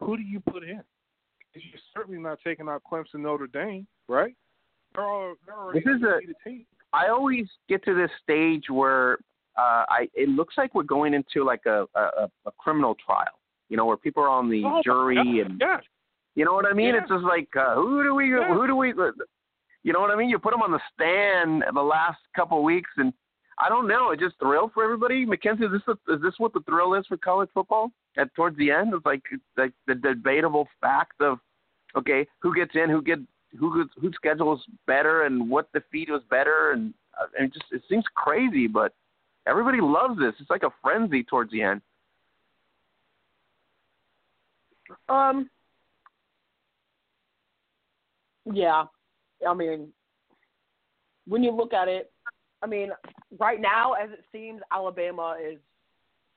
[0.01, 0.81] Who do you put in?
[1.53, 4.35] You're certainly not taking out Clemson, Notre Dame, right?
[4.95, 6.65] They're, all, they're already This is a- undefeated team.
[6.93, 9.13] I always get to this stage where
[9.57, 13.39] uh, I it looks like we're going into like a, a a criminal trial,
[13.69, 15.77] you know, where people are on the Oh, jury yeah, and yeah,
[16.35, 16.93] you know what I mean.
[16.93, 17.01] Yeah.
[17.01, 18.93] It's just like uh, who do we who do we
[19.83, 20.29] you know what I mean?
[20.29, 23.11] You put them on the stand the last couple of weeks, and
[23.57, 24.11] I don't know.
[24.11, 25.25] It just thrill for everybody.
[25.25, 27.91] Mackenzie, is this the, is this what the thrill is for college football?
[28.17, 29.23] At towards the end, it's like
[29.57, 31.39] like the debatable fact of
[31.97, 33.19] okay, who gets in, who get
[33.59, 37.65] who gets, whose schedule is better, and what defeat was better, and uh, and just
[37.71, 38.93] it seems crazy, but
[39.47, 40.33] everybody loves this.
[40.39, 41.81] It's like a frenzy towards the end.
[45.09, 45.49] Um.
[48.51, 48.85] Yeah,
[49.47, 49.89] I mean,
[51.27, 52.11] when you look at it,
[52.61, 52.89] I mean,
[53.39, 55.59] right now, as it seems, Alabama is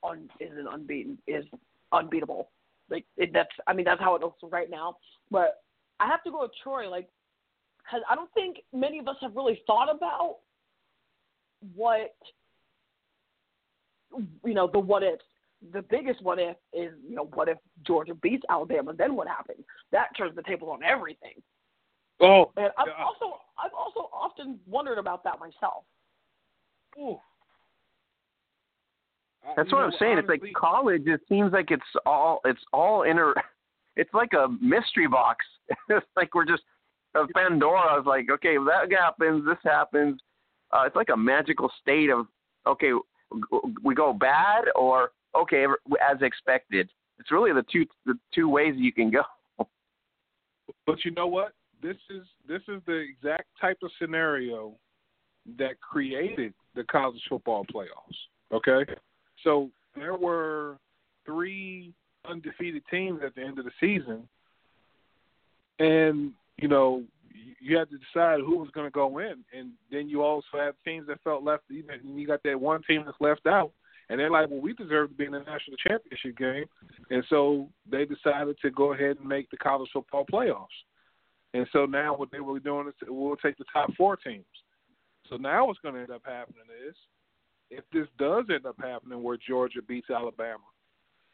[0.03, 1.45] un is an unbeaten is
[1.93, 2.51] unbeatable.
[2.91, 4.99] Like it, that's, I mean, that's how it looks right now.
[5.31, 5.63] But
[6.01, 6.89] I have to go with Troy.
[6.89, 7.09] Like
[7.85, 10.37] has I don't think many of us have really thought about
[11.75, 12.15] what
[14.45, 15.23] you know the what ifs.
[15.73, 18.93] The biggest what if is you know what if Georgia beats Alabama?
[18.93, 19.65] Then what happens?
[19.93, 21.43] That turns the table on everything.
[22.21, 23.05] Oh, And I've yeah.
[23.05, 25.85] also I've also often wondered about that myself.
[26.99, 27.19] Ooh.
[29.47, 30.19] I- That's you what know, I'm saying.
[30.19, 31.03] It's like college.
[31.07, 33.35] It seems like it's all it's all inter.
[33.97, 35.45] It's like a mystery box.
[35.89, 36.63] it's like we're just
[37.15, 37.99] a Pandora.
[37.99, 39.45] It's like okay, that happens.
[39.47, 40.21] This happens.
[40.73, 42.27] Uh, it's like a magical state of
[42.67, 42.93] okay,
[43.83, 45.67] we go bad or okay
[46.09, 46.91] as expected.
[47.19, 49.23] It's really the two the two ways you can go.
[50.87, 51.53] But you know what?
[51.83, 54.75] This is this is the exact type of scenario
[55.59, 58.17] that created the college football playoffs.
[58.53, 58.85] Okay,
[59.43, 60.79] so there were
[61.27, 61.93] three
[62.29, 64.29] undefeated teams at the end of the season,
[65.79, 67.03] and you know
[67.61, 70.75] you had to decide who was going to go in, and then you also have
[70.85, 71.65] teams that felt left.
[71.69, 73.73] And you got that one team that's left out,
[74.09, 76.67] and they're like, "Well, we deserve to be in the national championship game,"
[77.11, 80.67] and so they decided to go ahead and make the college football playoffs.
[81.55, 84.45] And so now what they were doing is we'll take the top four teams.
[85.31, 86.95] So now what's going to end up happening is
[87.71, 90.65] if this does end up happening where Georgia beats Alabama,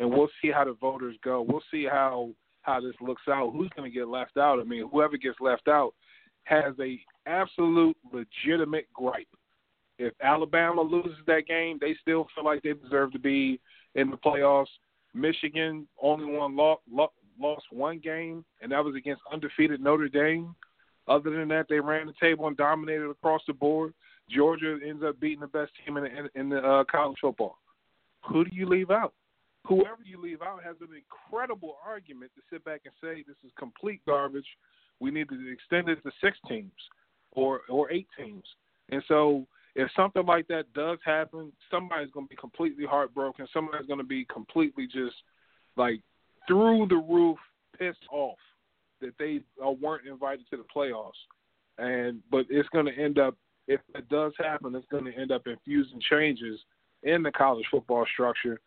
[0.01, 1.43] and we'll see how the voters go.
[1.47, 2.31] We'll see how
[2.62, 3.52] how this looks out.
[3.52, 4.59] Who's going to get left out?
[4.59, 5.94] I mean, whoever gets left out
[6.44, 9.28] has a absolute legitimate gripe.
[9.98, 13.60] If Alabama loses that game, they still feel like they deserve to be
[13.94, 14.66] in the playoffs.
[15.14, 16.82] Michigan only one lost,
[17.39, 20.55] lost one game, and that was against undefeated Notre Dame.
[21.09, 23.93] Other than that, they ran the table and dominated across the board.
[24.31, 27.56] Georgia ends up beating the best team in the, in, the uh, college football.
[28.28, 29.12] Who do you leave out?
[29.70, 33.52] Whoever you leave out has an incredible argument to sit back and say this is
[33.56, 34.47] complete garbage.
[34.98, 36.72] We need to extend it to six teams
[37.30, 38.42] or or eight teams.
[38.90, 43.47] And so if something like that does happen, somebody's going to be completely heartbroken.
[43.52, 45.14] Somebody's going to be completely just
[45.76, 46.01] like
[46.48, 47.38] through the roof
[47.78, 48.38] pissed off
[49.01, 51.12] that they uh, weren't invited to the playoffs.
[51.78, 53.36] And but it's going to end up
[53.68, 56.59] if it does happen, it's going to end up infusing changes
[57.05, 58.60] in the college football structure.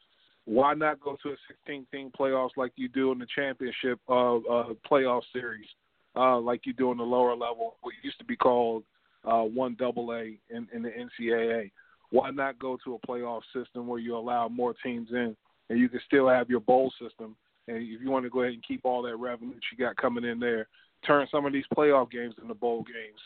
[0.45, 4.37] Why not go to a 16 team playoffs like you do in the championship uh,
[4.37, 5.67] uh, playoff series,
[6.15, 8.83] uh, like you do in the lower level, what used to be called
[9.25, 11.71] uh, one double A in, in the NCAA?
[12.09, 15.35] Why not go to a playoff system where you allow more teams in
[15.69, 17.35] and you can still have your bowl system?
[17.67, 19.95] And if you want to go ahead and keep all that revenue that you got
[19.95, 20.67] coming in there,
[21.05, 23.19] turn some of these playoff games into bowl games.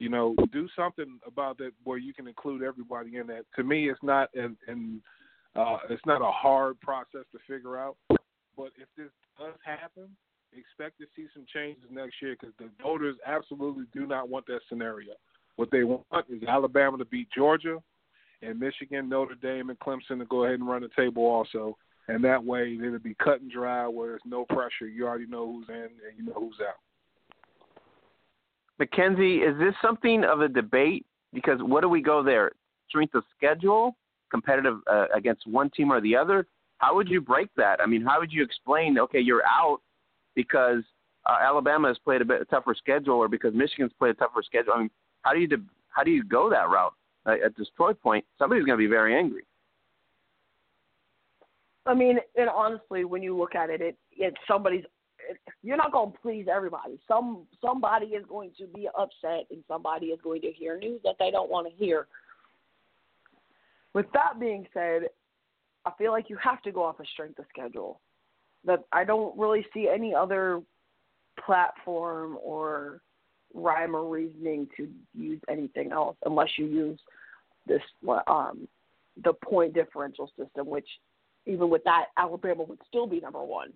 [0.00, 3.44] You know, do something about that where you can include everybody in that.
[3.56, 5.00] To me, it's not an, an
[5.56, 7.96] uh, it's not a hard process to figure out.
[8.08, 10.08] But if this does happen,
[10.52, 14.60] expect to see some changes next year because the voters absolutely do not want that
[14.68, 15.12] scenario.
[15.56, 17.78] What they want is Alabama to beat Georgia,
[18.42, 21.76] and Michigan, Notre Dame, and Clemson to go ahead and run the table also.
[22.08, 24.86] And that way, it'll be cut and dry where there's no pressure.
[24.86, 26.76] You already know who's in and you know who's out.
[28.78, 31.06] Mackenzie, is this something of a debate?
[31.32, 32.52] Because what do we go there?
[32.88, 33.96] Strength of schedule,
[34.34, 36.44] competitive uh, against one team or the other?
[36.78, 37.78] How would you break that?
[37.80, 38.98] I mean, how would you explain?
[38.98, 39.78] Okay, you're out
[40.34, 40.82] because
[41.24, 44.72] uh, Alabama has played a bit tougher schedule, or because Michigan's played a tougher schedule.
[44.74, 44.90] I mean,
[45.22, 46.94] how do you de- how do you go that route
[47.26, 48.24] uh, at this point?
[48.36, 49.44] Somebody's going to be very angry.
[51.86, 54.84] I mean, and honestly, when you look at it, it it's somebody's.
[55.30, 56.98] It, you're not going to please everybody.
[57.06, 61.14] Some somebody is going to be upset, and somebody is going to hear news that
[61.20, 62.08] they don't want to hear.
[63.94, 65.02] With that being said,
[65.84, 68.00] I feel like you have to go off a strength of schedule.
[68.64, 70.60] That I don't really see any other
[71.44, 73.00] platform or
[73.52, 76.98] rhyme or reasoning to use anything else unless you use
[77.66, 77.82] this
[78.26, 78.66] um
[79.22, 80.88] the point differential system, which
[81.46, 83.72] even with that, Alabama would still be number one.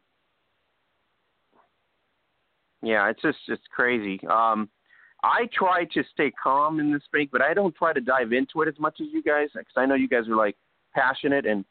[2.83, 4.21] Yeah, it's just it's crazy.
[4.29, 4.69] Um,
[5.23, 8.63] I try to stay calm in this thing, but I don't try to dive into
[8.63, 10.57] it as much as you guys, because I know you guys are like
[10.95, 11.65] passionate and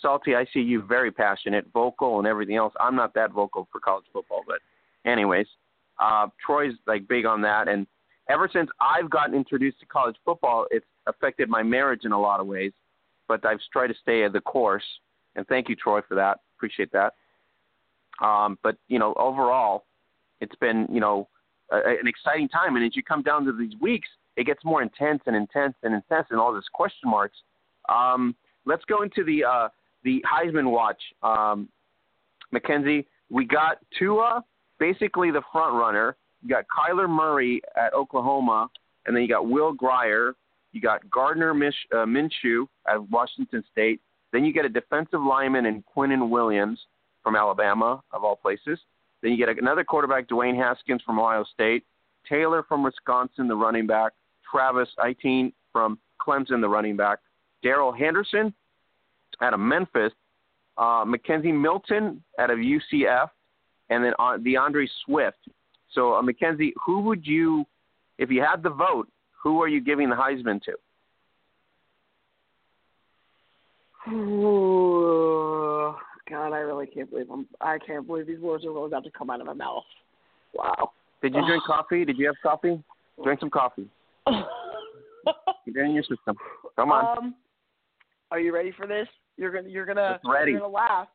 [0.00, 0.34] salty.
[0.34, 2.72] I see you very passionate, vocal, and everything else.
[2.80, 4.58] I'm not that vocal for college football, but
[5.04, 5.46] anyways,
[6.00, 7.86] uh, Troy's like big on that, and
[8.28, 12.40] ever since I've gotten introduced to college football, it's affected my marriage in a lot
[12.40, 12.72] of ways.
[13.28, 14.84] But I've tried to stay at the course,
[15.34, 16.38] and thank you, Troy, for that.
[16.56, 17.14] Appreciate that.
[18.24, 19.84] Um, but you know, overall,
[20.40, 21.28] it's been you know
[21.70, 24.82] a, an exciting time, and as you come down to these weeks, it gets more
[24.82, 27.36] intense and intense and intense, and all this question marks.
[27.88, 28.34] Um,
[28.64, 29.68] let's go into the uh,
[30.04, 31.68] the Heisman watch, um,
[32.52, 33.06] Mackenzie.
[33.30, 34.44] We got Tua,
[34.78, 36.16] basically the front runner.
[36.42, 38.68] you got Kyler Murray at Oklahoma,
[39.06, 40.34] and then you got Will Grier.
[40.72, 44.00] You got Gardner Mish, uh, Minshew at Washington State.
[44.32, 46.78] Then you get a defensive lineman in Quinnen Williams
[47.22, 48.78] from Alabama, of all places.
[49.22, 51.84] Then you get another quarterback, Dwayne Haskins from Ohio State.
[52.28, 54.12] Taylor from Wisconsin, the running back.
[54.50, 57.18] Travis Etienne from Clemson, the running back.
[57.62, 58.52] Darrell Henderson
[59.40, 60.12] out of Memphis.
[60.78, 63.28] Uh, McKenzie Milton out of UCF.
[63.90, 65.38] And then uh, D'Andre Swift.
[65.92, 67.64] So, uh, Mackenzie, who would you,
[68.18, 69.08] if you had the vote,
[69.42, 70.72] who are you giving the Heisman to?
[74.08, 75.94] Ooh,
[76.28, 77.46] God, I really can't believe I'm.
[77.60, 79.84] I can't believe these words are really about to come out of my mouth.
[80.54, 80.90] Wow.
[81.22, 82.04] Did you drink coffee?
[82.04, 82.82] Did you have coffee?
[83.22, 83.88] Drink some coffee.
[84.26, 86.36] Get in your system.
[86.76, 87.18] Come on.
[87.18, 87.34] Um,
[88.30, 89.08] are you ready for this?
[89.36, 90.52] You're gonna you're gonna ready.
[90.52, 91.08] you're gonna laugh.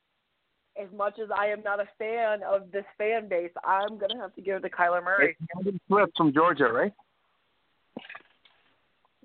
[0.81, 4.33] As much as I am not a fan of this fan base, I'm gonna have
[4.35, 5.35] to give it to Kyler Murray.
[5.65, 6.93] It's Swift from Georgia, right?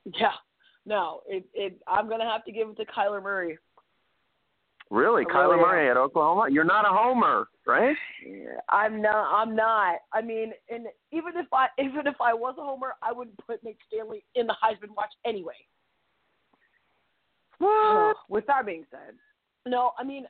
[0.04, 0.32] Yeah.
[0.84, 3.58] No, it it I'm gonna have to give it to Kyler Murray.
[4.90, 6.46] Really, I Kyler really Murray at Oklahoma?
[6.48, 7.96] You're not a homer, right?
[8.68, 9.34] I'm not.
[9.34, 9.96] I'm not.
[10.12, 13.62] I mean, and even if I even if I was a homer, I wouldn't put
[13.64, 15.54] Nate Stanley in the Heisman watch anyway.
[17.58, 18.16] What?
[18.28, 19.14] With that being said,
[19.66, 20.26] no, I mean,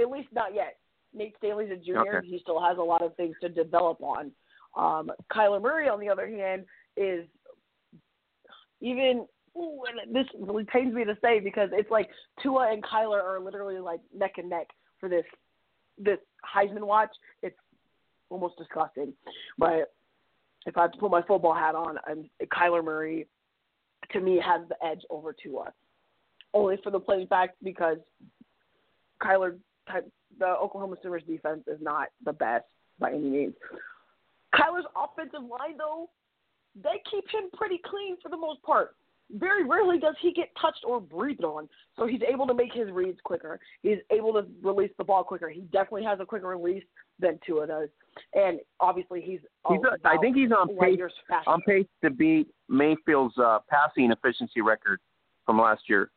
[0.00, 0.76] at least not yet.
[1.12, 2.18] Nate Stanley's a junior.
[2.18, 2.26] Okay.
[2.28, 4.30] He still has a lot of things to develop on.
[4.76, 6.64] Um, Kyler Murray, on the other hand,
[6.96, 7.26] is
[8.80, 9.26] even.
[9.56, 12.08] Ooh, and this really pains me to say because it's like
[12.42, 14.68] Tua and Kyler are literally like neck and neck
[14.98, 15.24] for this
[15.98, 17.10] this Heisman watch.
[17.42, 17.56] It's
[18.30, 19.12] almost disgusting.
[19.58, 19.92] But
[20.66, 23.28] if I have to put my football hat on, I'm Kyler Murray
[24.12, 25.72] to me has the edge over Tua.
[26.52, 27.98] Only for the plain fact because
[29.22, 29.56] Kyler
[30.38, 32.64] the Oklahoma Sooners defense is not the best
[32.98, 33.54] by any means.
[34.54, 36.10] Kyler's offensive line though,
[36.82, 38.96] they keep him pretty clean for the most part.
[39.32, 42.90] Very rarely does he get touched or breathed on, so he's able to make his
[42.90, 43.58] reads quicker.
[43.82, 45.48] He's able to release the ball quicker.
[45.48, 46.84] He definitely has a quicker release
[47.18, 47.88] than Tua does,
[48.34, 49.40] and obviously he's.
[49.68, 50.98] He's a, I think he's on pace
[51.28, 51.50] faster.
[51.50, 55.00] on pace to beat Mayfield's uh, passing efficiency record
[55.46, 56.10] from last year.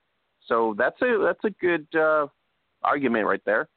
[0.48, 2.28] So that's a that's a good uh,
[2.84, 3.70] argument right there.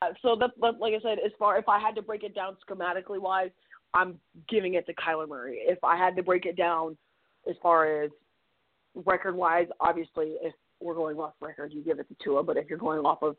[0.00, 2.34] Uh, so that, that, like I said, as far if I had to break it
[2.34, 3.50] down schematically wise,
[3.94, 5.58] I'm giving it to Kyler Murray.
[5.62, 6.96] If I had to break it down
[7.48, 8.10] as far as
[9.04, 12.42] record wise, obviously, if we're going off record, you give it to Tua.
[12.42, 13.36] But if you're going off of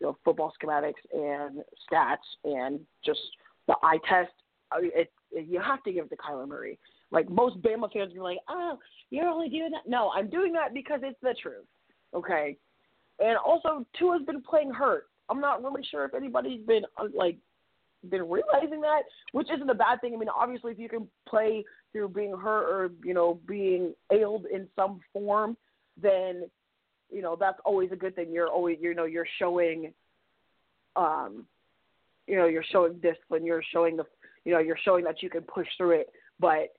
[0.00, 3.20] you know, football schematics and stats and just
[3.66, 4.32] the eye test,
[4.78, 6.78] it, it, you have to give it to Kyler Murray.
[7.10, 8.78] Like most Bama fans are like, oh,
[9.10, 9.88] you're only doing that.
[9.88, 11.66] No, I'm doing that because it's the truth.
[12.14, 12.56] Okay.
[13.20, 15.06] And also, Tua's been playing hurt.
[15.28, 17.36] I'm not really sure if anybody's been uh, like
[18.08, 19.02] been realizing that,
[19.32, 20.14] which isn't a bad thing.
[20.14, 24.46] I mean, obviously, if you can play through being hurt or you know being ailed
[24.52, 25.56] in some form,
[26.00, 26.48] then
[27.10, 28.32] you know that's always a good thing.
[28.32, 29.92] You're always you know you're showing,
[30.96, 31.46] um,
[32.26, 33.44] you know you're showing discipline.
[33.44, 34.04] You're showing the
[34.44, 36.10] you know you're showing that you can push through it.
[36.40, 36.74] But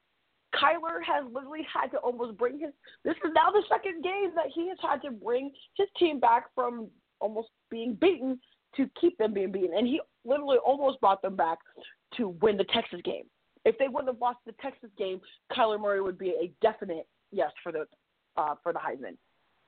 [0.56, 2.72] Kyler has literally had to almost bring his.
[3.04, 6.46] This is now the second game that he has had to bring his team back
[6.56, 6.88] from
[7.20, 8.40] almost being beaten
[8.76, 11.60] to keep them being beaten, and he literally almost brought them back
[12.18, 13.26] to win the Texas game.
[13.66, 15.22] If they wouldn't have lost the Texas game,
[15.52, 17.86] Kyler Murray would be a definite yes for the
[18.38, 19.18] uh, for the Heisman.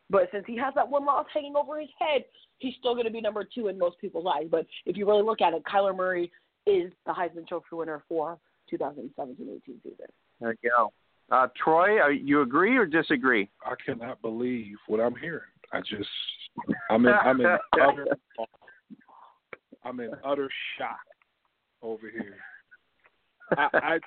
[0.10, 2.26] But since he has that one loss hanging over his head,
[2.60, 4.48] he's still going to be number two in most people's eyes.
[4.50, 6.32] But if you really look at it, Kyler Murray
[6.68, 8.38] is the Heisman Trophy winner for
[8.72, 9.96] 2017-18 season.
[10.40, 10.92] There you go.
[11.32, 13.50] Uh, Troy, are, you agree or disagree?
[13.64, 15.42] I cannot believe what I'm hearing.
[15.74, 16.10] I just,
[16.92, 17.48] I'm in, I'm in
[17.82, 18.08] utter,
[19.84, 21.00] I'm in utter shock
[21.82, 22.38] over here.
[23.58, 24.00] I, I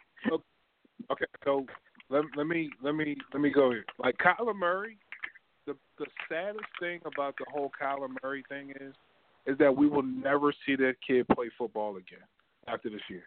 [1.12, 1.66] okay, so
[2.10, 3.84] let, let me let me let me go here.
[3.98, 4.98] Like Kyler Murray,
[5.66, 8.94] the the saddest thing about the whole Kyler Murray thing is,
[9.46, 12.26] is that we will never see that kid play football again
[12.66, 13.24] after this year.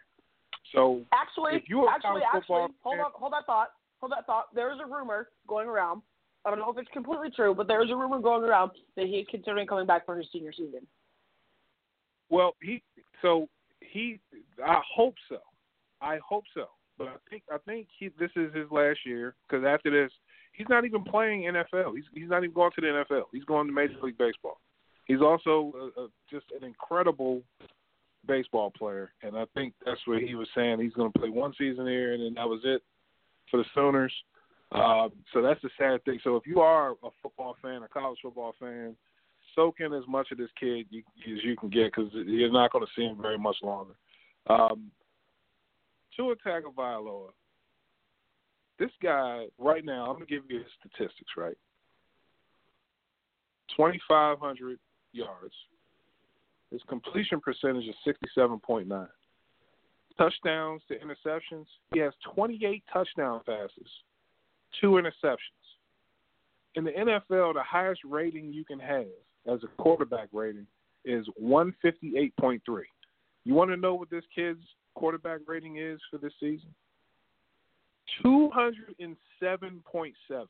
[0.74, 3.68] So Actually, If you're actually, college actually, football hold on, hold that thought,
[4.00, 4.54] hold that thought.
[4.54, 6.02] There is a rumor going around.
[6.44, 9.06] I don't know if it's completely true, but there is a rumor going around that
[9.06, 10.86] he is considering coming back for his senior season.
[12.30, 12.82] Well, he
[13.20, 13.48] so
[13.80, 14.18] he
[14.64, 15.38] I hope so.
[16.02, 16.66] I hope so.
[16.98, 20.12] But I think I think he this is his last year because after this
[20.52, 21.94] he's not even playing NFL.
[21.94, 23.24] He's he's not even going to the NFL.
[23.32, 24.60] He's going to Major League Baseball.
[25.06, 27.42] He's also a, a, just an incredible
[28.26, 30.80] baseball player, and I think that's what he was saying.
[30.80, 32.82] He's going to play one season here, and then that was it
[33.50, 34.12] for the Sooners.
[34.70, 36.18] Um, so that's the sad thing.
[36.22, 38.96] So if you are a football fan, a college football fan,
[39.54, 42.72] soak in as much of this kid you, as you can get because you're not
[42.72, 43.94] going to see him very much longer.
[44.48, 44.90] Um,
[46.16, 47.30] Tua Tagovailoa.
[48.78, 51.32] This guy right now, I'm gonna give you his statistics.
[51.36, 51.56] Right,
[53.76, 54.78] 2,500
[55.12, 55.54] yards.
[56.70, 57.94] His completion percentage is
[58.36, 59.08] 67.9.
[60.16, 61.66] Touchdowns to interceptions.
[61.92, 63.90] He has 28 touchdown passes,
[64.80, 65.36] two interceptions.
[66.74, 69.06] In the NFL, the highest rating you can have
[69.46, 70.66] as a quarterback rating
[71.04, 72.60] is 158.3.
[73.44, 74.62] You want to know what this kid's
[74.94, 76.74] quarterback rating is for this season?
[78.24, 80.46] 207.7.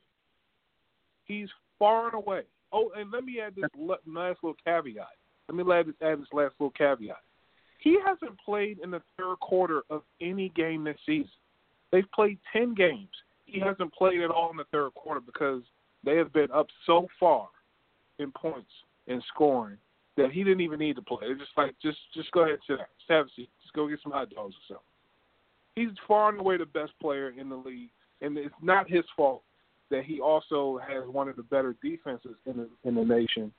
[1.24, 1.48] He's
[1.78, 2.42] far and away.
[2.72, 5.06] Oh, and let me add this last little caveat.
[5.48, 7.20] Let me add this, add this last little caveat.
[7.78, 11.30] He hasn't played in the third quarter of any game this season.
[11.90, 13.10] They've played 10 games.
[13.44, 15.62] He hasn't played at all in the third quarter because
[16.04, 17.48] they have been up so far
[18.18, 18.70] in points
[19.08, 19.76] and scoring
[20.16, 21.18] that he didn't even need to play.
[21.22, 22.86] They're just like, just just go ahead and sit down.
[22.98, 23.48] Just have a seat.
[23.62, 24.84] Just go get some hot dogs or something.
[25.74, 27.90] He's far and away the best player in the league,
[28.20, 29.42] and it's not his fault
[29.90, 33.52] that he also has one of the better defenses in the in the nation.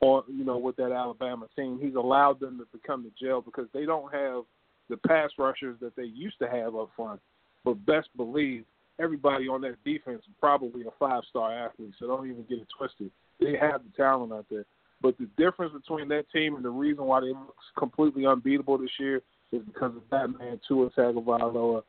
[0.00, 3.68] Or you know, with that Alabama team, he's allowed them to become the jail because
[3.72, 4.42] they don't have
[4.88, 7.20] the pass rushers that they used to have up front.
[7.64, 8.64] But best believe
[8.98, 12.68] everybody on that defense is probably a five star athlete, so don't even get it
[12.76, 13.10] twisted.
[13.40, 14.64] They have the talent out there.
[15.02, 18.90] But the difference between that team and the reason why they look completely unbeatable this
[18.98, 19.20] year
[19.50, 21.82] is because of that man Tua Tagovailoa.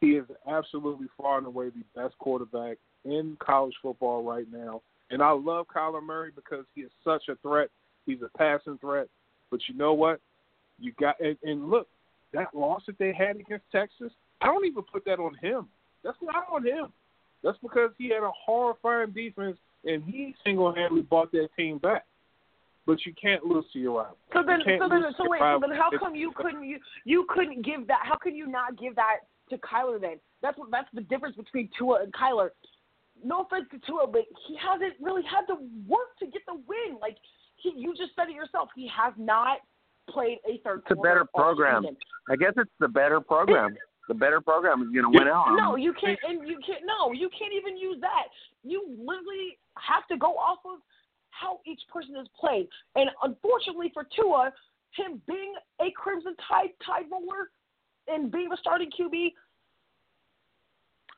[0.00, 4.82] He is absolutely far and away the best quarterback in college football right now.
[5.10, 7.68] And I love Kyler Murray because he is such a threat.
[8.06, 9.08] He's a passing threat.
[9.50, 10.20] But you know what?
[10.78, 11.88] You got and, and look,
[12.32, 15.66] that loss that they had against Texas, I don't even put that on him.
[16.04, 16.92] That's not on him.
[17.42, 22.04] That's because he had a horrifying defense and he single handedly brought that team back
[22.86, 24.16] but you can't lose to your rival.
[24.32, 27.64] So then, so then, so wait, so then, how come you couldn't you you couldn't
[27.64, 28.00] give that?
[28.02, 29.18] How can you not give that
[29.50, 30.18] to Kyler then?
[30.42, 32.50] That's what that's the difference between Tua and Kyler.
[33.22, 36.98] No offense to Tua, but he hasn't really had to work to get the win.
[37.00, 37.16] Like
[37.56, 39.58] he, you just said it yourself, he has not
[40.08, 40.82] played a third.
[40.88, 41.84] It's a better program.
[42.30, 43.76] I guess it's the better program.
[44.08, 45.54] the better program is going to win out.
[45.56, 46.82] No, you can't, and you can't.
[46.84, 48.26] No, you can't even use that.
[48.64, 50.80] You literally have to go off of
[51.40, 52.68] how each person has played.
[52.94, 54.52] And unfortunately for Tua,
[54.96, 57.50] him being a Crimson Tide Tide roller
[58.08, 59.32] and being the starting QB.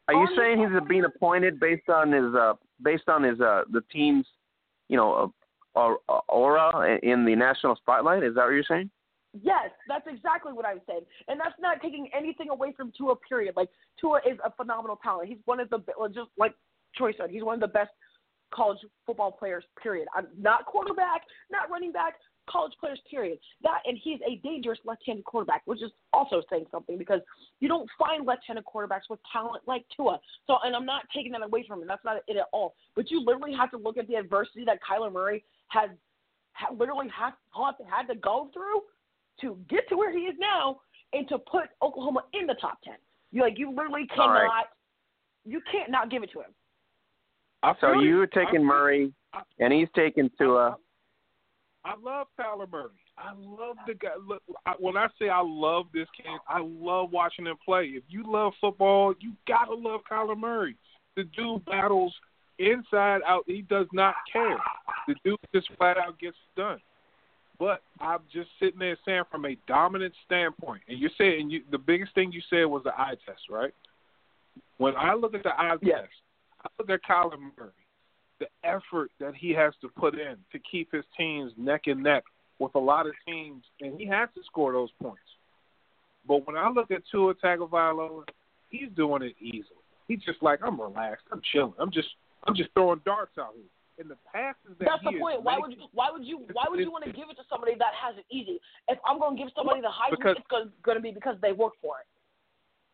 [0.08, 3.82] Are you saying he's being appointed based on his uh based on his uh the
[3.92, 4.26] team's
[4.88, 5.32] you know
[5.74, 5.94] uh,
[6.28, 8.22] aura in the national spotlight?
[8.22, 8.90] Is that what you're saying?
[9.42, 13.16] Yes, that's exactly what I'm saying, and that's not taking anything away from Tua.
[13.16, 13.54] Period.
[13.56, 15.28] Like Tua is a phenomenal talent.
[15.28, 15.78] He's one of the
[16.08, 16.54] just like
[16.94, 17.90] Troy said, he's one of the best
[18.52, 20.08] college football players, period.
[20.14, 22.14] I'm not quarterback, not running back,
[22.48, 23.38] college players, period.
[23.62, 27.20] That and he's a dangerous left-handed quarterback, which is also saying something because
[27.60, 30.20] you don't find left-handed quarterbacks with talent like Tua.
[30.46, 31.88] So, and I'm not taking that away from him.
[31.88, 32.74] That's not it at all.
[32.94, 35.90] But you literally have to look at the adversity that Kyler Murray has,
[36.52, 37.34] has literally have,
[37.88, 38.82] had to go through
[39.40, 40.80] to get to where he is now
[41.12, 42.96] and to put Oklahoma in the top ten.
[43.30, 44.42] You like you literally cannot.
[44.42, 44.64] Right.
[45.44, 46.52] You can't not give it to him.
[47.62, 49.12] I so you're taking Murray,
[49.58, 50.76] and he's taking Tua.
[51.84, 52.90] I love Kyler Murray.
[53.18, 54.10] I love the guy.
[54.26, 57.84] Look, I, when I say I love this kid, I love watching him play.
[57.86, 60.76] If you love football, you gotta love Kyler Murray.
[61.16, 62.14] The dude battles
[62.58, 63.44] inside out.
[63.46, 64.58] He does not care.
[65.08, 66.80] The dude just flat out gets done.
[67.58, 71.78] But I'm just sitting there saying from a dominant standpoint, and you're saying you, the
[71.78, 73.74] biggest thing you said was the eye test, right?
[74.78, 76.00] When I look at the eye yes.
[76.00, 76.12] test,
[76.64, 77.70] I look at Kyler Murray,
[78.40, 82.24] the effort that he has to put in to keep his teams neck and neck
[82.58, 85.20] with a lot of teams, and he has to score those points.
[86.26, 88.24] But when I look at Tua Tagovailoa,
[88.70, 89.82] he's doing it easily.
[90.06, 92.08] He's just like, I'm relaxed, I'm chilling, I'm just,
[92.46, 93.64] I'm just throwing darts out here.
[93.98, 95.44] In the passes that that's the point.
[95.44, 95.84] Why would you?
[95.92, 96.48] Why would you?
[96.54, 98.58] Why would you want to give it to somebody that has it easy?
[98.88, 101.52] If I'm going to give somebody the Heisman, because, it's going to be because they
[101.52, 102.08] work for it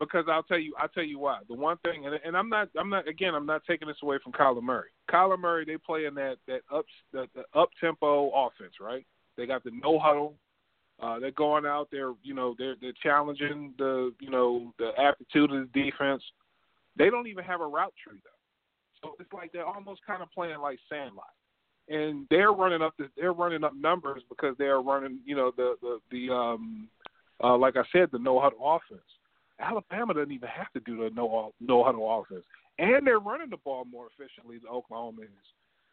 [0.01, 1.41] because I'll tell you, I'll tell you why.
[1.49, 4.19] The one thing, and, and I'm not, I'm not, again, I'm not taking this away
[4.23, 4.91] from Kyler Murray.
[5.11, 9.05] Kyler Murray, they play in that that up the, the up tempo offense, right?
[9.37, 10.35] They got the no huddle.
[11.01, 15.53] Uh, they're going out there, you know, they're they're challenging the, you know, the aptitude
[15.53, 16.23] of the defense.
[16.97, 20.33] They don't even have a route tree though, so it's like they're almost kind of
[20.33, 21.27] playing like Sandlot,
[21.89, 25.77] and they're running up the, they're running up numbers because they're running, you know, the
[25.81, 26.89] the the um,
[27.43, 29.01] uh, like I said, the no huddle offense.
[29.61, 32.45] Alabama doesn't even have to do the no no huddle offense,
[32.79, 35.47] and they're running the ball more efficiently than Oklahoma is,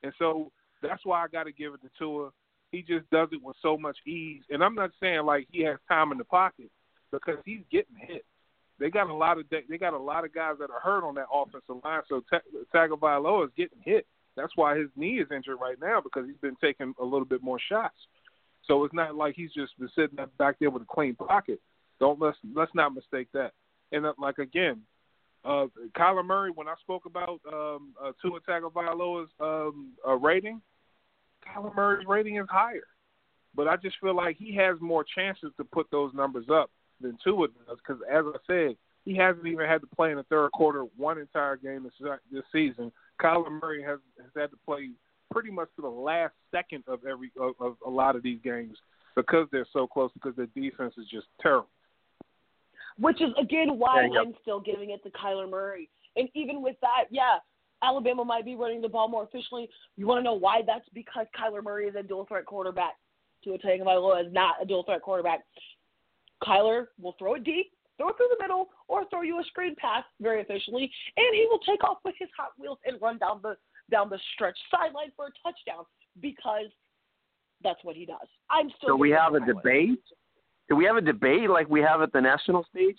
[0.03, 0.51] and so
[0.81, 2.29] that's why I got to give it to Tua.
[2.71, 5.77] He just does it with so much ease, and I'm not saying like he has
[5.87, 6.69] time in the pocket
[7.11, 8.25] because he's getting hit.
[8.79, 11.15] they got a lot of they got a lot of guys that are hurt on
[11.15, 12.01] that offensive line.
[12.09, 12.23] So
[12.73, 14.05] Tagovailoa is getting hit.
[14.35, 17.41] That's why his knee is injured right now because he's been taking a little bit
[17.41, 17.95] more shots.
[18.67, 21.61] So it's not like he's just been sitting back there with a clean pocket.
[21.99, 23.51] Don't let's let's not mistake that.
[23.91, 24.81] And uh, like again,
[25.43, 25.67] uh,
[25.97, 26.51] Kyler Murray.
[26.53, 30.61] When I spoke about um, uh, Tua Tagovailoa's um, uh, rating,
[31.47, 32.87] Kyler Murray's rating is higher.
[33.55, 36.69] But I just feel like he has more chances to put those numbers up
[36.99, 40.23] than Tua does because, as I said, he hasn't even had to play in the
[40.23, 42.91] third quarter one entire game this, this season.
[43.21, 44.89] Kyler Murray has has had to play
[45.31, 48.77] pretty much to the last second of every of, of a lot of these games
[49.15, 51.69] because they're so close because their defense is just terrible.
[52.97, 55.89] Which is again why I'm still giving it to Kyler Murray.
[56.15, 57.39] And even with that, yeah,
[57.83, 59.69] Alabama might be running the ball more efficiently.
[59.97, 60.61] You want to know why?
[60.65, 62.93] That's because Kyler Murray is a dual threat quarterback.
[63.43, 65.41] Tua Tagovailoa is not a dual threat quarterback.
[66.43, 69.75] Kyler will throw it deep, throw it through the middle, or throw you a screen
[69.77, 73.39] pass very efficiently, and he will take off with his Hot Wheels and run down
[73.43, 73.57] the
[73.91, 75.85] down the stretch sideline for a touchdown
[76.21, 76.71] because
[77.63, 78.27] that's what he does.
[78.49, 78.89] I'm still.
[78.89, 80.01] So we have a debate.
[80.69, 82.97] Do we have a debate like we have at the national stage?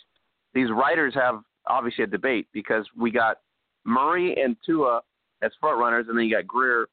[0.55, 3.39] These writers have obviously a debate because we got
[3.85, 5.01] Murray and Tua
[5.43, 6.87] as front runners, and then you got Grier.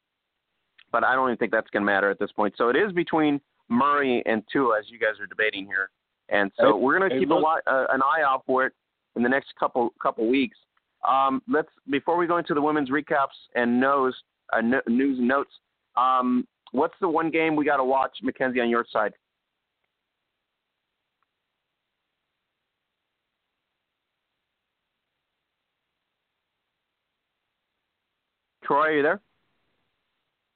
[0.92, 2.54] But I don't even think that's going to matter at this point.
[2.56, 5.90] So it is between Murray and Tua, as you guys are debating here.
[6.28, 8.72] And so we're going to keep a, uh, an eye out for it
[9.16, 10.56] in the next couple couple weeks.
[11.06, 14.16] Um, let's before we go into the women's recaps and news
[14.52, 15.50] uh, news and notes.
[15.96, 19.12] Um, what's the one game we got to watch, Mackenzie, on your side?
[28.64, 29.20] Troy, are you there?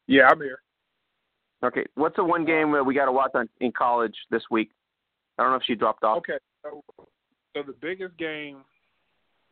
[0.06, 0.60] Yeah, I'm here.
[1.64, 4.70] Okay, what's the one game that we got to watch on, in college this week?
[5.38, 6.18] I don't know if she dropped off.
[6.18, 8.58] Okay, so, so the biggest game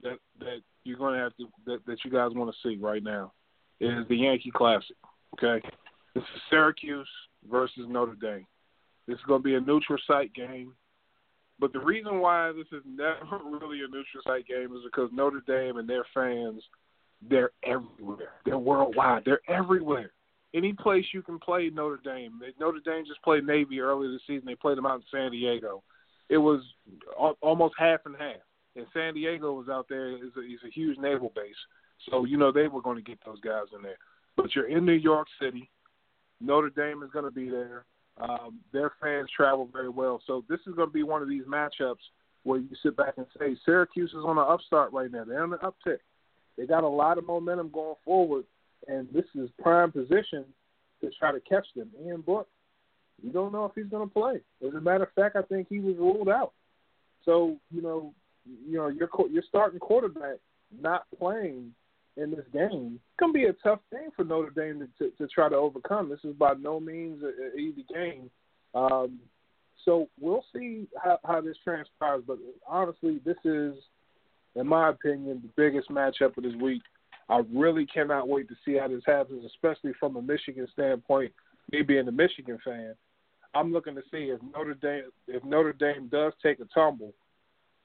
[0.02, 3.02] that that you're going to have to that, that you guys want to see right
[3.02, 3.32] now
[3.80, 4.96] is the Yankee Classic.
[5.34, 5.66] Okay,
[6.14, 7.08] this is Syracuse
[7.50, 8.46] versus Notre Dame.
[9.06, 10.72] This is going to be a neutral site game.
[11.58, 15.42] But the reason why this is never really a neutral site game is because Notre
[15.46, 16.62] Dame and their fans,
[17.28, 18.32] they're everywhere.
[18.44, 19.22] They're worldwide.
[19.24, 20.12] They're everywhere.
[20.54, 22.40] Any place you can play Notre Dame.
[22.58, 24.46] Notre Dame just played Navy earlier this season.
[24.46, 25.82] They played them out in San Diego.
[26.28, 26.62] It was
[27.42, 28.40] almost half and half
[28.76, 30.10] and San Diego was out there.
[30.10, 31.56] is a, is a huge naval base,
[32.10, 33.98] so you know they were going to get those guys in there.
[34.36, 35.70] But you're in New York City.
[36.40, 37.86] Notre Dame is going to be there.
[38.18, 41.44] Um, their fans travel very well, so this is going to be one of these
[41.44, 41.96] matchups
[42.44, 45.24] where you sit back and say Syracuse is on the upstart right now.
[45.24, 45.98] They're on the uptick.
[46.56, 48.44] They got a lot of momentum going forward,
[48.88, 50.44] and this is prime position
[51.00, 51.90] to try to catch them.
[52.04, 52.48] Ian Book,
[53.22, 54.40] you don't know if he's going to play.
[54.66, 56.52] As a matter of fact, I think he was ruled out.
[57.24, 58.14] So you know
[58.44, 60.36] you know your your starting quarterback
[60.80, 61.72] not playing
[62.16, 65.48] in this game can be a tough thing for Notre Dame to, to, to try
[65.48, 66.08] to overcome.
[66.08, 68.30] This is by no means an easy game.
[68.74, 69.18] Um,
[69.84, 72.22] so we'll see how, how this transpires.
[72.26, 73.74] But honestly, this is,
[74.56, 76.82] in my opinion, the biggest matchup of this week.
[77.28, 81.32] I really cannot wait to see how this happens, especially from a Michigan standpoint.
[81.72, 82.94] Me being a Michigan fan,
[83.54, 87.12] I'm looking to see if Notre Dame if Notre Dame does take a tumble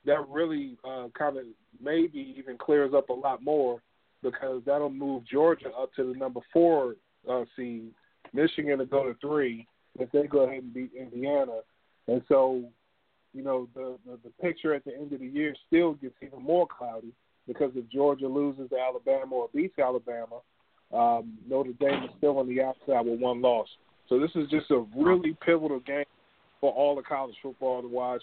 [0.05, 1.43] that really uh, kind of
[1.81, 3.81] maybe even clears up a lot more
[4.23, 6.95] because that'll move Georgia up to the number four
[7.29, 7.91] uh, seed,
[8.33, 9.67] Michigan to go to three
[9.99, 11.59] if they go ahead and beat Indiana,
[12.07, 12.63] and so
[13.33, 16.41] you know the, the the picture at the end of the year still gets even
[16.41, 17.13] more cloudy
[17.47, 20.37] because if Georgia loses to Alabama or beats Alabama,
[20.93, 23.67] um, Notre Dame is still on the outside with one loss.
[24.09, 26.05] So this is just a really pivotal game
[26.59, 28.21] for all the college football to watch.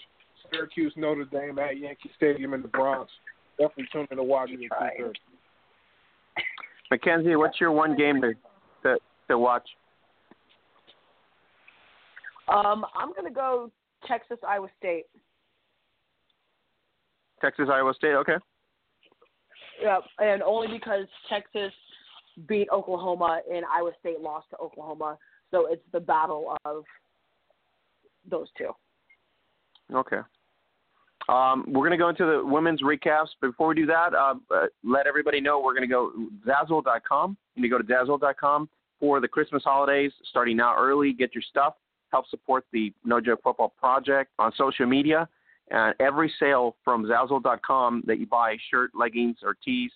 [0.51, 3.11] Syracuse, Notre Dame at Yankee Stadium in the Bronx.
[3.57, 5.19] Definitely tune in to watch it at two thirty.
[6.91, 8.33] Mackenzie, what's your one game to
[8.83, 9.67] to, to watch?
[12.47, 13.69] Um, I'm gonna go
[14.07, 15.05] Texas Iowa State.
[17.41, 18.35] Texas Iowa State, okay.
[19.81, 21.71] Yeah, and only because Texas
[22.47, 25.17] beat Oklahoma and Iowa State lost to Oklahoma,
[25.51, 26.83] so it's the battle of
[28.29, 28.71] those two.
[29.93, 30.19] Okay.
[31.27, 33.27] Um, we're going to go into the women's recaps.
[33.39, 36.11] Before we do that, uh, uh, let everybody know we're going to go
[36.45, 37.37] Zazzle.com.
[37.55, 38.67] You need to go to Zazzle.com
[38.99, 41.13] for the Christmas holidays, starting now early.
[41.13, 41.75] Get your stuff.
[42.11, 45.27] Help support the No Joke Football Project on social media.
[45.71, 49.91] And every sale from Zazzle.com that you buy, shirt, leggings, or tees,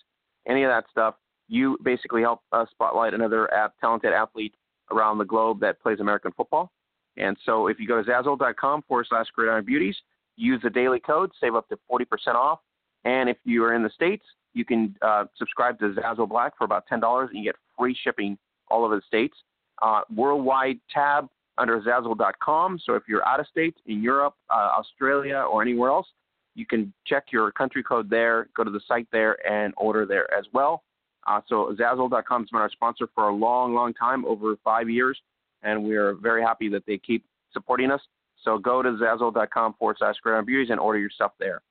[0.46, 1.16] any of that stuff,
[1.48, 3.48] you basically help uh, spotlight another
[3.80, 4.54] talented athlete
[4.90, 6.70] around the globe that plays American football.
[7.16, 9.96] And so if you go to Zazzle.com forward slash Gridiron Beauties,
[10.36, 12.60] use the daily code, save up to 40% off.
[13.04, 14.24] And if you are in the States,
[14.54, 18.38] you can uh, subscribe to Zazzle Black for about $10 and you get free shipping
[18.68, 19.36] all over the States.
[19.82, 21.28] Uh, worldwide tab
[21.58, 22.80] under Zazzle.com.
[22.84, 26.06] So if you're out of state in Europe, uh, Australia, or anywhere else,
[26.54, 30.32] you can check your country code there, go to the site there, and order there
[30.32, 30.82] as well.
[31.26, 35.18] Uh, so Zazzle.com has been our sponsor for a long, long time, over five years,
[35.62, 38.00] and we are very happy that they keep supporting us.
[38.42, 41.62] So go to Zazzle.com forward slash Gridiron Beauties and order your stuff there.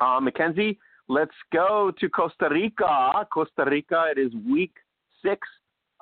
[0.00, 3.26] Uh, Mackenzie, let's go to Costa Rica.
[3.32, 4.72] Costa Rica, it is week
[5.22, 5.46] six.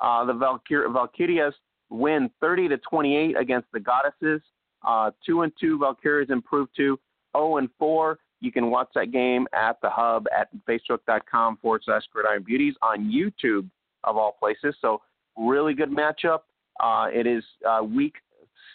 [0.01, 1.53] Uh, the Valkyr- Valkyrias
[1.91, 4.41] win 30 to 28 against the Goddesses.
[4.87, 6.99] Uh, two and two Valkyries improved to
[7.37, 8.19] 0 and four.
[8.41, 13.11] You can watch that game at the hub at facebook.com forward slash gridiron beauties on
[13.11, 13.69] YouTube
[14.05, 14.75] of all places.
[14.81, 15.03] So
[15.37, 16.41] really good matchup.
[16.83, 18.15] Uh, it is uh, week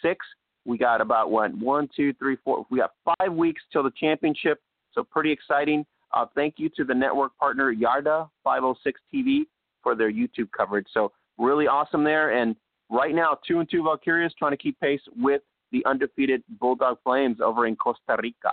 [0.02, 0.24] six.
[0.64, 2.66] We got about what one, two, three, four.
[2.70, 4.60] We got five weeks till the championship.
[4.92, 5.84] So pretty exciting.
[6.12, 9.42] Uh, thank you to the network partner Yarda 506 TV
[9.82, 10.86] for their YouTube coverage.
[10.94, 12.40] So really awesome there.
[12.40, 12.56] And
[12.90, 15.42] right now, two and two Valkyrias trying to keep pace with
[15.72, 18.52] the undefeated Bulldog Flames over in Costa Rica.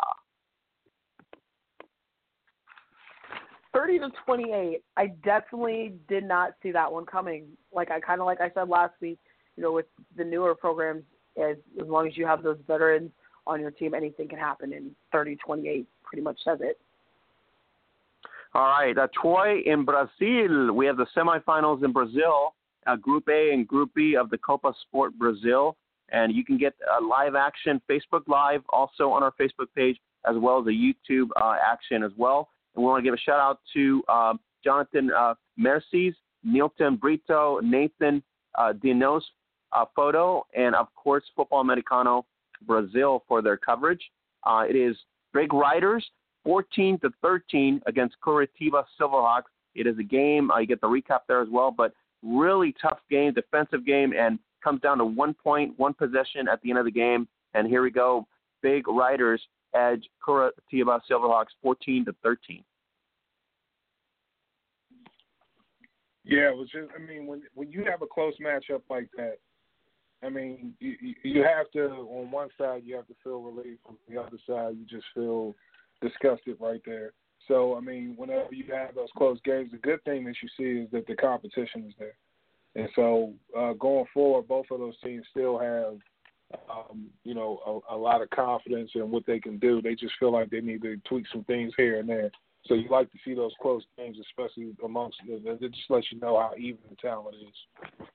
[3.74, 4.84] 30 to 28.
[4.98, 7.46] I definitely did not see that one coming.
[7.74, 9.20] Like I kind of like I said last week,
[9.58, 11.04] you know, with the newer programs,
[11.38, 13.12] as as long as you have those veterans
[13.48, 14.74] on your team, anything can happen.
[14.74, 16.80] And 30 28 pretty much says it.
[18.56, 20.74] All right, uh, Troy in Brazil.
[20.74, 22.54] We have the semifinals in Brazil,
[22.88, 25.76] uh, Group A and Group B of the Copa Sport Brazil.
[26.10, 29.98] And you can get uh, live action Facebook Live also on our Facebook page,
[30.30, 32.50] as well as a YouTube uh, action as well.
[32.76, 36.14] And we want to give a shout out to um, Jonathan uh, Mercies,
[36.46, 38.22] Nilton Brito, Nathan
[38.56, 39.22] uh, Dinos
[39.72, 42.26] uh, Photo, and of course Football Americano
[42.66, 44.02] Brazil for their coverage.
[44.46, 44.96] Uh, it is
[45.34, 46.06] Big Riders
[46.44, 49.44] 14 to 13 against Curitiba Silverhawks.
[49.76, 50.52] It is a game.
[50.52, 51.94] Uh, you get the recap there as well, but
[52.24, 56.70] really tough game, defensive game, and comes down to one point, one possession at the
[56.70, 57.28] end of the game.
[57.54, 58.26] And here we go.
[58.62, 59.42] Big Riders
[59.76, 62.64] edge Curitiba Silverhawks 14 to 13.
[66.26, 66.90] Yeah, it was just.
[66.96, 69.40] I mean, when when you have a close matchup like that,
[70.24, 73.98] I mean, you you have to on one side you have to feel relief, on
[74.08, 75.54] the other side you just feel
[76.02, 77.12] disgusted right there.
[77.48, 80.84] So I mean, whenever you have those close games, the good thing that you see
[80.84, 82.16] is that the competition is there,
[82.76, 85.98] and so uh, going forward, both of those teams still have
[86.70, 89.82] um, you know, a, a lot of confidence in what they can do.
[89.82, 92.32] They just feel like they need to tweak some things here and there.
[92.66, 95.18] So you like to see those close games, especially amongst.
[95.28, 98.08] It just lets you know how even the talent is.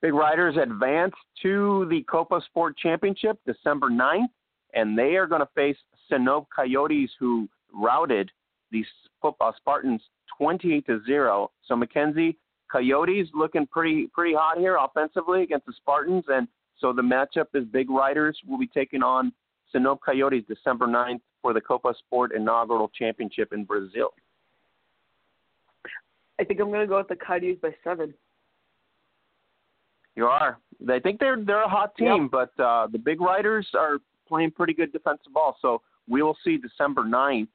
[0.00, 1.12] Big Riders advance
[1.42, 4.28] to the Copa Sport Championship December 9th,
[4.72, 5.76] and they are going to face
[6.08, 8.30] Sinop Coyotes, who routed
[8.70, 8.84] the
[9.22, 10.00] uh, Spartans
[10.38, 11.50] 28 to zero.
[11.66, 12.36] So Mackenzie,
[12.70, 16.46] Coyotes looking pretty pretty hot here offensively against the Spartans, and
[16.78, 19.32] so the matchup is Big Riders will be taking on
[19.72, 24.10] Sinop Coyotes December 9th for the Copa Sport inaugural championship in Brazil.
[26.40, 28.14] I think I'm going to go with the Coyotes by seven.
[30.16, 30.58] You are.
[30.88, 32.50] I think they're they're a hot team, yep.
[32.56, 35.56] but uh, the Big Riders are playing pretty good defensive ball.
[35.60, 37.48] So we will see December 9th.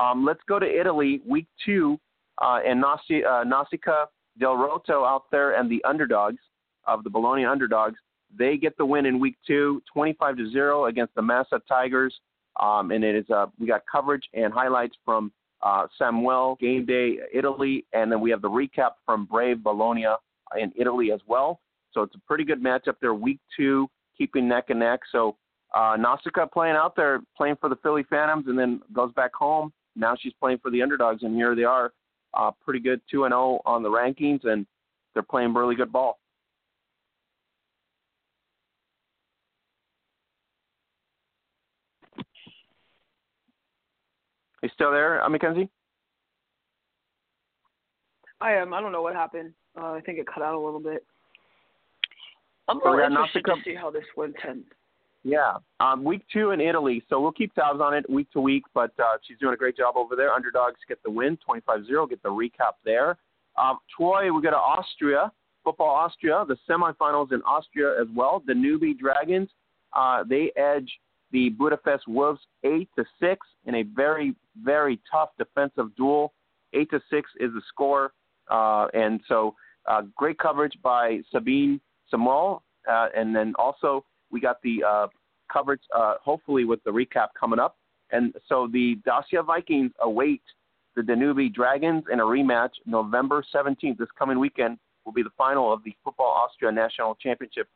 [0.00, 1.98] Um, let's go to Italy, week two,
[2.40, 4.06] uh, and Nasi, uh, Nausicaa
[4.40, 6.38] Dell'Orto out there and the underdogs
[6.86, 7.96] of the Bologna underdogs
[8.36, 12.14] they get the win in week two, 25 to zero against the Massa Tigers.
[12.60, 15.32] Um, and it is uh, we got coverage and highlights from
[15.62, 20.06] uh, Samuel Game Day Italy, and then we have the recap from Brave Bologna
[20.58, 21.60] in Italy as well.
[21.92, 23.14] So it's a pretty good matchup there.
[23.14, 25.00] Week two, keeping neck and neck.
[25.10, 25.36] So
[25.74, 29.72] uh, Nausicaa playing out there, playing for the Philly Phantoms, and then goes back home.
[29.96, 31.92] Now she's playing for the underdogs, and here they are,
[32.34, 34.66] uh, pretty good two and zero oh on the rankings, and
[35.14, 36.18] they're playing really good ball.
[44.62, 45.68] you still there, uh, Mackenzie?
[48.40, 48.72] I am.
[48.72, 49.52] I don't know what happened.
[49.76, 51.04] Uh, I think it cut out a little bit.
[52.68, 54.66] I'm so really interested to see how this one ends.
[55.24, 58.64] Yeah, um, week two in Italy, so we'll keep tabs on it week to week.
[58.74, 60.32] But uh, she's doing a great job over there.
[60.32, 62.10] Underdogs get the win, 25-0.
[62.10, 63.18] Get the recap there.
[63.56, 65.30] Um, Troy, we go to Austria,
[65.62, 68.42] football Austria, the semifinals in Austria as well.
[68.46, 69.48] The Danube Dragons,
[69.92, 70.90] uh, they edge
[71.30, 76.32] the Budapest Wolves eight to six in a very very tough defensive duel.
[76.74, 78.12] Eight to six is the score,
[78.50, 79.54] uh, and so
[79.86, 81.80] uh, great coverage by Sabine
[82.10, 85.06] Samuel, uh, and then also we got the uh,
[85.52, 87.76] coverage, uh, hopefully with the recap coming up.
[88.10, 90.42] And so the Dacia Vikings await
[90.96, 93.98] the Danube Dragons in a rematch November 17th.
[93.98, 97.68] This coming weekend will be the final of the Football Austria National Championship.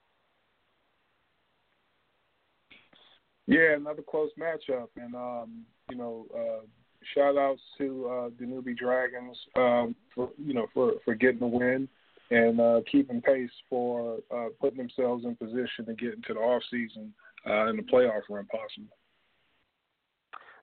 [3.46, 6.66] Yeah, another close matchup, and um, you know, uh,
[7.14, 11.88] shout outs to uh, Danube Dragons um, for you know for for getting the win
[12.30, 16.62] and uh, keeping pace for uh, putting themselves in position to get into the off
[16.70, 17.12] season
[17.46, 18.96] uh, and the playoff run possible.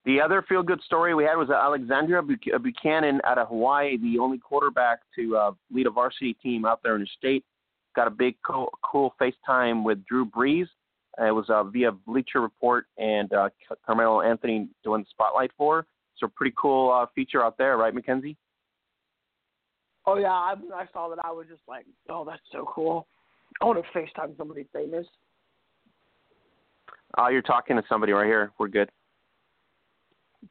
[0.04, 4.18] The other feel good story we had was Alexandria uh, Buchanan out of Hawaii, the
[4.18, 7.44] only quarterback to uh, lead a varsity team out there in the state.
[7.96, 10.66] Got a big cool, cool FaceTime with Drew Brees.
[11.18, 13.48] Uh, it was uh, via Bleacher Report and uh,
[13.86, 15.86] Carmelo Anthony doing the spotlight for.
[16.18, 18.36] So pretty cool uh, feature out there, right, Mackenzie?
[20.06, 21.24] Oh yeah, I, I saw that.
[21.24, 23.06] I was just like, oh, that's so cool.
[23.60, 25.06] I want to FaceTime somebody famous.
[27.16, 28.50] Oh, you're talking to somebody right here.
[28.58, 28.90] We're good.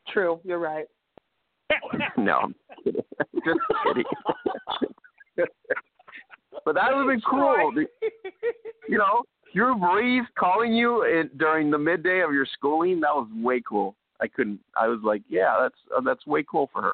[0.08, 0.86] True, you're right.
[2.18, 3.02] no, I'm kidding.
[3.46, 4.04] just kidding.
[6.66, 7.74] but that would have been cool.
[8.88, 9.24] you know,
[9.54, 13.00] Drew Brees calling you in, during the midday of your schooling.
[13.02, 13.96] That was way cool.
[14.22, 14.60] I couldn't.
[14.80, 16.94] I was like, yeah, that's uh, that's way cool for her.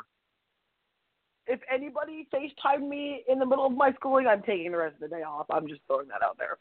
[1.49, 5.09] If anybody FaceTime me in the middle of my schooling, I'm taking the rest of
[5.09, 5.47] the day off.
[5.49, 6.57] I'm just throwing that out there.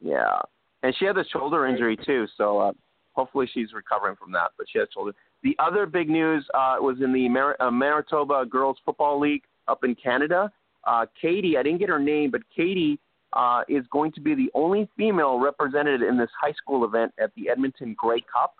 [0.00, 0.38] Yeah,
[0.82, 2.72] and she had a shoulder injury too, so uh,
[3.12, 4.50] hopefully she's recovering from that.
[4.58, 5.12] But she had shoulder.
[5.42, 9.84] The other big news uh, was in the Mar- uh, Manitoba Girls Football League up
[9.84, 10.52] in Canada.
[10.84, 12.98] Uh, Katie, I didn't get her name, but Katie
[13.34, 17.30] uh, is going to be the only female represented in this high school event at
[17.36, 18.56] the Edmonton Grey Cup.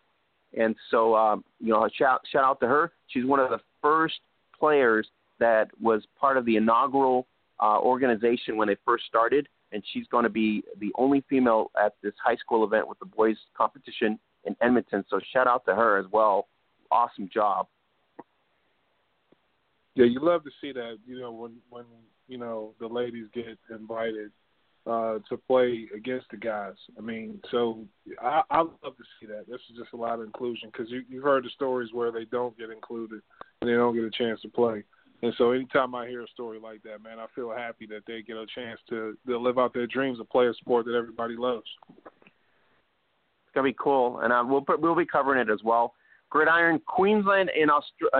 [0.56, 2.92] And so, um, you know, shout shout out to her.
[3.08, 4.20] She's one of the first
[4.58, 5.08] players
[5.42, 7.26] that was part of the inaugural
[7.60, 11.94] uh, organization when they first started, and she's going to be the only female at
[12.02, 15.04] this high school event with the boys competition in Edmonton.
[15.10, 16.48] So shout out to her as well.
[16.90, 17.66] Awesome job.
[19.94, 20.98] Yeah, you love to see that.
[21.06, 21.84] You know, when when
[22.28, 24.30] you know the ladies get invited
[24.86, 26.74] uh, to play against the guys.
[26.98, 27.84] I mean, so
[28.20, 29.46] I, I love to see that.
[29.48, 32.24] This is just a lot of inclusion because you, you've heard the stories where they
[32.24, 33.20] don't get included
[33.60, 34.82] and they don't get a chance to play.
[35.22, 38.22] And so anytime I hear a story like that, man, I feel happy that they
[38.22, 41.36] get a chance to, to live out their dreams of play a sport that everybody
[41.36, 41.66] loves.
[42.04, 45.94] It's gonna be cool, and uh, we'll we'll be covering it as well.
[46.30, 47.68] Gridiron Queensland in,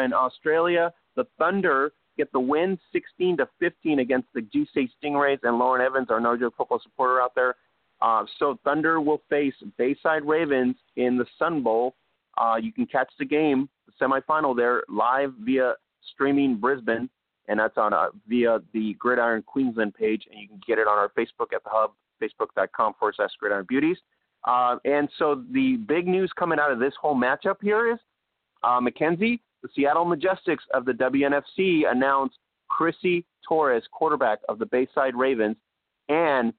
[0.05, 5.59] in Australia, the Thunder get the win 16 to 15 against the GC Stingrays and
[5.59, 7.55] Lauren Evans, our Narjo football supporter out there.
[8.03, 11.95] Uh, so Thunder will face Bayside Ravens in the Sun Bowl.
[12.37, 15.74] Uh, you can catch the game, the semifinal there, live via
[16.12, 17.09] streaming Brisbane,
[17.49, 20.99] and that's on uh, via the Gridiron Queensland page, and you can get it on
[20.99, 21.93] our Facebook at the Hub,
[22.23, 23.99] facebook.com forward slash Gridiron Beauties.
[24.45, 27.99] Uh, and so the big news coming out of this whole matchup here is
[28.65, 32.37] uh, Mackenzie, the Seattle Majestics of the WNFC announced
[32.69, 35.57] Chrissy Torres, quarterback of the Bayside Ravens,
[36.09, 36.53] and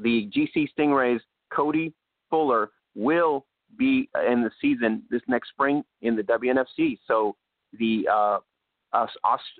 [0.00, 1.20] the GC Stingrays,
[1.52, 1.92] Cody
[2.28, 3.46] Fuller, will
[3.76, 6.98] be in the season this next spring in the WNFC.
[7.06, 7.36] So
[7.78, 8.38] the uh,
[8.92, 9.06] uh,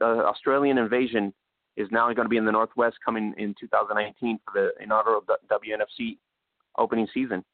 [0.02, 1.32] Australian invasion
[1.76, 6.18] is now going to be in the Northwest coming in 2019 for the inaugural WNFC
[6.76, 7.44] opening season.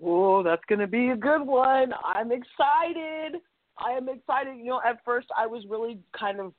[0.00, 1.92] Whoa, that's going to be a good one.
[2.04, 3.40] I'm excited.
[3.78, 4.56] I am excited.
[4.58, 6.52] You know, at first I was really kind of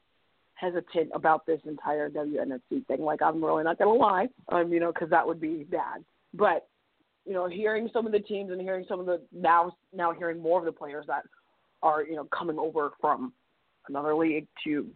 [0.53, 3.01] hesitant about this entire WNFC thing.
[3.01, 6.03] Like, I'm really not going to lie, um, you know, because that would be bad.
[6.33, 6.67] But,
[7.25, 10.41] you know, hearing some of the teams and hearing some of the now, now hearing
[10.41, 11.23] more of the players that
[11.85, 13.31] are, you know, coming over from
[13.87, 14.87] another league to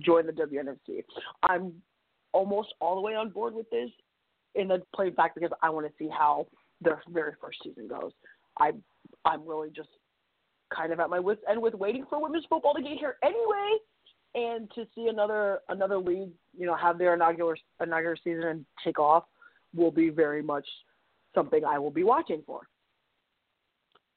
[0.00, 1.04] join the WNFC,
[1.42, 1.74] I'm
[2.32, 3.90] almost all the way on board with this
[4.54, 6.46] in the plain fact because I want to see how
[6.80, 8.12] their very first season goes.
[8.58, 8.72] I
[9.24, 9.90] I'm really just
[10.74, 13.76] kind of at my wits end with waiting for women's football to get here anyway,
[14.34, 18.98] and to see another another league, you know, have their inaugural inaugural season and take
[18.98, 19.24] off
[19.74, 20.66] will be very much
[21.34, 22.62] something I will be watching for.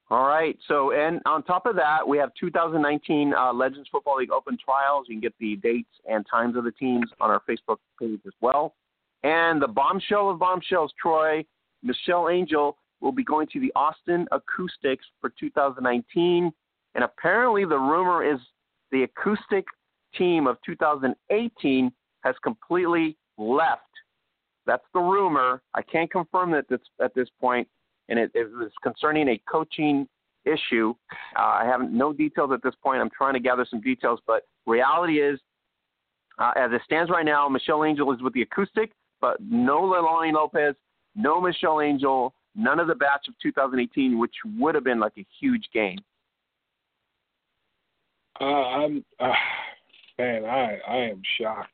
[0.09, 0.57] All right.
[0.67, 5.05] So, and on top of that, we have 2019 uh, Legends Football League Open Trials.
[5.09, 8.34] You can get the dates and times of the teams on our Facebook page as
[8.39, 8.75] well.
[9.23, 11.43] And the bombshell of bombshells, Troy,
[11.84, 16.53] Michelle Angel will be going to the Austin Acoustics for 2019.
[16.95, 18.39] And apparently, the rumor is
[18.91, 19.65] the acoustic
[20.17, 23.81] team of 2018 has completely left.
[24.65, 25.61] That's the rumor.
[25.73, 26.65] I can't confirm that
[27.01, 27.67] at this point,
[28.09, 30.07] and it, it is concerning a coaching
[30.45, 30.93] issue.
[31.38, 33.01] Uh, I have no details at this point.
[33.01, 35.39] I'm trying to gather some details, but reality is,
[36.39, 40.31] uh, as it stands right now, Michelle Angel is with the acoustic, but no Leilani
[40.34, 40.75] Lopez,
[41.15, 45.25] no Michelle Angel, none of the batch of 2018, which would have been like a
[45.39, 45.97] huge gain.
[48.39, 49.31] Uh, I'm, uh,
[50.19, 51.73] man, I I am shocked.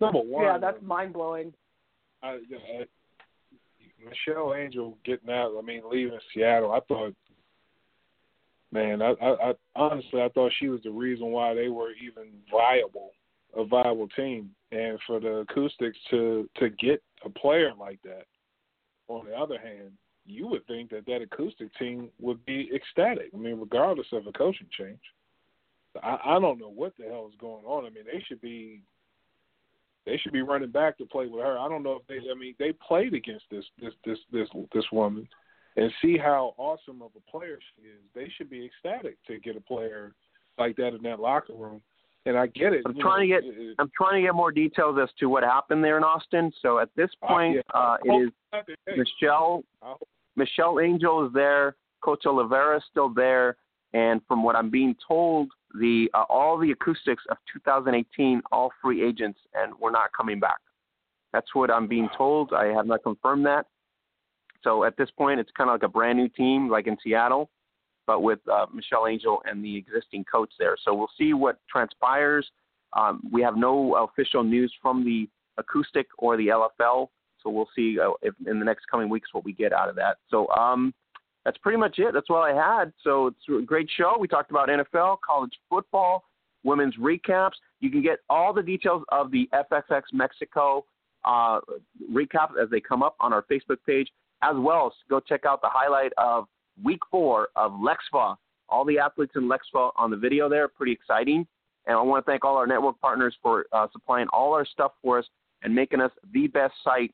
[0.00, 1.52] Number one, Yeah, that's mind blowing.
[2.22, 2.84] I, I,
[4.08, 5.54] Michelle Angel getting out.
[5.58, 6.72] I mean, leaving Seattle.
[6.72, 7.14] I thought,
[8.72, 12.28] man, I, I, I honestly I thought she was the reason why they were even
[12.50, 13.12] viable,
[13.56, 18.24] a viable team, and for the Acoustics to to get a player like that.
[19.08, 19.92] On the other hand,
[20.26, 23.28] you would think that that acoustic team would be ecstatic.
[23.34, 25.00] I mean, regardless of a coaching change.
[26.02, 27.84] I, I don't know what the hell is going on.
[27.84, 28.80] I mean, they should be
[30.06, 31.58] they should be running back to play with her.
[31.58, 32.16] I don't know if they.
[32.30, 35.26] I mean, they played against this this this this this woman,
[35.76, 38.00] and see how awesome of a player she is.
[38.14, 40.12] They should be ecstatic to get a player
[40.58, 41.80] like that in that locker room.
[42.26, 42.82] And I get it.
[42.86, 45.42] I'm trying know, to get it- I'm trying to get more details as to what
[45.42, 46.52] happened there in Austin.
[46.62, 47.62] So at this Uh, point, yeah.
[47.74, 48.32] uh, it
[48.86, 49.62] is Michelle
[50.36, 53.56] Michelle Angel is there, Coach Oliveira is still there,
[53.92, 59.06] and from what I'm being told, the uh, all the acoustics of 2018 all free
[59.06, 60.58] agents and we're not coming back.
[61.32, 62.52] That's what I'm being told.
[62.52, 63.66] I have not confirmed that.
[64.62, 67.50] So at this point, it's kind of like a brand new team, like in Seattle,
[68.06, 70.76] but with uh, Michelle Angel and the existing coach there.
[70.84, 72.48] So we'll see what transpires.
[72.94, 75.28] Um, we have no official news from the
[75.58, 77.08] acoustic or the LFL,
[77.42, 79.96] so we'll see uh, if in the next coming weeks what we get out of
[79.96, 80.18] that.
[80.30, 80.94] So um,
[81.44, 82.12] that's pretty much it.
[82.14, 82.92] That's all I had.
[83.02, 84.16] So it's a great show.
[84.18, 86.24] We talked about NFL, college football,
[86.62, 87.52] women's recaps.
[87.80, 90.84] You can get all the details of the FXX Mexico
[91.24, 91.60] uh,
[92.12, 94.08] recaps as they come up on our Facebook page,
[94.42, 96.46] as well as go check out the highlight of
[96.82, 98.36] week four of Lexfa.
[98.68, 101.46] All the athletes in Lexfa on the video there, pretty exciting.
[101.86, 104.92] And I want to thank all our network partners for uh, supplying all our stuff
[105.02, 105.26] for us
[105.62, 107.12] and making us the best site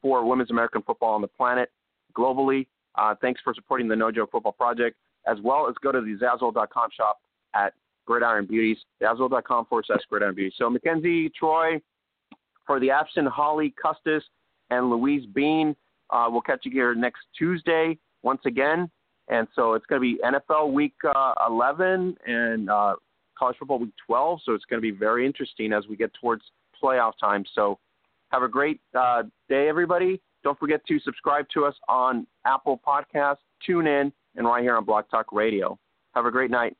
[0.00, 1.70] for women's American football on the planet
[2.16, 2.66] globally.
[2.96, 4.96] Uh, thanks for supporting the No Joke Football Project,
[5.26, 7.20] as well as go to the Zazzle.com shop
[7.54, 7.74] at
[8.06, 10.54] Gridiron Beauties, Zazzle.com forward slash Gridiron Beauties.
[10.56, 11.80] So, Mackenzie, Troy,
[12.66, 14.22] for the absent Holly Custis
[14.70, 15.76] and Louise Bean,
[16.10, 18.90] uh, we'll catch you here next Tuesday once again.
[19.28, 22.94] And so it's going to be NFL Week uh, 11 and uh,
[23.36, 24.40] College Football Week 12.
[24.44, 26.42] So it's going to be very interesting as we get towards
[26.80, 27.44] playoff time.
[27.54, 27.78] So
[28.30, 30.20] have a great uh, day, everybody.
[30.46, 34.84] Don't forget to subscribe to us on Apple Podcasts, tune in, and right here on
[34.84, 35.76] Blog Talk Radio.
[36.14, 36.76] Have a great night.